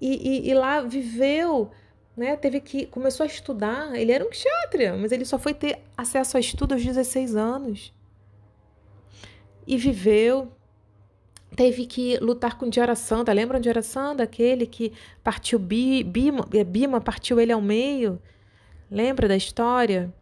e, 0.01 0.47
e, 0.47 0.51
e, 0.51 0.55
lá 0.55 0.83
viveu, 0.83 1.71
né? 2.15 2.37
Teve 2.37 2.61
que 2.61 2.85
começou 2.85 3.25
a 3.25 3.27
estudar. 3.27 3.95
Ele 3.95 4.13
era 4.13 4.23
um 4.23 4.29
kshatriya, 4.29 4.95
mas 4.97 5.13
ele 5.13 5.25
só 5.25 5.39
foi 5.39 5.55
ter 5.55 5.79
acesso 5.97 6.37
a 6.37 6.41
estudo 6.41 6.75
aos 6.75 6.85
16 6.85 7.35
anos 7.37 7.91
e 9.67 9.79
viveu. 9.79 10.53
Teve 11.57 11.87
que 11.87 12.19
lutar 12.19 12.59
com 12.59 12.71
Jarasandha. 12.71 13.33
Lembram 13.33 13.61
de 13.61 13.67
Jarasandha? 13.67 14.25
Aquele 14.25 14.67
que 14.67 14.93
partiu 15.23 15.59
Bima, 15.59 16.47
é, 16.53 16.65
Bima 16.65 17.01
partiu 17.01 17.41
ele 17.41 17.53
ao 17.53 17.63
meio. 17.63 18.21
Lembra 18.91 19.29
da 19.29 19.37
história? 19.37 20.13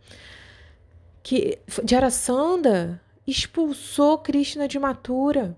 Que 1.23 1.59
Jarasandha 1.89 3.01
expulsou 3.27 4.19
Krishna 4.19 4.67
de 4.67 4.79
Mathura. 4.79 5.57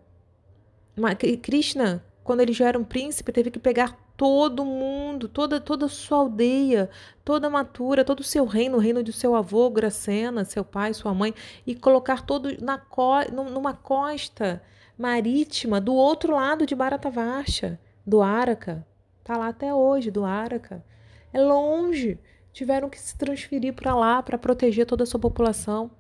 Krishna, 1.42 2.04
quando 2.22 2.40
ele 2.40 2.52
já 2.52 2.68
era 2.68 2.78
um 2.78 2.84
príncipe, 2.84 3.32
teve 3.32 3.50
que 3.50 3.58
pegar 3.58 3.98
todo 4.16 4.64
mundo, 4.64 5.28
toda 5.28 5.60
toda 5.60 5.88
sua 5.88 6.18
aldeia, 6.18 6.88
toda 7.24 7.48
a 7.48 7.50
Mathura, 7.50 8.04
todo 8.04 8.20
o 8.20 8.24
seu 8.24 8.44
reino, 8.44 8.76
o 8.76 8.80
reino 8.80 9.02
de 9.02 9.12
seu 9.12 9.34
avô, 9.34 9.68
Gracena, 9.70 10.44
seu 10.44 10.64
pai, 10.64 10.94
sua 10.94 11.12
mãe, 11.12 11.34
e 11.66 11.74
colocar 11.74 12.22
todo 12.24 12.56
na 12.62 12.78
co 12.78 13.20
numa 13.32 13.74
costa 13.74 14.62
marítima 14.96 15.80
do 15.80 15.94
outro 15.94 16.34
lado 16.34 16.64
de 16.64 16.74
Bharatavarsha, 16.74 17.80
do 18.06 18.22
Araka. 18.22 18.86
Tá 19.24 19.36
lá 19.36 19.48
até 19.48 19.74
hoje, 19.74 20.10
do 20.10 20.24
Araka. 20.24 20.84
É 21.32 21.40
longe. 21.40 22.18
Tiveram 22.54 22.88
que 22.88 22.98
se 22.98 23.14
transferir 23.18 23.74
para 23.74 23.94
lá 23.94 24.22
para 24.22 24.38
proteger 24.38 24.86
toda 24.86 25.02
a 25.02 25.06
sua 25.06 25.20
população 25.20 25.90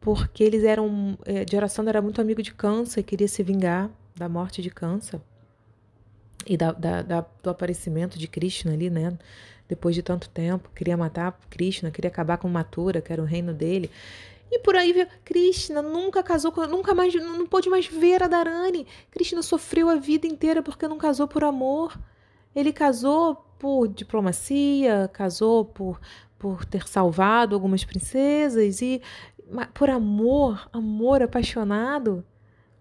porque 0.00 0.42
eles 0.42 0.64
eram. 0.64 1.18
É, 1.24 1.44
Jarasandha 1.48 1.90
era 1.90 2.02
muito 2.02 2.20
amigo 2.20 2.42
de 2.42 2.54
e 2.96 3.02
queria 3.02 3.28
se 3.28 3.42
vingar 3.42 3.90
da 4.16 4.28
morte 4.28 4.62
de 4.62 4.70
Kansa 4.70 5.22
e 6.46 6.56
da, 6.56 6.72
da, 6.72 7.02
da, 7.02 7.26
do 7.42 7.50
aparecimento 7.50 8.18
de 8.18 8.26
Krishna 8.26 8.72
ali, 8.72 8.88
né? 8.88 9.16
Depois 9.68 9.94
de 9.94 10.02
tanto 10.02 10.28
tempo, 10.30 10.70
queria 10.74 10.96
matar 10.96 11.38
Krishna, 11.48 11.90
queria 11.90 12.08
acabar 12.08 12.38
com 12.38 12.48
Mathura, 12.48 13.00
que 13.00 13.12
era 13.12 13.22
o 13.22 13.24
reino 13.24 13.52
dele. 13.52 13.90
E 14.50 14.58
por 14.58 14.74
aí, 14.74 15.06
Krishna 15.24 15.80
nunca 15.80 16.24
casou, 16.24 16.50
com, 16.50 16.66
nunca 16.66 16.92
mais, 16.92 17.14
não 17.14 17.46
pôde 17.46 17.68
mais 17.68 17.86
ver 17.86 18.22
a 18.22 18.26
Dharani. 18.26 18.84
Krishna 19.10 19.42
sofreu 19.42 19.88
a 19.88 19.94
vida 19.94 20.26
inteira 20.26 20.60
porque 20.60 20.88
não 20.88 20.98
casou 20.98 21.28
por 21.28 21.44
amor. 21.44 21.96
Ele 22.56 22.72
casou 22.72 23.46
por 23.60 23.86
diplomacia, 23.86 25.10
casou 25.12 25.66
por, 25.66 26.00
por 26.38 26.64
ter 26.64 26.88
salvado 26.88 27.54
algumas 27.54 27.84
princesas 27.84 28.80
e 28.80 29.02
por 29.74 29.90
amor, 29.90 30.66
amor 30.72 31.22
apaixonado, 31.22 32.24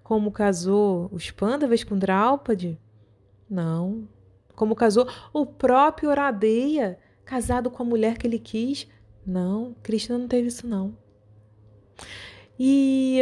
como 0.02 0.32
casou 0.32 1.10
os 1.12 1.30
Pandavas 1.32 1.84
com 1.84 1.98
Draupadi? 1.98 2.80
Não. 3.50 4.08
Como 4.56 4.74
casou 4.74 5.06
o 5.34 5.46
próprio 5.46 6.10
Oradeia, 6.10 6.98
casado 7.26 7.70
com 7.70 7.84
a 7.84 7.86
mulher 7.86 8.18
que 8.18 8.26
ele 8.26 8.40
quis? 8.40 8.88
Não, 9.26 9.76
Krishna 9.84 10.18
não 10.18 10.28
teve 10.30 10.48
isso 10.48 10.66
não. 10.66 10.98
E, 12.58 13.20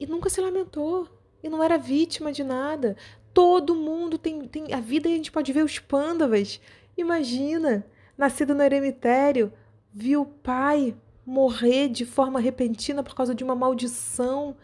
e 0.00 0.06
nunca 0.06 0.28
se 0.28 0.40
lamentou, 0.40 1.08
e 1.40 1.48
não 1.48 1.62
era 1.62 1.78
vítima 1.78 2.32
de 2.32 2.42
nada. 2.42 2.96
Todo 3.38 3.72
mundo 3.72 4.18
tem, 4.18 4.48
tem 4.48 4.74
a 4.74 4.80
vida, 4.80 5.08
a 5.08 5.12
gente 5.12 5.30
pode 5.30 5.52
ver 5.52 5.64
os 5.64 5.78
Pandavas. 5.78 6.60
Imagina, 6.96 7.86
nascido 8.16 8.52
no 8.52 8.64
eremitério, 8.64 9.52
viu 9.94 10.22
o 10.22 10.26
pai 10.26 10.96
morrer 11.24 11.88
de 11.88 12.04
forma 12.04 12.40
repentina 12.40 13.00
por 13.00 13.14
causa 13.14 13.36
de 13.36 13.44
uma 13.44 13.54
maldição. 13.54 14.56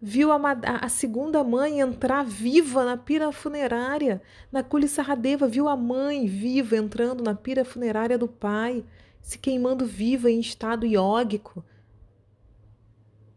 Viu 0.00 0.30
a, 0.30 0.38
a 0.82 0.88
segunda 0.88 1.42
mãe 1.42 1.80
entrar 1.80 2.24
viva 2.24 2.84
na 2.84 2.96
pira 2.96 3.32
funerária. 3.32 4.22
Na 4.52 4.62
Kulisarradeva, 4.62 5.48
viu 5.48 5.68
a 5.68 5.76
mãe 5.76 6.24
viva 6.24 6.76
entrando 6.76 7.24
na 7.24 7.34
pira 7.34 7.64
funerária 7.64 8.16
do 8.16 8.28
pai, 8.28 8.84
se 9.20 9.36
queimando 9.36 9.84
viva 9.84 10.30
em 10.30 10.38
estado 10.38 10.86
iógico. 10.86 11.64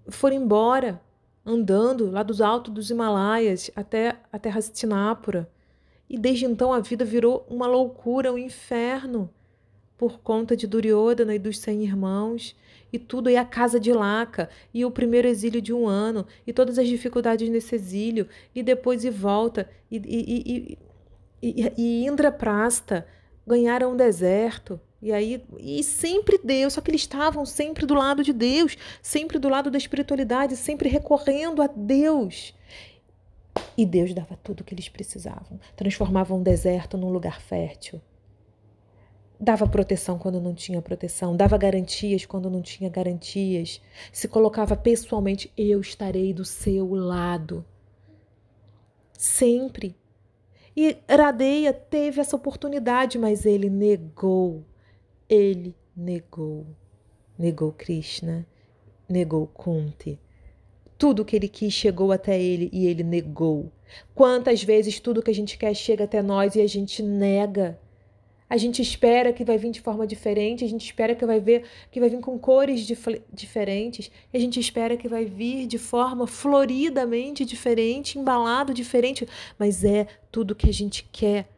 Foram 0.09 0.35
embora, 0.35 1.01
andando 1.45 2.09
lá 2.09 2.23
dos 2.23 2.41
altos 2.41 2.73
dos 2.73 2.89
Himalaias 2.89 3.69
até 3.75 4.15
a 4.31 4.39
terra 4.39 4.59
Hastinapura. 4.59 5.49
E 6.09 6.17
desde 6.17 6.45
então 6.45 6.73
a 6.73 6.79
vida 6.79 7.05
virou 7.05 7.45
uma 7.49 7.67
loucura, 7.67 8.33
um 8.33 8.37
inferno 8.37 9.29
por 9.97 10.19
conta 10.19 10.55
de 10.55 10.67
Duryodhana 10.67 11.35
e 11.35 11.39
dos 11.39 11.57
cem 11.57 11.83
irmãos, 11.83 12.55
e 12.91 12.99
tudo 12.99 13.29
é 13.29 13.37
a 13.37 13.45
casa 13.45 13.79
de 13.79 13.91
Laca, 13.93 14.49
e 14.73 14.85
o 14.85 14.91
primeiro 14.91 15.27
exílio 15.27 15.61
de 15.61 15.73
um 15.73 15.87
ano, 15.87 16.25
e 16.45 16.53
todas 16.53 16.77
as 16.77 16.87
dificuldades 16.87 17.49
nesse 17.49 17.75
exílio, 17.75 18.27
e 18.53 18.61
depois 18.61 19.03
e 19.03 19.09
volta, 19.09 19.69
e, 19.89 19.97
e, 19.97 20.77
e, 21.41 21.51
e, 21.61 21.73
e 21.77 22.05
Indra 22.05 22.31
Prasta 22.31 23.07
ganharam 23.45 23.93
um 23.93 23.95
deserto, 23.95 24.79
e 25.01 25.11
aí, 25.11 25.43
e 25.59 25.83
sempre 25.83 26.39
Deus, 26.43 26.73
só 26.73 26.81
que 26.81 26.89
eles 26.89 27.01
estavam 27.01 27.45
sempre 27.45 27.85
do 27.85 27.93
lado 27.93 28.23
de 28.23 28.33
Deus, 28.33 28.77
sempre 29.01 29.37
do 29.37 29.49
lado 29.49 29.69
da 29.69 29.77
espiritualidade, 29.77 30.55
sempre 30.55 30.89
recorrendo 30.89 31.61
a 31.61 31.67
Deus. 31.67 32.53
E 33.77 33.85
Deus 33.85 34.13
dava 34.13 34.37
tudo 34.43 34.61
o 34.61 34.63
que 34.63 34.73
eles 34.73 34.89
precisavam, 34.89 35.59
transformava 35.75 36.33
um 36.33 36.41
deserto 36.41 36.97
num 36.97 37.09
lugar 37.09 37.41
fértil 37.41 38.01
dava 39.39 39.67
proteção 39.67 40.17
quando 40.17 40.39
não 40.39 40.53
tinha 40.53 40.81
proteção, 40.81 41.35
dava 41.35 41.57
garantias 41.57 42.25
quando 42.25 42.49
não 42.49 42.61
tinha 42.61 42.89
garantias, 42.89 43.81
se 44.11 44.27
colocava 44.27 44.75
pessoalmente: 44.75 45.51
eu 45.57 45.79
estarei 45.81 46.33
do 46.33 46.45
seu 46.45 46.93
lado. 46.93 47.65
Sempre. 49.13 49.95
E 50.75 50.97
Radeia 51.09 51.71
teve 51.71 52.19
essa 52.19 52.35
oportunidade, 52.35 53.17
mas 53.17 53.45
ele 53.45 53.69
negou. 53.69 54.63
Ele 55.27 55.75
negou. 55.95 56.67
Negou 57.37 57.71
Krishna, 57.71 58.45
negou 59.09 59.47
Kunti. 59.47 60.19
Tudo 60.97 61.25
que 61.25 61.35
ele 61.35 61.47
quis 61.47 61.73
chegou 61.73 62.11
até 62.11 62.39
ele 62.39 62.69
e 62.71 62.85
ele 62.85 63.03
negou. 63.03 63.71
Quantas 64.13 64.63
vezes 64.63 64.99
tudo 64.99 65.21
que 65.21 65.31
a 65.31 65.35
gente 65.35 65.57
quer 65.57 65.73
chega 65.73 66.03
até 66.03 66.21
nós 66.21 66.55
e 66.55 66.61
a 66.61 66.67
gente 66.67 67.01
nega? 67.01 67.79
A 68.47 68.57
gente 68.57 68.81
espera 68.81 69.33
que 69.33 69.43
vai 69.43 69.57
vir 69.57 69.71
de 69.71 69.81
forma 69.81 70.05
diferente, 70.05 70.63
a 70.63 70.67
gente 70.67 70.85
espera 70.85 71.15
que 71.15 71.25
vai 71.25 71.39
ver 71.39 71.63
que 71.91 71.99
vai 71.99 72.07
vir 72.07 72.19
com 72.19 72.37
cores 72.37 72.81
dif 72.81 73.19
diferentes, 73.33 74.11
a 74.31 74.37
gente 74.37 74.59
espera 74.59 74.95
que 74.95 75.09
vai 75.09 75.25
vir 75.25 75.65
de 75.65 75.79
forma 75.79 76.27
floridamente 76.27 77.43
diferente, 77.43 78.19
embalado 78.19 78.73
diferente, 78.73 79.27
mas 79.57 79.83
é 79.83 80.05
tudo 80.31 80.55
que 80.55 80.69
a 80.69 80.73
gente 80.73 81.09
quer. 81.11 81.54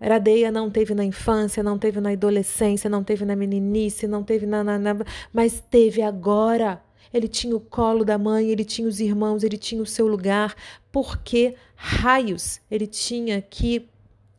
Radeia 0.00 0.50
não 0.50 0.70
teve 0.70 0.94
na 0.94 1.04
infância, 1.04 1.62
não 1.62 1.78
teve 1.78 2.00
na 2.00 2.10
adolescência, 2.10 2.88
não 2.88 3.04
teve 3.04 3.24
na 3.24 3.36
meninice, 3.36 4.06
não 4.06 4.22
teve 4.22 4.46
na, 4.46 4.64
na, 4.64 4.78
na 4.78 4.96
mas 5.32 5.60
teve 5.60 6.00
agora. 6.00 6.82
ele 7.12 7.28
tinha 7.28 7.54
o 7.54 7.60
colo 7.60 8.04
da 8.04 8.16
mãe, 8.16 8.48
ele 8.48 8.64
tinha 8.64 8.88
os 8.88 8.98
irmãos, 8.98 9.42
ele 9.42 9.58
tinha 9.58 9.82
o 9.82 9.86
seu 9.86 10.06
lugar. 10.06 10.54
Porque 10.90 11.54
raios 11.76 12.60
ele 12.70 12.86
tinha 12.86 13.42
que 13.42 13.88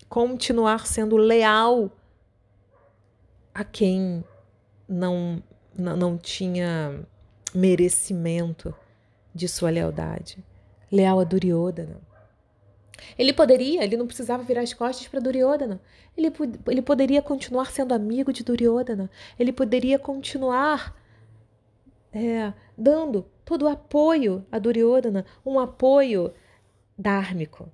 continuar 0.10 0.88
sendo 0.88 1.16
leal 1.16 1.92
a 3.54 3.64
quem 3.64 4.24
não, 4.88 5.44
não, 5.78 5.96
não 5.96 6.18
tinha 6.18 7.06
merecimento 7.54 8.74
de 9.34 9.48
sua 9.48 9.70
lealdade. 9.70 10.44
Leal 10.92 11.20
a 11.20 11.24
Duryodhana. 11.24 12.11
Ele 13.18 13.34
poderia, 13.34 13.84
ele 13.84 13.98
não 13.98 14.08
precisava 14.08 14.44
virar 14.44 14.62
as 14.62 14.74
costas 14.74 15.08
para 15.08 15.20
Duryodhana. 15.20 15.82
Ele, 16.18 16.32
ele 16.68 16.82
poderia 16.82 17.22
continuar 17.22 17.72
sendo 17.72 17.94
amigo 17.94 18.32
de 18.34 18.44
Duryodhana. 18.44 19.10
Ele 19.40 19.52
poderia 19.52 19.98
continuar 19.98 20.96
é, 22.14 22.54
dando 22.78 23.26
todo 23.46 23.64
o 23.64 23.68
apoio 23.68 24.46
a 24.52 24.60
Duryodhana, 24.60 25.26
um 25.46 25.60
apoio 25.60 26.34
dármico. 26.98 27.70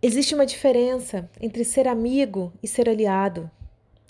Existe 0.00 0.34
uma 0.34 0.46
diferença 0.46 1.28
entre 1.40 1.64
ser 1.64 1.88
amigo 1.88 2.52
e 2.62 2.68
ser 2.68 2.88
aliado. 2.88 3.50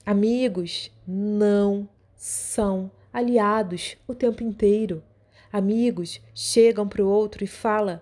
Amigos 0.04 0.90
não 1.06 1.88
são 2.14 2.90
aliados 3.12 3.96
o 4.06 4.14
tempo 4.14 4.42
inteiro. 4.42 5.02
Amigos 5.50 6.20
chegam 6.34 6.86
para 6.86 7.02
o 7.02 7.08
outro 7.08 7.42
e 7.42 7.46
falam: 7.46 8.00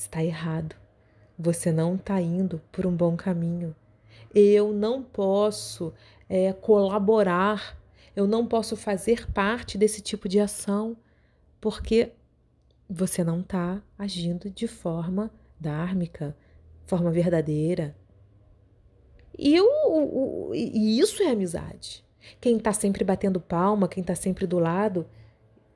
está 0.00 0.24
errado. 0.24 0.76
Você 1.38 1.70
não 1.70 1.94
está 1.94 2.20
indo 2.20 2.60
por 2.72 2.86
um 2.86 2.94
bom 2.94 3.16
caminho. 3.16 3.74
Eu 4.34 4.72
não 4.72 5.02
posso 5.02 5.92
é, 6.28 6.52
colaborar, 6.52 7.78
eu 8.14 8.26
não 8.26 8.46
posso 8.46 8.76
fazer 8.76 9.30
parte 9.32 9.78
desse 9.78 10.00
tipo 10.00 10.28
de 10.28 10.40
ação, 10.40 10.96
porque 11.60 12.12
você 12.88 13.22
não 13.22 13.40
está 13.40 13.82
agindo 13.98 14.50
de 14.50 14.66
forma 14.66 15.30
dármica, 15.58 16.36
forma 16.86 17.10
verdadeira. 17.10 17.96
E, 19.38 19.60
o, 19.60 19.66
o, 20.50 20.54
e 20.54 20.98
isso 20.98 21.22
é 21.22 21.30
amizade. 21.30 22.04
Quem 22.40 22.56
está 22.56 22.72
sempre 22.72 23.04
batendo 23.04 23.40
palma, 23.40 23.88
quem 23.88 24.00
está 24.00 24.14
sempre 24.14 24.46
do 24.46 24.58
lado, 24.58 25.06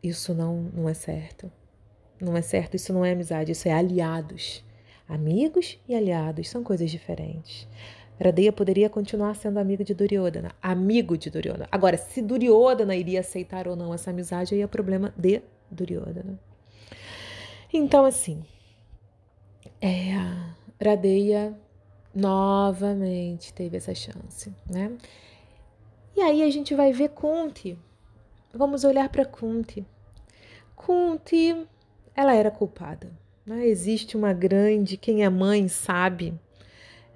isso 0.03 0.35
não, 0.35 0.63
não 0.75 0.89
é 0.89 0.95
certo. 0.95 1.51
Não 2.23 2.37
é 2.37 2.43
certo, 2.43 2.77
isso 2.77 2.93
não 2.93 3.05
é 3.05 3.11
amizade, 3.11 3.51
isso 3.51 3.67
é 3.67 3.73
aliados. 3.73 4.65
Amigos 5.09 5.77
e 5.89 5.95
aliados 5.95 6.49
são 6.49 6.63
coisas 6.63 6.89
diferentes. 6.89 7.67
Radeya 8.23 8.53
poderia 8.53 8.89
continuar 8.89 9.35
sendo 9.35 9.59
amigo 9.59 9.83
de 9.83 9.93
Duryodhana, 9.93 10.55
amigo 10.63 11.19
de 11.19 11.29
Duryodhana. 11.29 11.69
Agora, 11.73 11.97
se 11.97 12.23
Duryodhana 12.23 12.95
iria 12.95 13.19
aceitar 13.19 13.67
ou 13.67 13.75
não 13.75 13.93
essa 13.93 14.11
amizade, 14.11 14.55
aí 14.55 14.63
é 14.63 14.67
problema 14.69 15.13
de 15.17 15.43
Duryodhana. 15.69 16.39
Então, 17.73 18.05
assim, 18.05 18.45
é, 19.81 20.13
Radeya 20.81 21.59
novamente 22.15 23.53
teve 23.53 23.79
essa 23.79 23.97
chance, 23.97 24.55
né? 24.71 24.93
E 26.15 26.21
aí 26.21 26.45
a 26.45 26.51
gente 26.51 26.73
vai 26.73 26.93
ver 26.93 27.09
Kunti. 27.09 27.77
Vamos 28.55 28.85
olhar 28.85 29.09
para 29.09 29.25
Kunti. 29.25 29.85
Kunti, 30.77 31.67
ela 32.15 32.35
era 32.35 32.51
culpada. 32.51 33.11
Né? 33.45 33.67
Existe 33.67 34.17
uma 34.17 34.33
grande, 34.33 34.97
quem 34.97 35.25
é 35.25 35.29
mãe 35.29 35.69
sabe, 35.69 36.39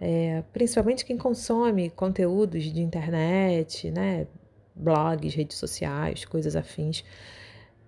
é, 0.01 0.43
principalmente 0.53 1.05
quem 1.05 1.17
consome 1.17 1.91
conteúdos 1.91 2.65
de 2.65 2.81
internet, 2.81 3.91
né? 3.91 4.27
blogs, 4.75 5.35
redes 5.35 5.57
sociais, 5.57 6.25
coisas 6.25 6.55
afins, 6.55 7.05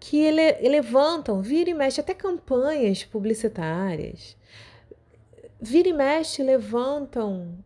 que 0.00 0.18
ele, 0.18 0.68
levantam, 0.68 1.42
vira 1.42 1.68
e 1.68 1.74
mexe, 1.74 2.00
até 2.00 2.14
campanhas 2.14 3.04
publicitárias, 3.04 4.36
vira 5.60 5.88
e 5.88 5.92
mexe 5.92 6.42
levantam 6.42 7.58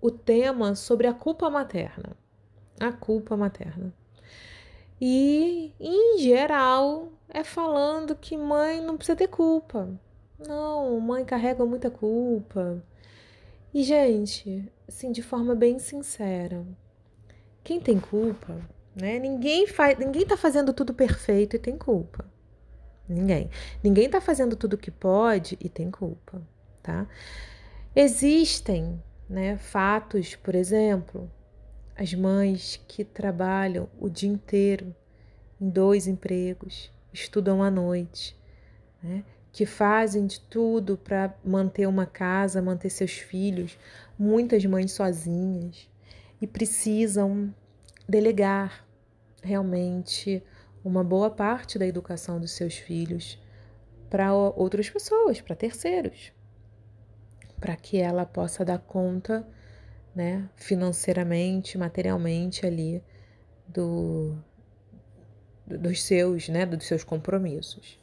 o 0.00 0.10
tema 0.10 0.74
sobre 0.74 1.06
a 1.06 1.14
culpa 1.14 1.48
materna 1.48 2.16
a 2.80 2.92
culpa 2.92 3.36
materna. 3.36 3.92
E, 5.06 5.74
em 5.78 6.16
geral, 6.18 7.12
é 7.28 7.44
falando 7.44 8.16
que 8.16 8.38
mãe 8.38 8.80
não 8.80 8.96
precisa 8.96 9.14
ter 9.14 9.28
culpa. 9.28 9.86
Não, 10.38 10.98
mãe 10.98 11.26
carrega 11.26 11.62
muita 11.66 11.90
culpa. 11.90 12.82
E, 13.74 13.82
gente, 13.82 14.66
assim, 14.88 15.12
de 15.12 15.20
forma 15.20 15.54
bem 15.54 15.78
sincera, 15.78 16.64
quem 17.62 17.78
tem 17.78 18.00
culpa, 18.00 18.58
né? 18.96 19.18
Ninguém 19.18 19.66
faz, 19.66 19.98
ninguém 19.98 20.24
tá 20.24 20.38
fazendo 20.38 20.72
tudo 20.72 20.94
perfeito 20.94 21.54
e 21.54 21.58
tem 21.58 21.76
culpa. 21.76 22.24
Ninguém. 23.06 23.50
Ninguém 23.82 24.08
tá 24.08 24.22
fazendo 24.22 24.56
tudo 24.56 24.78
que 24.78 24.90
pode 24.90 25.58
e 25.60 25.68
tem 25.68 25.90
culpa, 25.90 26.40
tá? 26.82 27.06
Existem, 27.94 29.02
né, 29.28 29.58
fatos, 29.58 30.34
por 30.34 30.54
exemplo, 30.54 31.30
as 31.96 32.12
mães 32.12 32.80
que 32.88 33.04
trabalham 33.04 33.88
o 33.98 34.08
dia 34.08 34.28
inteiro 34.28 34.94
em 35.60 35.68
dois 35.68 36.06
empregos, 36.06 36.90
estudam 37.12 37.62
à 37.62 37.70
noite, 37.70 38.36
né? 39.02 39.24
que 39.52 39.64
fazem 39.64 40.26
de 40.26 40.40
tudo 40.40 40.96
para 40.98 41.32
manter 41.44 41.86
uma 41.86 42.06
casa, 42.06 42.60
manter 42.60 42.90
seus 42.90 43.12
filhos, 43.12 43.78
muitas 44.18 44.64
mães 44.64 44.90
sozinhas 44.90 45.88
e 46.40 46.46
precisam 46.46 47.54
delegar 48.08 48.84
realmente 49.40 50.42
uma 50.84 51.04
boa 51.04 51.30
parte 51.30 51.78
da 51.78 51.86
educação 51.86 52.40
dos 52.40 52.50
seus 52.50 52.74
filhos 52.74 53.38
para 54.10 54.34
outras 54.34 54.90
pessoas, 54.90 55.40
para 55.40 55.54
terceiros, 55.54 56.32
para 57.60 57.76
que 57.76 57.96
ela 57.96 58.26
possa 58.26 58.64
dar 58.64 58.78
conta 58.78 59.46
né, 60.14 60.48
financeiramente, 60.56 61.76
materialmente 61.76 62.64
ali 62.64 63.02
do, 63.66 64.36
dos 65.66 66.02
seus, 66.02 66.48
né, 66.48 66.64
dos 66.64 66.86
seus 66.86 67.02
compromissos. 67.02 67.98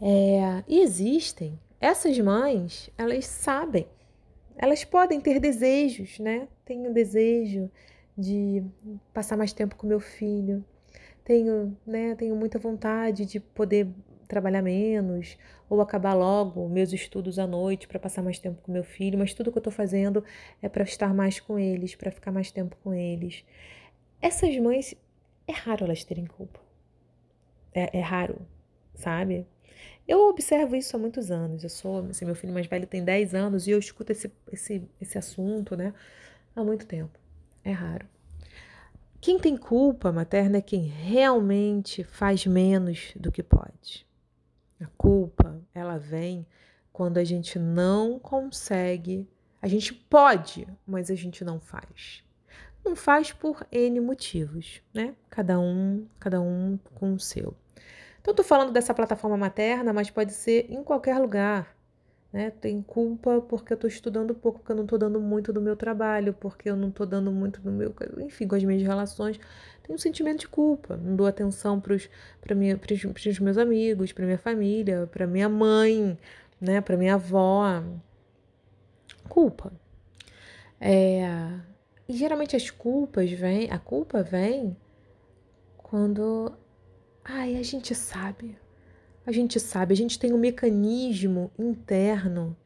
É, 0.00 0.64
e 0.66 0.80
existem 0.80 1.58
essas 1.80 2.18
mães, 2.18 2.90
elas 2.96 3.26
sabem, 3.26 3.86
elas 4.56 4.84
podem 4.84 5.20
ter 5.20 5.40
desejos, 5.40 6.18
né? 6.18 6.46
Tenho 6.64 6.92
desejo 6.92 7.70
de 8.16 8.62
passar 9.14 9.36
mais 9.36 9.52
tempo 9.52 9.76
com 9.76 9.86
meu 9.86 10.00
filho, 10.00 10.62
tenho, 11.24 11.76
né, 11.86 12.14
tenho 12.16 12.36
muita 12.36 12.58
vontade 12.58 13.24
de 13.24 13.40
poder 13.40 13.88
trabalhar 14.30 14.62
menos 14.62 15.36
ou 15.68 15.80
acabar 15.80 16.14
logo 16.14 16.68
meus 16.68 16.92
estudos 16.92 17.38
à 17.38 17.46
noite 17.46 17.86
para 17.86 17.98
passar 17.98 18.22
mais 18.22 18.38
tempo 18.38 18.62
com 18.62 18.72
meu 18.72 18.84
filho, 18.84 19.18
mas 19.18 19.34
tudo 19.34 19.50
que 19.50 19.58
eu 19.58 19.60
estou 19.60 19.72
fazendo 19.72 20.24
é 20.62 20.68
para 20.68 20.84
estar 20.84 21.12
mais 21.12 21.38
com 21.38 21.58
eles, 21.58 21.94
para 21.94 22.10
ficar 22.10 22.32
mais 22.32 22.50
tempo 22.50 22.76
com 22.82 22.94
eles. 22.94 23.44
Essas 24.22 24.56
mães, 24.58 24.94
é 25.46 25.52
raro 25.52 25.84
elas 25.84 26.04
terem 26.04 26.26
culpa. 26.26 26.60
É, 27.74 27.98
é 27.98 28.00
raro, 28.00 28.40
sabe? 28.94 29.46
Eu 30.06 30.28
observo 30.28 30.74
isso 30.76 30.96
há 30.96 30.98
muitos 30.98 31.30
anos. 31.30 31.62
Eu 31.62 31.70
sou, 31.70 32.06
assim, 32.06 32.24
meu 32.24 32.34
filho 32.34 32.52
mais 32.52 32.66
velho 32.66 32.86
tem 32.86 33.04
10 33.04 33.34
anos 33.34 33.66
e 33.66 33.70
eu 33.70 33.78
escuto 33.78 34.12
esse, 34.12 34.30
esse, 34.52 34.82
esse 35.00 35.18
assunto, 35.18 35.76
né? 35.76 35.94
Há 36.54 36.64
muito 36.64 36.86
tempo. 36.86 37.18
É 37.64 37.70
raro. 37.70 38.06
Quem 39.20 39.38
tem 39.38 39.56
culpa 39.56 40.10
materna 40.10 40.56
é 40.58 40.62
quem 40.62 40.82
realmente 40.82 42.02
faz 42.02 42.46
menos 42.46 43.12
do 43.14 43.30
que 43.30 43.42
pode. 43.42 44.06
A 44.80 44.86
culpa, 44.96 45.60
ela 45.74 45.98
vem 45.98 46.46
quando 46.92 47.18
a 47.18 47.24
gente 47.24 47.58
não 47.58 48.18
consegue, 48.18 49.28
a 49.60 49.68
gente 49.68 49.92
pode, 49.92 50.66
mas 50.86 51.10
a 51.10 51.14
gente 51.14 51.44
não 51.44 51.60
faz. 51.60 52.24
Não 52.84 52.96
faz 52.96 53.32
por 53.32 53.66
N 53.70 54.00
motivos, 54.00 54.82
né? 54.92 55.14
Cada 55.28 55.60
um, 55.60 56.06
cada 56.18 56.40
um 56.40 56.78
com 56.94 57.12
o 57.12 57.20
seu. 57.20 57.54
Então, 58.20 58.34
tô 58.34 58.42
falando 58.42 58.72
dessa 58.72 58.94
plataforma 58.94 59.36
materna, 59.36 59.92
mas 59.92 60.10
pode 60.10 60.32
ser 60.32 60.70
em 60.70 60.82
qualquer 60.82 61.18
lugar. 61.18 61.74
Né? 62.32 62.50
Tem 62.50 62.80
culpa 62.80 63.40
porque 63.40 63.72
eu 63.72 63.74
estou 63.74 63.88
estudando 63.88 64.34
pouco, 64.34 64.60
porque 64.60 64.72
eu 64.72 64.76
não 64.76 64.84
estou 64.84 64.98
dando 64.98 65.20
muito 65.20 65.52
do 65.52 65.60
meu 65.60 65.74
trabalho, 65.74 66.32
porque 66.32 66.70
eu 66.70 66.76
não 66.76 66.88
estou 66.88 67.06
dando 67.06 67.32
muito 67.32 67.60
do 67.60 67.72
meu. 67.72 67.94
Enfim, 68.18 68.46
com 68.46 68.54
as 68.54 68.62
minhas 68.62 68.82
relações. 68.82 69.38
Tem 69.90 69.96
um 69.96 69.98
sentimento 69.98 70.38
de 70.38 70.46
culpa. 70.46 70.96
Não 70.96 71.16
dou 71.16 71.26
atenção 71.26 71.80
para 71.80 71.92
os 71.92 73.40
meus 73.40 73.58
amigos, 73.58 74.12
para 74.12 74.24
minha 74.24 74.38
família, 74.38 75.08
para 75.10 75.26
minha 75.26 75.48
mãe, 75.48 76.16
né? 76.60 76.80
para 76.80 76.96
minha 76.96 77.14
avó. 77.14 77.82
Culpa. 79.28 79.72
É, 80.80 81.24
e 82.08 82.12
geralmente 82.16 82.54
as 82.54 82.70
culpas 82.70 83.32
vêm, 83.32 83.68
a 83.68 83.80
culpa 83.80 84.22
vem 84.22 84.76
quando. 85.76 86.52
Ai, 87.24 87.56
a 87.56 87.62
gente 87.64 87.92
sabe 87.92 88.56
a 89.26 89.32
gente 89.32 89.58
sabe, 89.58 89.92
a 89.92 89.96
gente 89.96 90.18
tem 90.18 90.32
um 90.32 90.38
mecanismo 90.38 91.50
interno 91.58 92.56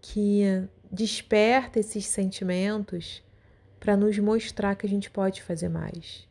que 0.00 0.42
desperta 0.90 1.80
esses 1.80 2.06
sentimentos 2.06 3.22
para 3.80 3.96
nos 3.96 4.16
mostrar 4.18 4.76
que 4.76 4.86
a 4.86 4.88
gente 4.88 5.10
pode 5.10 5.42
fazer 5.42 5.68
mais. 5.68 6.29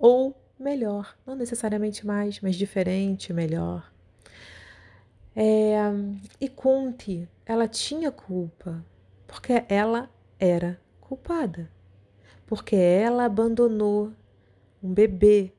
Ou 0.00 0.34
melhor, 0.58 1.14
não 1.26 1.36
necessariamente 1.36 2.06
mais, 2.06 2.40
mas 2.40 2.56
diferente, 2.56 3.34
melhor. 3.34 3.92
É, 5.36 5.76
e 6.40 6.48
Kunti, 6.48 7.28
ela 7.44 7.68
tinha 7.68 8.10
culpa, 8.10 8.82
porque 9.26 9.62
ela 9.68 10.10
era 10.38 10.80
culpada, 11.02 11.70
porque 12.46 12.74
ela 12.74 13.26
abandonou 13.26 14.10
um 14.82 14.92
bebê 14.92 15.52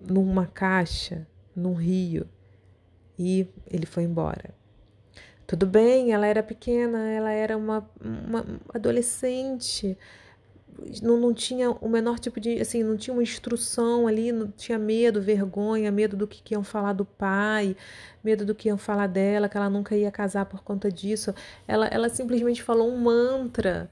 numa 0.00 0.46
caixa, 0.46 1.26
num 1.54 1.74
rio, 1.74 2.26
e 3.18 3.46
ele 3.66 3.84
foi 3.84 4.04
embora. 4.04 4.54
Tudo 5.46 5.66
bem, 5.66 6.12
ela 6.12 6.26
era 6.26 6.42
pequena, 6.42 7.06
ela 7.10 7.30
era 7.30 7.54
uma, 7.54 7.86
uma 8.00 8.46
adolescente, 8.72 9.96
não, 11.02 11.18
não 11.18 11.32
tinha 11.32 11.70
o 11.70 11.88
menor 11.88 12.18
tipo 12.18 12.40
de, 12.40 12.60
assim, 12.60 12.82
não 12.82 12.96
tinha 12.96 13.14
uma 13.14 13.22
instrução 13.22 14.06
ali, 14.06 14.32
não 14.32 14.48
tinha 14.48 14.78
medo, 14.78 15.20
vergonha, 15.20 15.90
medo 15.90 16.16
do 16.16 16.26
que, 16.26 16.42
que 16.42 16.54
iam 16.54 16.64
falar 16.64 16.92
do 16.92 17.04
pai, 17.04 17.76
medo 18.22 18.44
do 18.44 18.54
que 18.54 18.68
iam 18.68 18.78
falar 18.78 19.06
dela, 19.06 19.48
que 19.48 19.56
ela 19.56 19.70
nunca 19.70 19.96
ia 19.96 20.10
casar 20.10 20.46
por 20.46 20.62
conta 20.62 20.90
disso. 20.90 21.34
Ela, 21.66 21.86
ela 21.88 22.08
simplesmente 22.08 22.62
falou 22.62 22.90
um 22.90 22.98
mantra. 22.98 23.90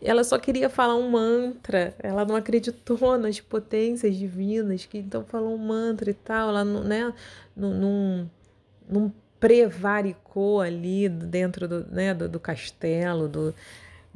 Ela 0.00 0.22
só 0.22 0.38
queria 0.38 0.68
falar 0.68 0.96
um 0.96 1.10
mantra. 1.10 1.94
Ela 1.98 2.24
não 2.24 2.36
acreditou 2.36 3.16
nas 3.18 3.40
potências 3.40 4.16
divinas, 4.16 4.84
que 4.84 4.98
então 4.98 5.24
falou 5.24 5.54
um 5.54 5.58
mantra 5.58 6.10
e 6.10 6.14
tal. 6.14 6.50
Ela 6.50 6.64
não, 6.64 6.84
né, 6.84 7.12
não, 7.56 8.30
não, 8.88 9.12
prevaricou 9.40 10.60
ali 10.60 11.08
dentro 11.08 11.68
do, 11.68 11.86
né, 11.86 12.12
do, 12.12 12.28
do 12.28 12.40
castelo, 12.40 13.28
do 13.28 13.54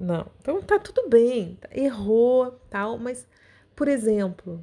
não. 0.03 0.27
Então 0.41 0.61
tá 0.63 0.79
tudo 0.79 1.09
bem, 1.09 1.59
errou, 1.71 2.51
tal, 2.69 2.99
mas 2.99 3.27
por 3.75 3.89
exemplo, 3.89 4.61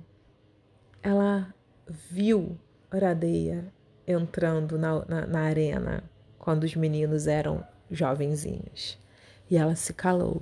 ela 1.02 1.54
viu 1.88 2.58
Aradeia 2.92 3.74
entrando 4.08 4.78
na, 4.78 5.06
na, 5.06 5.28
na 5.28 5.40
arena 5.42 6.04
quando 6.38 6.64
os 6.64 6.76
meninos 6.76 7.28
eram 7.28 7.64
jovenzinhos 7.90 9.00
e 9.50 9.58
ela 9.58 9.76
se 9.76 9.94
calou. 9.94 10.42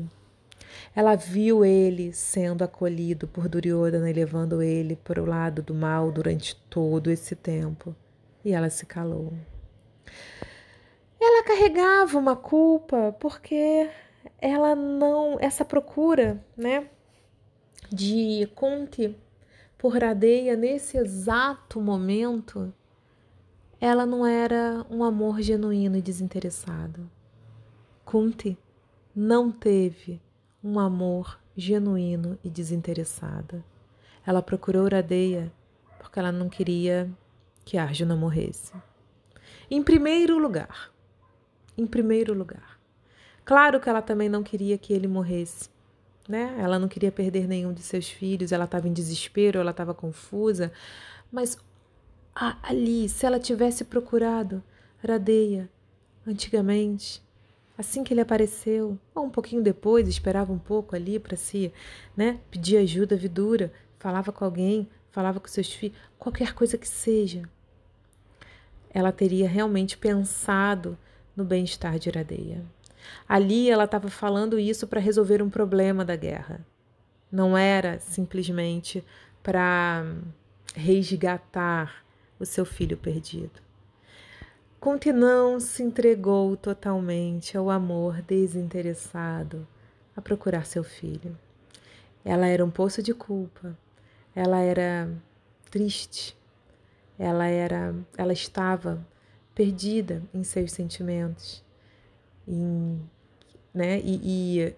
Ela 0.96 1.16
viu 1.16 1.64
ele 1.64 2.12
sendo 2.14 2.64
acolhido 2.64 3.28
por 3.28 3.48
Duryodhana 3.48 4.10
e 4.10 4.14
levando 4.14 4.62
ele 4.62 4.96
para 4.96 5.22
o 5.22 5.26
lado 5.26 5.62
do 5.62 5.74
mal 5.74 6.12
durante 6.12 6.56
todo 6.70 7.10
esse 7.10 7.36
tempo. 7.36 7.96
E 8.44 8.54
ela 8.54 8.70
se 8.70 8.86
calou. 8.86 9.34
Ela 11.20 11.44
carregava 11.44 12.18
uma 12.18 12.36
culpa 12.36 13.16
porque 13.20 13.90
ela 14.40 14.76
não, 14.76 15.38
essa 15.40 15.64
procura, 15.64 16.44
né, 16.56 16.90
de 17.92 18.50
Conte 18.56 19.16
por 19.78 19.98
Radeia 19.98 20.56
nesse 20.56 20.98
exato 20.98 21.80
momento, 21.80 22.74
ela 23.80 24.06
não 24.06 24.26
era 24.26 24.86
um 24.90 25.04
amor 25.04 25.42
genuíno 25.42 25.98
e 25.98 26.02
desinteressado. 26.02 27.10
Kunti 28.04 28.58
não 29.16 29.52
teve 29.52 30.20
um 30.64 30.80
amor 30.80 31.40
genuíno 31.56 32.40
e 32.44 32.50
desinteressado. 32.50 33.64
Ela 34.26 34.42
procurou 34.42 34.88
Radeia 34.90 35.52
porque 36.00 36.18
ela 36.18 36.32
não 36.32 36.50
queria 36.50 37.10
que 37.64 37.78
Arjuna 37.78 38.16
morresse. 38.16 38.74
Em 39.70 39.84
primeiro 39.84 40.40
lugar, 40.40 40.92
em 41.78 41.86
primeiro 41.86 42.34
lugar, 42.34 42.67
Claro 43.48 43.80
que 43.80 43.88
ela 43.88 44.02
também 44.02 44.28
não 44.28 44.44
queria 44.44 44.78
que 44.78 44.92
ele 44.92 45.08
morresse, 45.08 45.70
né? 46.28 46.54
Ela 46.60 46.78
não 46.78 46.90
queria 46.90 47.14
perder 47.14 47.48
nenhum 47.48 47.72
de 47.72 47.82
seus 47.82 48.10
filhos, 48.10 48.52
ela 48.52 48.66
estava 48.66 48.90
em 48.90 48.92
desespero, 48.92 49.58
ela 49.58 49.72
estava 49.72 49.94
confusa, 49.94 50.70
mas 51.32 51.58
ali, 52.62 53.08
se 53.08 53.26
ela 53.26 53.40
tivesse 53.40 53.86
procurado 53.86 54.62
Radeia 55.02 55.70
antigamente, 56.28 57.24
assim 57.78 58.04
que 58.04 58.14
ele 58.14 58.20
apareceu, 58.20 59.00
ou 59.16 59.24
um 59.24 59.30
pouquinho 59.30 59.64
depois, 59.64 60.10
esperava 60.10 60.52
um 60.52 60.60
pouco 60.60 60.94
ali 60.94 61.18
para 61.18 61.38
si, 61.38 61.72
né? 62.18 62.42
Pedir 62.52 62.76
ajuda, 62.76 63.16
vidura, 63.16 63.72
falava 63.98 64.34
com 64.34 64.44
alguém, 64.44 64.90
falava 65.10 65.40
com 65.40 65.48
seus 65.48 65.72
filhos, 65.72 65.98
qualquer 66.20 66.54
coisa 66.54 66.78
que 66.78 66.86
seja. 66.86 67.44
Ela 68.90 69.14
teria 69.14 69.48
realmente 69.48 69.98
pensado 69.98 70.98
no 71.34 71.46
bem-estar 71.46 71.98
de 71.98 72.10
Radeia. 72.10 72.62
Ali 73.28 73.70
ela 73.70 73.84
estava 73.84 74.10
falando 74.10 74.60
isso 74.60 74.88
para 74.88 75.00
resolver 75.00 75.42
um 75.42 75.50
problema 75.50 76.06
da 76.06 76.16
guerra. 76.16 76.66
Não 77.32 77.58
era 77.58 78.00
simplesmente 78.00 79.04
para 79.44 80.06
resgatar 80.74 82.06
o 82.40 82.46
seu 82.46 82.66
filho 82.66 82.98
perdido. 82.98 83.62
Conte 84.80 85.12
não 85.12 85.60
se 85.60 85.84
entregou 85.84 86.56
totalmente 86.56 87.58
ao 87.58 87.70
amor 87.70 88.22
desinteressado 88.22 89.68
a 90.16 90.22
procurar 90.22 90.66
seu 90.66 90.84
filho. 90.84 91.38
Ela 92.24 92.48
era 92.48 92.64
um 92.64 92.70
poço 92.70 93.02
de 93.02 93.14
culpa. 93.14 93.78
Ela 94.36 94.60
era 94.60 95.10
triste. 95.72 96.38
Ela 97.18 97.48
era, 97.48 97.96
ela 98.16 98.34
estava 98.34 99.06
perdida 99.56 100.22
em 100.34 100.44
seus 100.44 100.72
sentimentos 100.72 101.66
em, 102.48 103.00
né, 103.74 104.00
e, 104.00 104.22
e, 104.24 104.76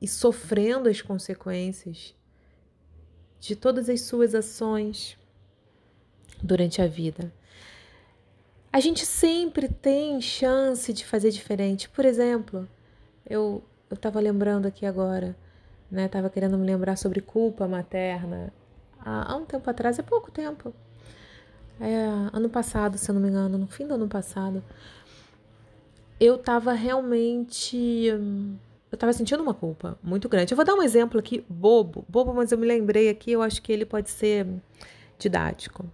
e 0.00 0.08
sofrendo 0.08 0.88
as 0.88 1.02
consequências 1.02 2.14
de 3.40 3.56
todas 3.56 3.88
as 3.88 4.02
suas 4.02 4.34
ações 4.34 5.18
durante 6.42 6.80
a 6.80 6.86
vida. 6.86 7.32
A 8.72 8.80
gente 8.80 9.06
sempre 9.06 9.68
tem 9.68 10.20
chance 10.20 10.92
de 10.92 11.04
fazer 11.04 11.30
diferente. 11.30 11.88
Por 11.88 12.04
exemplo, 12.04 12.68
eu 13.28 13.62
eu 13.90 13.96
estava 13.96 14.18
lembrando 14.18 14.66
aqui 14.66 14.84
agora, 14.84 15.36
né? 15.90 16.10
Querendo 16.32 16.58
me 16.58 16.66
lembrar 16.66 16.96
sobre 16.96 17.20
culpa 17.20 17.68
materna 17.68 18.52
há, 18.98 19.32
há 19.32 19.36
um 19.36 19.44
tempo 19.44 19.68
atrás, 19.70 19.98
é 19.98 20.02
pouco 20.02 20.30
tempo. 20.32 20.74
É, 21.80 22.06
ano 22.32 22.48
passado, 22.48 22.98
se 22.98 23.08
eu 23.10 23.14
não 23.14 23.22
me 23.22 23.28
engano, 23.28 23.58
no 23.58 23.66
fim 23.66 23.86
do 23.86 23.94
ano 23.94 24.08
passado, 24.08 24.62
eu 26.18 26.38
tava 26.38 26.72
realmente. 26.72 28.06
Eu 28.90 28.98
tava 28.98 29.12
sentindo 29.12 29.42
uma 29.42 29.54
culpa 29.54 29.98
muito 30.02 30.28
grande. 30.28 30.52
Eu 30.52 30.56
vou 30.56 30.64
dar 30.64 30.74
um 30.74 30.82
exemplo 30.82 31.18
aqui, 31.18 31.44
bobo, 31.48 32.04
bobo, 32.08 32.32
mas 32.32 32.52
eu 32.52 32.58
me 32.58 32.66
lembrei 32.66 33.08
aqui, 33.08 33.32
eu 33.32 33.42
acho 33.42 33.60
que 33.60 33.72
ele 33.72 33.84
pode 33.84 34.08
ser 34.08 34.46
didático. 35.18 35.84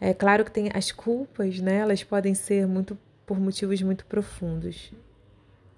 É 0.00 0.14
claro 0.14 0.44
que 0.44 0.50
tem 0.50 0.70
as 0.74 0.90
culpas, 0.90 1.60
né? 1.60 1.78
Elas 1.78 2.02
podem 2.02 2.34
ser 2.34 2.66
muito 2.66 2.98
por 3.26 3.38
motivos 3.38 3.80
muito 3.82 4.06
profundos. 4.06 4.92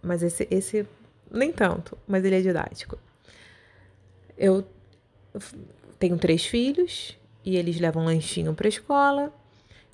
Mas 0.02 0.22
esse, 0.22 0.46
esse 0.50 0.86
nem 1.30 1.52
tanto, 1.52 1.98
mas 2.06 2.24
ele 2.24 2.36
é 2.36 2.40
didático. 2.40 2.98
Eu 4.36 4.64
tenho 5.98 6.16
três 6.18 6.46
filhos 6.46 7.18
e 7.44 7.56
eles 7.56 7.80
levam 7.80 8.04
lanchinho 8.04 8.54
para 8.54 8.66
a 8.66 8.70
escola. 8.70 9.32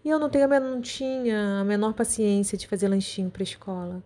E 0.04 0.10
eu 0.10 0.18
não, 0.18 0.28
tenho, 0.28 0.46
não 0.48 0.80
tinha 0.82 1.60
a 1.60 1.64
menor 1.64 1.94
paciência 1.94 2.58
de 2.58 2.66
fazer 2.66 2.88
lanchinho 2.88 3.30
para 3.30 3.42
a 3.42 3.44
escola. 3.44 4.02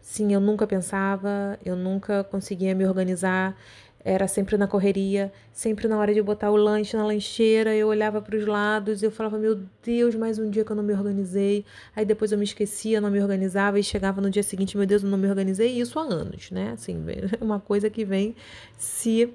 Sim, 0.00 0.32
eu 0.32 0.40
nunca 0.40 0.66
pensava, 0.66 1.58
eu 1.64 1.74
nunca 1.74 2.22
conseguia 2.24 2.74
me 2.74 2.86
organizar, 2.86 3.56
era 4.02 4.26
sempre 4.28 4.56
na 4.56 4.66
correria, 4.66 5.32
sempre 5.52 5.88
na 5.88 5.98
hora 5.98 6.14
de 6.14 6.22
botar 6.22 6.50
o 6.50 6.56
lanche 6.56 6.96
na 6.96 7.04
lancheira, 7.04 7.74
eu 7.74 7.88
olhava 7.88 8.22
para 8.22 8.36
os 8.36 8.46
lados 8.46 9.02
e 9.02 9.04
eu 9.04 9.10
falava, 9.10 9.38
meu 9.38 9.60
Deus, 9.82 10.14
mais 10.14 10.38
um 10.38 10.48
dia 10.48 10.64
que 10.64 10.70
eu 10.72 10.76
não 10.76 10.84
me 10.84 10.94
organizei. 10.94 11.66
Aí 11.94 12.04
depois 12.04 12.32
eu 12.32 12.38
me 12.38 12.44
esquecia, 12.44 13.00
não 13.00 13.10
me 13.10 13.20
organizava 13.20 13.78
e 13.78 13.82
chegava 13.82 14.20
no 14.20 14.30
dia 14.30 14.42
seguinte, 14.42 14.76
meu 14.76 14.86
Deus, 14.86 15.02
eu 15.02 15.10
não 15.10 15.18
me 15.18 15.28
organizei, 15.28 15.74
e 15.76 15.80
isso 15.80 15.98
há 15.98 16.02
anos, 16.02 16.50
né? 16.50 16.70
Assim, 16.72 17.04
é 17.38 17.44
uma 17.44 17.60
coisa 17.60 17.90
que 17.90 18.04
vem 18.04 18.34
se 18.78 19.34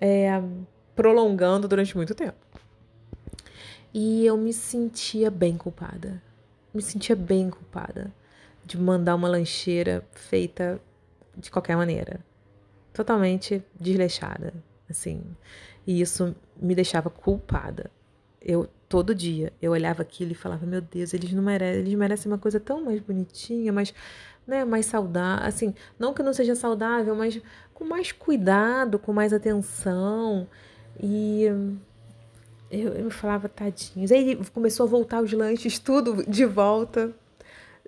é, 0.00 0.42
prolongando 0.96 1.68
durante 1.68 1.96
muito 1.96 2.14
tempo. 2.14 2.49
E 3.92 4.24
eu 4.24 4.36
me 4.36 4.52
sentia 4.52 5.30
bem 5.30 5.56
culpada. 5.56 6.22
Me 6.72 6.80
sentia 6.80 7.16
bem 7.16 7.50
culpada 7.50 8.12
de 8.64 8.78
mandar 8.78 9.16
uma 9.16 9.28
lancheira 9.28 10.04
feita 10.12 10.80
de 11.36 11.50
qualquer 11.50 11.76
maneira. 11.76 12.20
Totalmente 12.92 13.62
desleixada, 13.78 14.54
assim. 14.88 15.22
E 15.86 16.00
isso 16.00 16.34
me 16.60 16.74
deixava 16.74 17.10
culpada. 17.10 17.90
Eu 18.40 18.68
todo 18.88 19.14
dia 19.14 19.52
eu 19.60 19.72
olhava 19.72 20.02
aquilo 20.02 20.32
e 20.32 20.34
falava: 20.34 20.66
"Meu 20.66 20.80
Deus, 20.80 21.12
eles 21.14 21.32
não 21.32 21.42
merecem, 21.42 21.80
eles 21.80 21.94
merecem 21.94 22.30
uma 22.30 22.38
coisa 22.38 22.60
tão 22.60 22.84
mais 22.84 23.00
bonitinha, 23.00 23.72
mais, 23.72 23.92
né, 24.46 24.64
mais 24.64 24.86
saudável, 24.86 25.46
assim, 25.46 25.74
não 25.98 26.14
que 26.14 26.22
não 26.22 26.32
seja 26.32 26.54
saudável, 26.54 27.14
mas 27.14 27.40
com 27.74 27.84
mais 27.84 28.12
cuidado, 28.12 28.98
com 28.98 29.12
mais 29.12 29.32
atenção". 29.32 30.48
E 31.02 31.46
eu, 32.70 32.94
eu 32.94 33.10
falava, 33.10 33.48
tadinhos. 33.48 34.12
Aí 34.12 34.36
começou 34.52 34.86
a 34.86 34.88
voltar 34.88 35.22
os 35.22 35.32
lanches, 35.32 35.78
tudo 35.78 36.24
de 36.28 36.46
volta, 36.46 37.12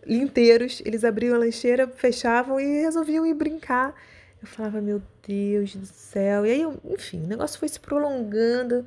inteiros. 0.06 0.82
Eles 0.84 1.04
abriam 1.04 1.36
a 1.36 1.38
lancheira, 1.38 1.86
fechavam 1.86 2.58
e 2.58 2.82
resolviam 2.82 3.24
ir 3.24 3.34
brincar. 3.34 3.94
Eu 4.40 4.48
falava, 4.48 4.80
meu 4.80 5.00
Deus 5.26 5.76
do 5.76 5.86
céu. 5.86 6.44
E 6.44 6.50
aí, 6.50 6.62
enfim, 6.90 7.22
o 7.22 7.28
negócio 7.28 7.58
foi 7.58 7.68
se 7.68 7.78
prolongando. 7.78 8.84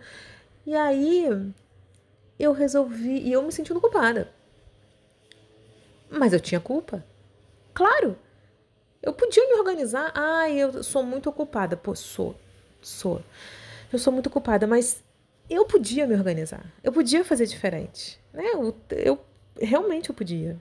E 0.66 0.76
aí 0.76 1.54
eu 2.38 2.52
resolvi, 2.52 3.20
e 3.20 3.32
eu 3.32 3.41
me 3.41 3.52
sentindo 3.52 3.80
culpada. 3.80 4.30
Mas 6.10 6.34
eu 6.34 6.39
tinha 6.41 6.60
culpa. 6.60 7.06
Claro. 7.74 8.18
Eu 9.02 9.14
podia 9.14 9.48
me 9.48 9.56
organizar. 9.56 10.12
Ai, 10.14 10.58
eu 10.58 10.84
sou 10.84 11.04
muito 11.04 11.30
ocupada. 11.30 11.78
Pô, 11.78 11.96
sou. 11.96 12.36
Sou. 12.82 13.22
Eu 13.93 14.00
sou 14.00 14.12
muito 14.12 14.28
ocupada, 14.28 14.68
mas 14.68 15.05
eu 15.50 15.66
podia 15.66 16.08
me 16.08 16.16
organizar. 16.16 16.66
Eu 16.84 16.91
podia 16.91 17.24
fazer 17.24 17.46
diferente. 17.46 18.20
Né? 18.34 18.43
Eu, 18.54 18.76
eu 18.89 19.20
realmente 19.60 20.10
eu 20.10 20.16
podia. 20.16 20.58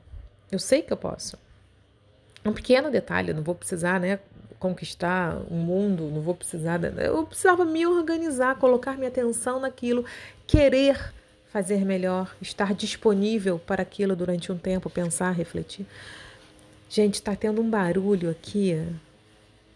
Eu 0.50 0.58
sei 0.58 0.82
que 0.82 0.92
eu 0.92 0.96
posso. 0.96 1.38
Um 2.44 2.52
pequeno 2.52 2.90
detalhe, 2.90 3.30
eu 3.30 3.34
não 3.34 3.42
vou 3.42 3.54
precisar, 3.54 3.98
né, 3.98 4.18
conquistar 4.58 5.36
o 5.50 5.54
um 5.54 5.58
mundo, 5.58 6.10
não 6.10 6.20
vou 6.20 6.34
precisar. 6.34 6.80
Eu 6.84 7.24
precisava 7.26 7.64
me 7.64 7.86
organizar, 7.86 8.56
colocar 8.56 8.96
minha 8.96 9.08
atenção 9.08 9.58
naquilo, 9.58 10.04
querer 10.46 11.12
fazer 11.50 11.84
melhor, 11.84 12.34
estar 12.42 12.74
disponível 12.74 13.58
para 13.58 13.82
aquilo 13.82 14.14
durante 14.16 14.50
um 14.50 14.58
tempo, 14.58 14.90
pensar, 14.90 15.30
refletir. 15.30 15.86
Gente, 16.88 17.14
está 17.14 17.34
tendo 17.34 17.62
um 17.62 17.70
barulho 17.70 18.30
aqui 18.30 18.76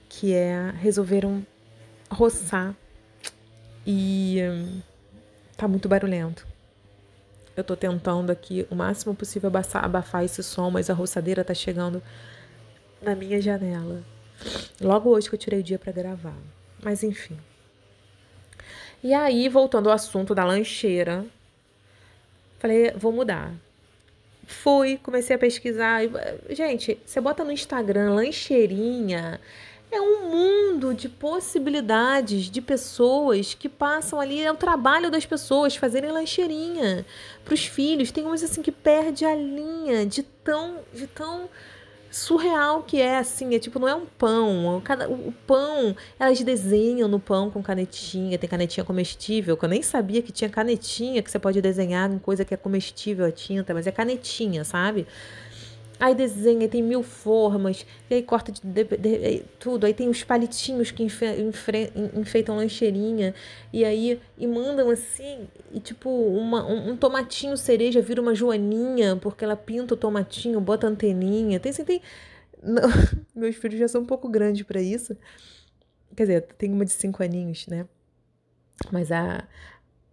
que 0.08 0.34
é 0.34 0.72
resolveram 0.80 1.46
roçar 2.10 2.74
e 3.86 4.38
hum, 4.42 4.80
tá 5.58 5.68
muito 5.68 5.86
barulhento. 5.88 6.46
Eu 7.54 7.62
tô 7.62 7.76
tentando 7.76 8.30
aqui 8.30 8.66
o 8.70 8.74
máximo 8.74 9.14
possível 9.14 9.50
abafar, 9.74 10.24
esse 10.24 10.42
som, 10.42 10.70
mas 10.70 10.88
a 10.88 10.94
roçadeira 10.94 11.44
tá 11.44 11.52
chegando 11.52 12.02
na 13.02 13.14
minha 13.14 13.40
janela. 13.42 14.02
Logo 14.80 15.10
hoje 15.10 15.28
que 15.28 15.34
eu 15.34 15.38
tirei 15.38 15.60
o 15.60 15.62
dia 15.62 15.78
para 15.78 15.92
gravar. 15.92 16.36
Mas 16.82 17.02
enfim. 17.02 17.36
E 19.04 19.12
aí, 19.12 19.48
voltando 19.50 19.90
ao 19.90 19.94
assunto 19.94 20.34
da 20.34 20.44
lancheira, 20.44 21.26
Falei, 22.58 22.90
vou 22.96 23.12
mudar. 23.12 23.52
Fui, 24.44 24.98
comecei 25.02 25.36
a 25.36 25.38
pesquisar. 25.38 26.00
Gente, 26.50 26.98
você 27.04 27.20
bota 27.20 27.44
no 27.44 27.52
Instagram 27.52 28.14
lancheirinha. 28.14 29.40
É 29.90 30.00
um 30.00 30.30
mundo 30.30 30.92
de 30.92 31.08
possibilidades 31.08 32.50
de 32.50 32.60
pessoas 32.60 33.54
que 33.54 33.68
passam 33.68 34.20
ali. 34.20 34.42
É 34.42 34.52
o 34.52 34.56
trabalho 34.56 35.10
das 35.10 35.24
pessoas 35.24 35.76
fazerem 35.76 36.12
lancheirinha 36.12 37.06
para 37.44 37.54
os 37.54 37.64
filhos. 37.64 38.10
Tem 38.10 38.24
umas 38.24 38.42
assim 38.42 38.60
que 38.60 38.70
perde 38.70 39.24
a 39.24 39.34
linha 39.34 40.04
de 40.04 40.22
tão, 40.22 40.80
de 40.92 41.06
tão 41.06 41.48
surreal 42.10 42.82
que 42.82 43.00
é, 43.00 43.18
assim, 43.18 43.54
é 43.54 43.58
tipo, 43.58 43.78
não 43.78 43.88
é 43.88 43.94
um 43.94 44.06
pão. 44.06 44.80
Cada, 44.84 45.08
o, 45.08 45.28
o, 45.28 45.32
pão, 45.46 45.96
elas 46.18 46.40
desenham 46.40 47.08
no 47.08 47.20
pão 47.20 47.50
com 47.50 47.62
canetinha, 47.62 48.38
tem 48.38 48.48
canetinha 48.48 48.84
comestível, 48.84 49.56
que 49.56 49.64
eu 49.64 49.68
nem 49.68 49.82
sabia 49.82 50.22
que 50.22 50.32
tinha 50.32 50.50
canetinha 50.50 51.22
que 51.22 51.30
você 51.30 51.38
pode 51.38 51.60
desenhar 51.60 52.10
em 52.10 52.18
coisa 52.18 52.44
que 52.44 52.54
é 52.54 52.56
comestível 52.56 53.26
a 53.26 53.32
tinta, 53.32 53.74
mas 53.74 53.86
é 53.86 53.92
canetinha, 53.92 54.64
sabe? 54.64 55.06
Aí 56.00 56.14
desenha, 56.14 56.68
tem 56.68 56.80
mil 56.82 57.02
formas, 57.02 57.84
e 58.08 58.14
aí 58.14 58.22
corta 58.22 58.52
de, 58.52 58.60
de, 58.62 58.84
de, 58.84 59.42
tudo. 59.58 59.84
Aí 59.84 59.92
tem 59.92 60.08
os 60.08 60.22
palitinhos 60.22 60.92
que 60.92 61.02
enfe, 61.02 61.26
enfe, 61.26 61.92
enfeitam 62.14 62.56
lancheirinha, 62.56 63.34
e 63.72 63.84
aí 63.84 64.20
e 64.36 64.46
mandam 64.46 64.90
assim, 64.90 65.48
e 65.72 65.80
tipo, 65.80 66.08
uma, 66.08 66.64
um, 66.64 66.90
um, 66.90 66.96
tomatinho 66.96 67.56
cereja 67.56 68.00
vira 68.00 68.22
uma 68.22 68.34
joaninha, 68.34 69.16
porque 69.16 69.44
ela 69.44 69.56
pinta 69.56 69.94
o 69.94 69.96
tomatinho, 69.96 70.60
bota 70.60 70.86
anteninha. 70.86 71.58
Tem 71.58 71.70
assim, 71.70 71.84
tem. 71.84 72.00
Não, 72.62 72.82
meus 73.34 73.56
filhos 73.56 73.78
já 73.78 73.88
são 73.88 74.02
um 74.02 74.06
pouco 74.06 74.28
grandes 74.28 74.62
para 74.62 74.80
isso. 74.80 75.16
Quer 76.14 76.22
dizer, 76.24 76.42
tem 76.56 76.72
uma 76.72 76.84
de 76.84 76.92
cinco 76.92 77.22
aninhos, 77.22 77.66
né? 77.66 77.86
Mas 78.92 79.10
a, 79.10 79.44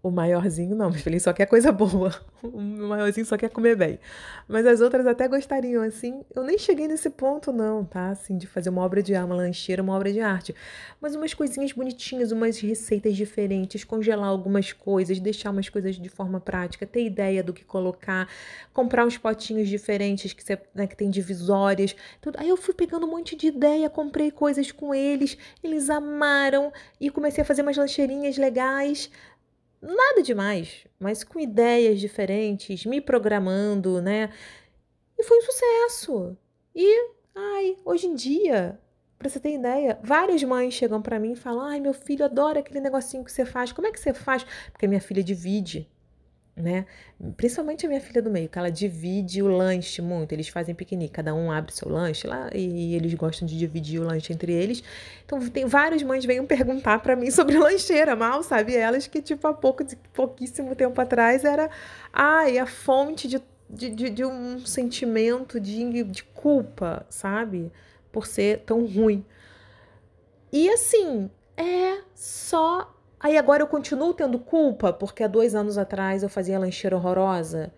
o 0.05 0.11
maiorzinho 0.11 0.75
não, 0.75 0.91
meu 0.91 0.99
filho 0.99 1.19
só 1.19 1.33
quer 1.33 1.47
coisa 1.47 1.71
boa. 1.71 2.13
O 2.45 2.61
maiorzinho 2.61 3.25
só 3.25 3.35
quer 3.35 3.49
comer 3.49 3.75
bem. 3.75 3.99
Mas 4.47 4.67
as 4.67 4.79
outras 4.79 5.07
até 5.07 5.27
gostariam, 5.27 5.81
assim. 5.81 6.23
Eu 6.35 6.43
nem 6.43 6.59
cheguei 6.59 6.87
nesse 6.87 7.09
ponto, 7.09 7.51
não, 7.51 7.83
tá? 7.83 8.09
Assim, 8.09 8.37
de 8.37 8.45
fazer 8.45 8.69
uma 8.69 8.83
obra 8.83 9.01
de 9.01 9.15
arte, 9.15 9.25
uma 9.25 9.35
lancheira, 9.35 9.81
uma 9.81 9.95
obra 9.95 10.13
de 10.13 10.19
arte. 10.19 10.53
Mas 11.01 11.15
umas 11.15 11.33
coisinhas 11.33 11.71
bonitinhas, 11.71 12.31
umas 12.31 12.59
receitas 12.59 13.15
diferentes, 13.15 13.83
congelar 13.83 14.29
algumas 14.29 14.71
coisas, 14.71 15.19
deixar 15.19 15.49
umas 15.49 15.67
coisas 15.69 15.95
de 15.95 16.07
forma 16.07 16.39
prática, 16.39 16.85
ter 16.85 17.03
ideia 17.03 17.41
do 17.41 17.51
que 17.51 17.63
colocar, 17.63 18.29
comprar 18.71 19.07
uns 19.07 19.17
potinhos 19.17 19.67
diferentes 19.67 20.33
que, 20.33 20.43
você, 20.43 20.61
né, 20.75 20.85
que 20.85 20.95
tem 20.95 21.09
divisórias. 21.09 21.95
Tudo. 22.21 22.39
Aí 22.39 22.47
eu 22.47 22.57
fui 22.57 22.75
pegando 22.75 23.07
um 23.07 23.09
monte 23.09 23.35
de 23.35 23.47
ideia, 23.47 23.89
comprei 23.89 24.29
coisas 24.29 24.71
com 24.71 24.93
eles, 24.93 25.35
eles 25.63 25.89
amaram 25.89 26.71
e 27.01 27.09
comecei 27.09 27.41
a 27.41 27.45
fazer 27.45 27.63
umas 27.63 27.75
lancheirinhas 27.75 28.37
legais 28.37 29.09
nada 29.81 30.21
demais, 30.21 30.85
mas 30.99 31.23
com 31.23 31.39
ideias 31.39 31.99
diferentes, 31.99 32.85
me 32.85 33.01
programando, 33.01 34.01
né? 34.01 34.31
E 35.17 35.23
foi 35.23 35.37
um 35.39 35.41
sucesso. 35.41 36.37
E, 36.75 37.09
ai, 37.35 37.77
hoje 37.85 38.07
em 38.07 38.15
dia, 38.15 38.79
para 39.17 39.29
você 39.29 39.39
ter 39.39 39.53
ideia, 39.55 39.99
várias 40.03 40.43
mães 40.43 40.73
chegam 40.73 41.01
para 41.01 41.19
mim 41.19 41.33
e 41.33 41.35
falam: 41.35 41.61
"Ai, 41.61 41.79
meu 41.79 41.93
filho 41.93 42.25
adora 42.25 42.59
aquele 42.59 42.79
negocinho 42.79 43.23
que 43.23 43.31
você 43.31 43.45
faz. 43.45 43.71
Como 43.71 43.87
é 43.87 43.91
que 43.91 43.99
você 43.99 44.13
faz?" 44.13 44.45
Porque 44.71 44.87
minha 44.87 45.01
filha 45.01 45.23
divide 45.23 45.89
né? 46.55 46.85
Principalmente 47.35 47.85
a 47.85 47.89
minha 47.89 47.99
filha 47.99 48.21
do 48.21 48.29
meio, 48.29 48.47
que 48.47 48.57
ela 48.57 48.71
divide 48.71 49.41
o 49.41 49.47
lanche 49.47 50.01
muito. 50.01 50.31
Eles 50.31 50.47
fazem 50.47 50.73
piquenique, 50.73 51.11
cada 51.13 51.33
um 51.35 51.51
abre 51.51 51.73
seu 51.73 51.89
lanche 51.89 52.25
lá 52.25 52.49
e 52.53 52.95
eles 52.95 53.13
gostam 53.13 53.45
de 53.45 53.57
dividir 53.57 53.99
o 53.99 54.05
lanche 54.05 54.31
entre 54.31 54.53
eles. 54.53 54.81
Então, 55.25 55.39
tem 55.49 55.65
várias 55.65 56.01
mães 56.01 56.23
vêm 56.23 56.45
perguntar 56.45 56.99
para 56.99 57.15
mim 57.15 57.29
sobre 57.31 57.57
lancheira, 57.57 58.15
mal 58.15 58.41
sabe 58.41 58.75
elas 58.75 59.05
que 59.05 59.21
tipo 59.21 59.45
há 59.47 59.53
pouco 59.53 59.83
pouquíssimo 60.13 60.75
tempo 60.75 60.99
atrás 61.01 61.43
era 61.43 61.69
ai, 62.13 62.57
a 62.57 62.65
fonte 62.65 63.27
de, 63.27 63.41
de, 63.69 63.89
de, 63.89 64.09
de 64.09 64.25
um 64.25 64.59
sentimento 64.59 65.59
de, 65.59 66.03
de 66.03 66.23
culpa, 66.23 67.05
sabe? 67.09 67.71
Por 68.11 68.25
ser 68.25 68.59
tão 68.59 68.85
ruim. 68.85 69.25
E 70.53 70.69
assim, 70.69 71.29
é 71.57 72.01
só 72.13 72.94
Aí 73.25 73.39
agora 73.39 73.63
eu 73.63 73.67
continuo 73.67 74.13
tendo 74.13 74.37
culpa 74.37 74.93
porque 74.93 75.23
há 75.23 75.27
dois 75.27 75.55
anos 75.55 75.79
atrás 75.79 76.21
eu 76.21 76.29
fazia 76.29 76.59
lancheira 76.59 76.95
horrorosa? 76.95 77.73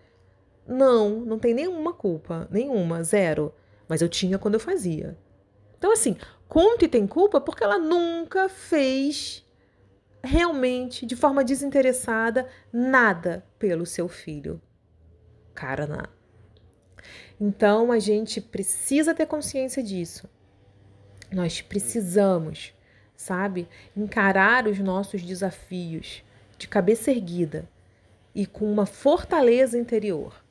Não, 0.67 1.21
não 1.21 1.39
tem 1.39 1.53
nenhuma 1.53 1.93
culpa, 1.93 2.49
nenhuma, 2.51 3.01
zero. 3.01 3.53
Mas 3.87 4.01
eu 4.01 4.09
tinha 4.09 4.37
quando 4.37 4.55
eu 4.55 4.59
fazia. 4.59 5.17
Então, 5.77 5.93
assim, 5.93 6.17
Conte 6.49 6.85
tem 6.89 7.07
culpa 7.07 7.39
porque 7.39 7.63
ela 7.63 7.77
nunca 7.79 8.49
fez 8.49 9.41
realmente, 10.21 11.05
de 11.05 11.15
forma 11.15 11.45
desinteressada, 11.45 12.49
nada 12.73 13.45
pelo 13.57 13.85
seu 13.85 14.09
filho. 14.09 14.61
Cara, 15.55 16.09
Então, 17.39 17.89
a 17.93 17.99
gente 17.99 18.41
precisa 18.41 19.15
ter 19.15 19.25
consciência 19.25 19.81
disso. 19.81 20.29
Nós 21.31 21.61
precisamos 21.61 22.73
sabe? 23.17 23.67
Encarar 23.95 24.67
os 24.67 24.79
nossos 24.79 25.23
desafios 25.23 26.23
de 26.57 26.67
cabeça 26.67 27.11
erguida 27.11 27.67
e 28.33 28.45
com 28.45 28.71
uma 28.71 28.85
fortaleza 28.85 29.77
interior, 29.77 30.41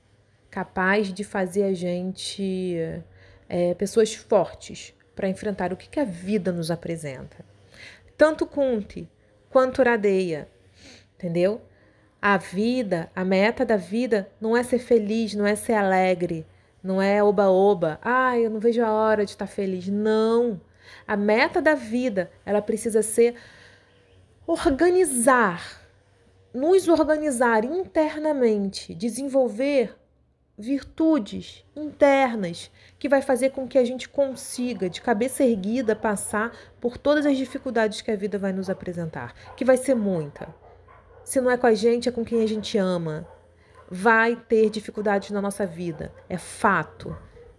capaz 0.51 1.13
de 1.13 1.23
fazer 1.23 1.63
a 1.63 1.73
gente 1.73 2.77
é, 3.49 3.73
pessoas 3.75 4.13
fortes 4.15 4.93
para 5.15 5.29
enfrentar 5.29 5.73
o 5.73 5.77
que, 5.77 5.89
que 5.89 6.01
a 6.01 6.05
vida 6.05 6.53
nos 6.53 6.71
apresenta. 6.71 7.45
Tanto 8.19 8.45
Kunti 8.45 9.09
quanto 9.49 9.83
Radeia, 9.83 10.49
entendeu? 11.15 11.63
A 12.21 12.37
vida, 12.37 13.11
a 13.15 13.25
meta 13.25 13.65
da 13.65 13.77
vida 13.77 14.29
não 14.41 14.57
é 14.57 14.63
ser 14.63 14.81
feliz, 14.81 15.35
não 15.35 15.47
é 15.47 15.55
ser 15.55 15.75
alegre, 15.75 16.45
não 16.83 17.01
é 17.01 17.23
oba-oba. 17.23 17.99
Ah, 18.03 18.39
eu 18.39 18.51
não 18.51 18.59
vejo 18.59 18.83
a 18.83 18.91
hora 18.91 19.25
de 19.25 19.31
estar 19.31 19.47
feliz. 19.47 19.89
Não. 19.89 20.61
A 21.07 21.17
meta 21.17 21.61
da 21.61 21.75
vida, 21.75 22.31
ela 22.45 22.63
precisa 22.63 23.03
ser 23.03 23.35
organizar, 24.47 25.83
nos 26.55 26.89
organizar 26.89 27.65
internamente, 27.65 28.95
desenvolver 28.95 29.97
virtudes 30.59 31.65
internas 31.75 32.71
que 32.99 33.09
vai 33.09 33.21
fazer 33.21 33.51
com 33.51 33.69
que 33.69 33.77
a 33.77 33.85
gente 33.85 34.09
consiga, 34.09 34.89
de 34.89 35.03
cabeça 35.03 35.45
erguida, 35.45 35.95
passar 35.95 36.57
por 36.81 36.97
todas 36.97 37.27
as 37.27 37.37
dificuldades 37.37 38.01
que 38.01 38.11
a 38.11 38.17
vida 38.17 38.39
vai 38.39 38.53
nos 38.53 38.71
apresentar, 38.71 39.35
que 39.55 39.65
vai 39.65 39.77
ser 39.77 39.95
muita. 39.95 40.55
Se 41.25 41.41
não 41.41 41.51
é 41.51 41.57
com 41.57 41.67
a 41.67 41.75
gente, 41.75 42.09
é 42.09 42.13
com 42.13 42.25
quem 42.25 42.43
a 42.43 42.47
gente 42.47 42.79
ama. 42.79 43.29
Vai 43.91 44.35
ter 44.35 44.71
dificuldades 44.71 45.31
na 45.31 45.43
nossa 45.43 45.67
vida, 45.67 46.13
é 46.29 46.39
fato 46.39 47.17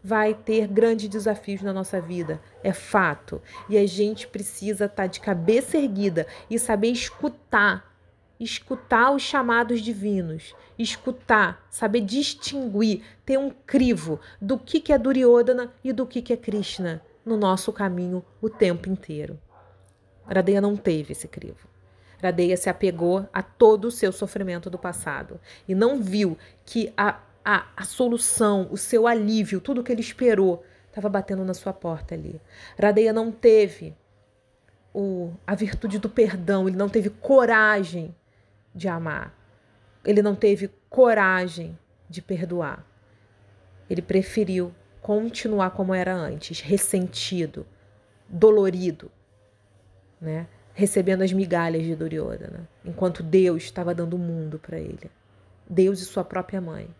vai 0.08 0.34
ter 0.34 0.68
grandes 0.68 1.10
desafios 1.10 1.62
na 1.62 1.74
nossa 1.74 1.99
vida, 1.99 2.41
é 2.64 2.72
fato. 2.72 3.41
E 3.68 3.78
a 3.78 3.86
gente 3.86 4.26
precisa 4.26 4.86
estar 4.86 5.03
tá 5.03 5.08
de 5.08 5.20
cabeça 5.20 5.78
erguida 5.78 6.26
e 6.49 6.58
saber 6.58 6.88
escutar, 6.88 7.93
escutar 8.39 9.12
os 9.12 9.22
chamados 9.22 9.82
divinos, 9.82 10.55
escutar, 10.80 11.68
saber 11.70 11.99
distinguir, 11.99 13.03
ter 13.26 13.38
um 13.38 13.49
crivo 13.49 14.18
do 14.41 14.58
que, 14.58 14.80
que 14.80 14.93
é 14.93 14.97
Duryodhana 14.97 15.74
e 15.84 15.91
do 15.91 16.05
que, 16.05 16.22
que 16.22 16.32
é 16.32 16.38
Krishna 16.38 17.01
no 17.26 17.36
nosso 17.36 17.74
caminho 17.74 18.24
o 18.41 18.49
tempo 18.49 18.88
inteiro. 18.88 19.38
Radeya 20.26 20.62
não 20.62 20.78
teve 20.78 21.12
esse 21.12 21.28
crivo. 21.28 21.68
Radeia 22.24 22.55
se 22.55 22.70
apegou 22.70 23.28
a 23.34 23.43
todo 23.43 23.89
o 23.89 23.91
seu 23.91 24.14
sofrimento 24.14 24.70
do 24.70 24.78
passado 24.78 25.38
e 25.68 25.76
não 25.76 26.01
viu 26.01 26.38
que 26.66 26.93
a, 26.95 27.20
a, 27.49 27.65
a 27.77 27.85
solução, 27.85 28.67
o 28.69 28.75
seu 28.75 29.07
alívio, 29.07 29.61
tudo 29.61 29.81
que 29.81 29.89
ele 29.89 30.01
esperou 30.01 30.65
estava 30.89 31.07
batendo 31.07 31.45
na 31.45 31.53
sua 31.53 31.71
porta 31.71 32.13
ali. 32.13 32.41
Radeia 32.77 33.13
não 33.13 33.31
teve 33.31 33.95
o, 34.93 35.31
a 35.47 35.55
virtude 35.55 35.97
do 35.97 36.09
perdão, 36.09 36.67
ele 36.67 36.75
não 36.75 36.89
teve 36.89 37.09
coragem 37.09 38.13
de 38.75 38.89
amar, 38.89 39.33
ele 40.03 40.21
não 40.21 40.35
teve 40.35 40.69
coragem 40.89 41.79
de 42.09 42.21
perdoar. 42.21 42.85
Ele 43.89 44.01
preferiu 44.01 44.75
continuar 45.01 45.69
como 45.71 45.93
era 45.93 46.13
antes, 46.13 46.59
ressentido, 46.59 47.65
dolorido, 48.27 49.09
né? 50.19 50.47
recebendo 50.73 51.21
as 51.21 51.31
migalhas 51.31 51.83
de 51.83 51.95
Duryodhana, 51.95 52.67
enquanto 52.83 53.23
Deus 53.23 53.63
estava 53.63 53.95
dando 53.95 54.15
o 54.15 54.19
mundo 54.19 54.59
para 54.59 54.77
ele. 54.77 55.09
Deus 55.69 56.01
e 56.01 56.05
sua 56.05 56.25
própria 56.25 56.59
mãe. 56.59 56.93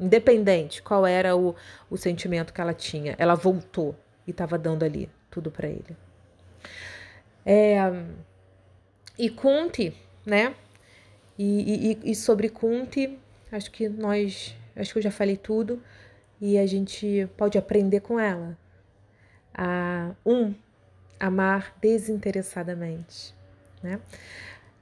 Independente 0.00 0.82
qual 0.82 1.06
era 1.06 1.36
o, 1.36 1.54
o 1.90 1.96
sentimento 1.98 2.54
que 2.54 2.60
ela 2.60 2.72
tinha, 2.72 3.14
ela 3.18 3.34
voltou 3.34 3.94
e 4.26 4.30
estava 4.30 4.56
dando 4.56 4.82
ali 4.82 5.10
tudo 5.30 5.50
para 5.50 5.68
ele. 5.68 5.94
É, 7.44 7.78
e 9.18 9.28
Kunti, 9.28 9.94
né? 10.24 10.54
E, 11.38 11.92
e, 12.04 12.10
e, 12.10 12.14
sobre 12.14 12.48
Kunti, 12.48 13.18
acho 13.52 13.70
que 13.70 13.88
nós, 13.88 14.56
acho 14.74 14.92
que 14.92 14.98
eu 14.98 15.02
já 15.02 15.10
falei 15.10 15.36
tudo 15.36 15.82
e 16.40 16.58
a 16.58 16.66
gente 16.66 17.28
pode 17.36 17.58
aprender 17.58 18.00
com 18.00 18.18
ela. 18.18 18.56
A, 19.52 20.12
um, 20.24 20.54
amar 21.18 21.76
desinteressadamente, 21.80 23.34
né? 23.82 24.00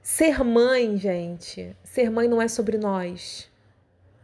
Ser 0.01 0.43
mãe, 0.43 0.97
gente, 0.97 1.75
ser 1.83 2.09
mãe 2.09 2.27
não 2.27 2.41
é 2.41 2.47
sobre 2.47 2.77
nós. 2.77 3.48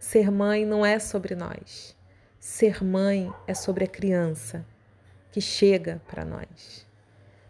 Ser 0.06 0.30
mãe 0.30 0.68
não 0.68 0.86
é 0.86 1.00
sobre 1.00 1.34
nós. 1.34 1.98
Ser 2.40 2.84
mãe 2.84 3.34
é 3.48 3.56
sobre 3.56 3.86
a 3.86 3.88
criança 3.88 4.64
que 5.32 5.42
chega 5.42 6.00
para 6.08 6.24
nós. 6.24 6.86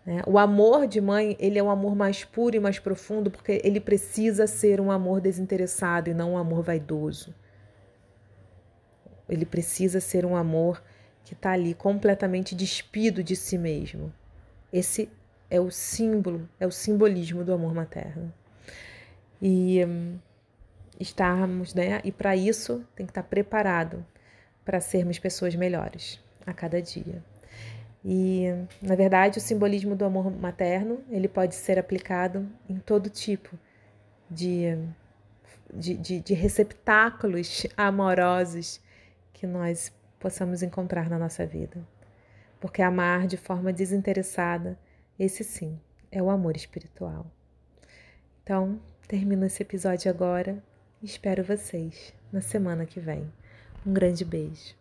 Né? 0.05 0.21
O 0.25 0.39
amor 0.39 0.87
de 0.87 1.01
mãe, 1.01 1.35
ele 1.37 1.59
é 1.59 1.63
um 1.63 1.69
amor 1.69 1.97
mais 1.97 2.23
puro 2.23 2.55
e 2.55 2.59
mais 2.61 2.79
profundo 2.79 3.29
porque 3.29 3.59
ele 3.61 3.81
precisa 3.81 4.47
ser 4.47 4.79
um 4.79 4.89
amor 4.89 5.19
desinteressado 5.19 6.09
e 6.09 6.13
não 6.13 6.31
um 6.31 6.37
amor 6.37 6.63
vaidoso. 6.63 7.35
Ele 9.27 9.45
precisa 9.45 9.99
ser 9.99 10.25
um 10.25 10.33
amor 10.33 10.81
que 11.25 11.33
está 11.33 11.51
ali 11.51 11.73
completamente 11.73 12.55
despido 12.55 13.21
de 13.21 13.35
si 13.35 13.57
mesmo. 13.57 14.13
Esse 14.71 15.09
é 15.49 15.59
o 15.59 15.69
símbolo, 15.69 16.47
é 16.57 16.65
o 16.65 16.71
simbolismo 16.71 17.43
do 17.43 17.51
amor 17.51 17.73
materno. 17.73 18.33
E 19.41 19.83
um, 19.83 20.17
estarmos, 20.99 21.73
né? 21.73 22.01
E 22.03 22.11
para 22.11 22.35
isso 22.35 22.85
tem 22.95 23.05
que 23.05 23.11
estar 23.11 23.23
preparado 23.23 24.05
para 24.63 24.81
sermos 24.81 25.19
pessoas 25.19 25.55
melhores 25.55 26.19
a 26.45 26.53
cada 26.53 26.81
dia. 26.81 27.23
E, 28.03 28.45
na 28.81 28.95
verdade, 28.95 29.39
o 29.39 29.41
simbolismo 29.41 29.95
do 29.95 30.05
amor 30.05 30.31
materno, 30.31 31.03
ele 31.09 31.27
pode 31.27 31.55
ser 31.55 31.79
aplicado 31.79 32.47
em 32.69 32.77
todo 32.77 33.09
tipo 33.09 33.57
de, 34.29 34.77
de, 35.73 35.95
de, 35.95 36.19
de 36.19 36.33
receptáculos 36.33 37.65
amorosos 37.75 38.79
que 39.33 39.47
nós 39.47 39.91
possamos 40.19 40.61
encontrar 40.61 41.09
na 41.09 41.17
nossa 41.17 41.45
vida. 41.45 41.79
Porque 42.59 42.81
amar 42.81 43.27
de 43.27 43.37
forma 43.37 43.73
desinteressada, 43.73 44.77
esse 45.17 45.43
sim 45.43 45.79
é 46.11 46.21
o 46.21 46.29
amor 46.29 46.55
espiritual. 46.55 47.25
Então, 48.43 48.79
termino 49.07 49.45
esse 49.45 49.63
episódio 49.63 50.11
agora 50.11 50.63
espero 51.01 51.43
vocês 51.43 52.13
na 52.31 52.41
semana 52.41 52.85
que 52.85 52.99
vem. 52.99 53.31
Um 53.85 53.93
grande 53.93 54.25
beijo. 54.25 54.75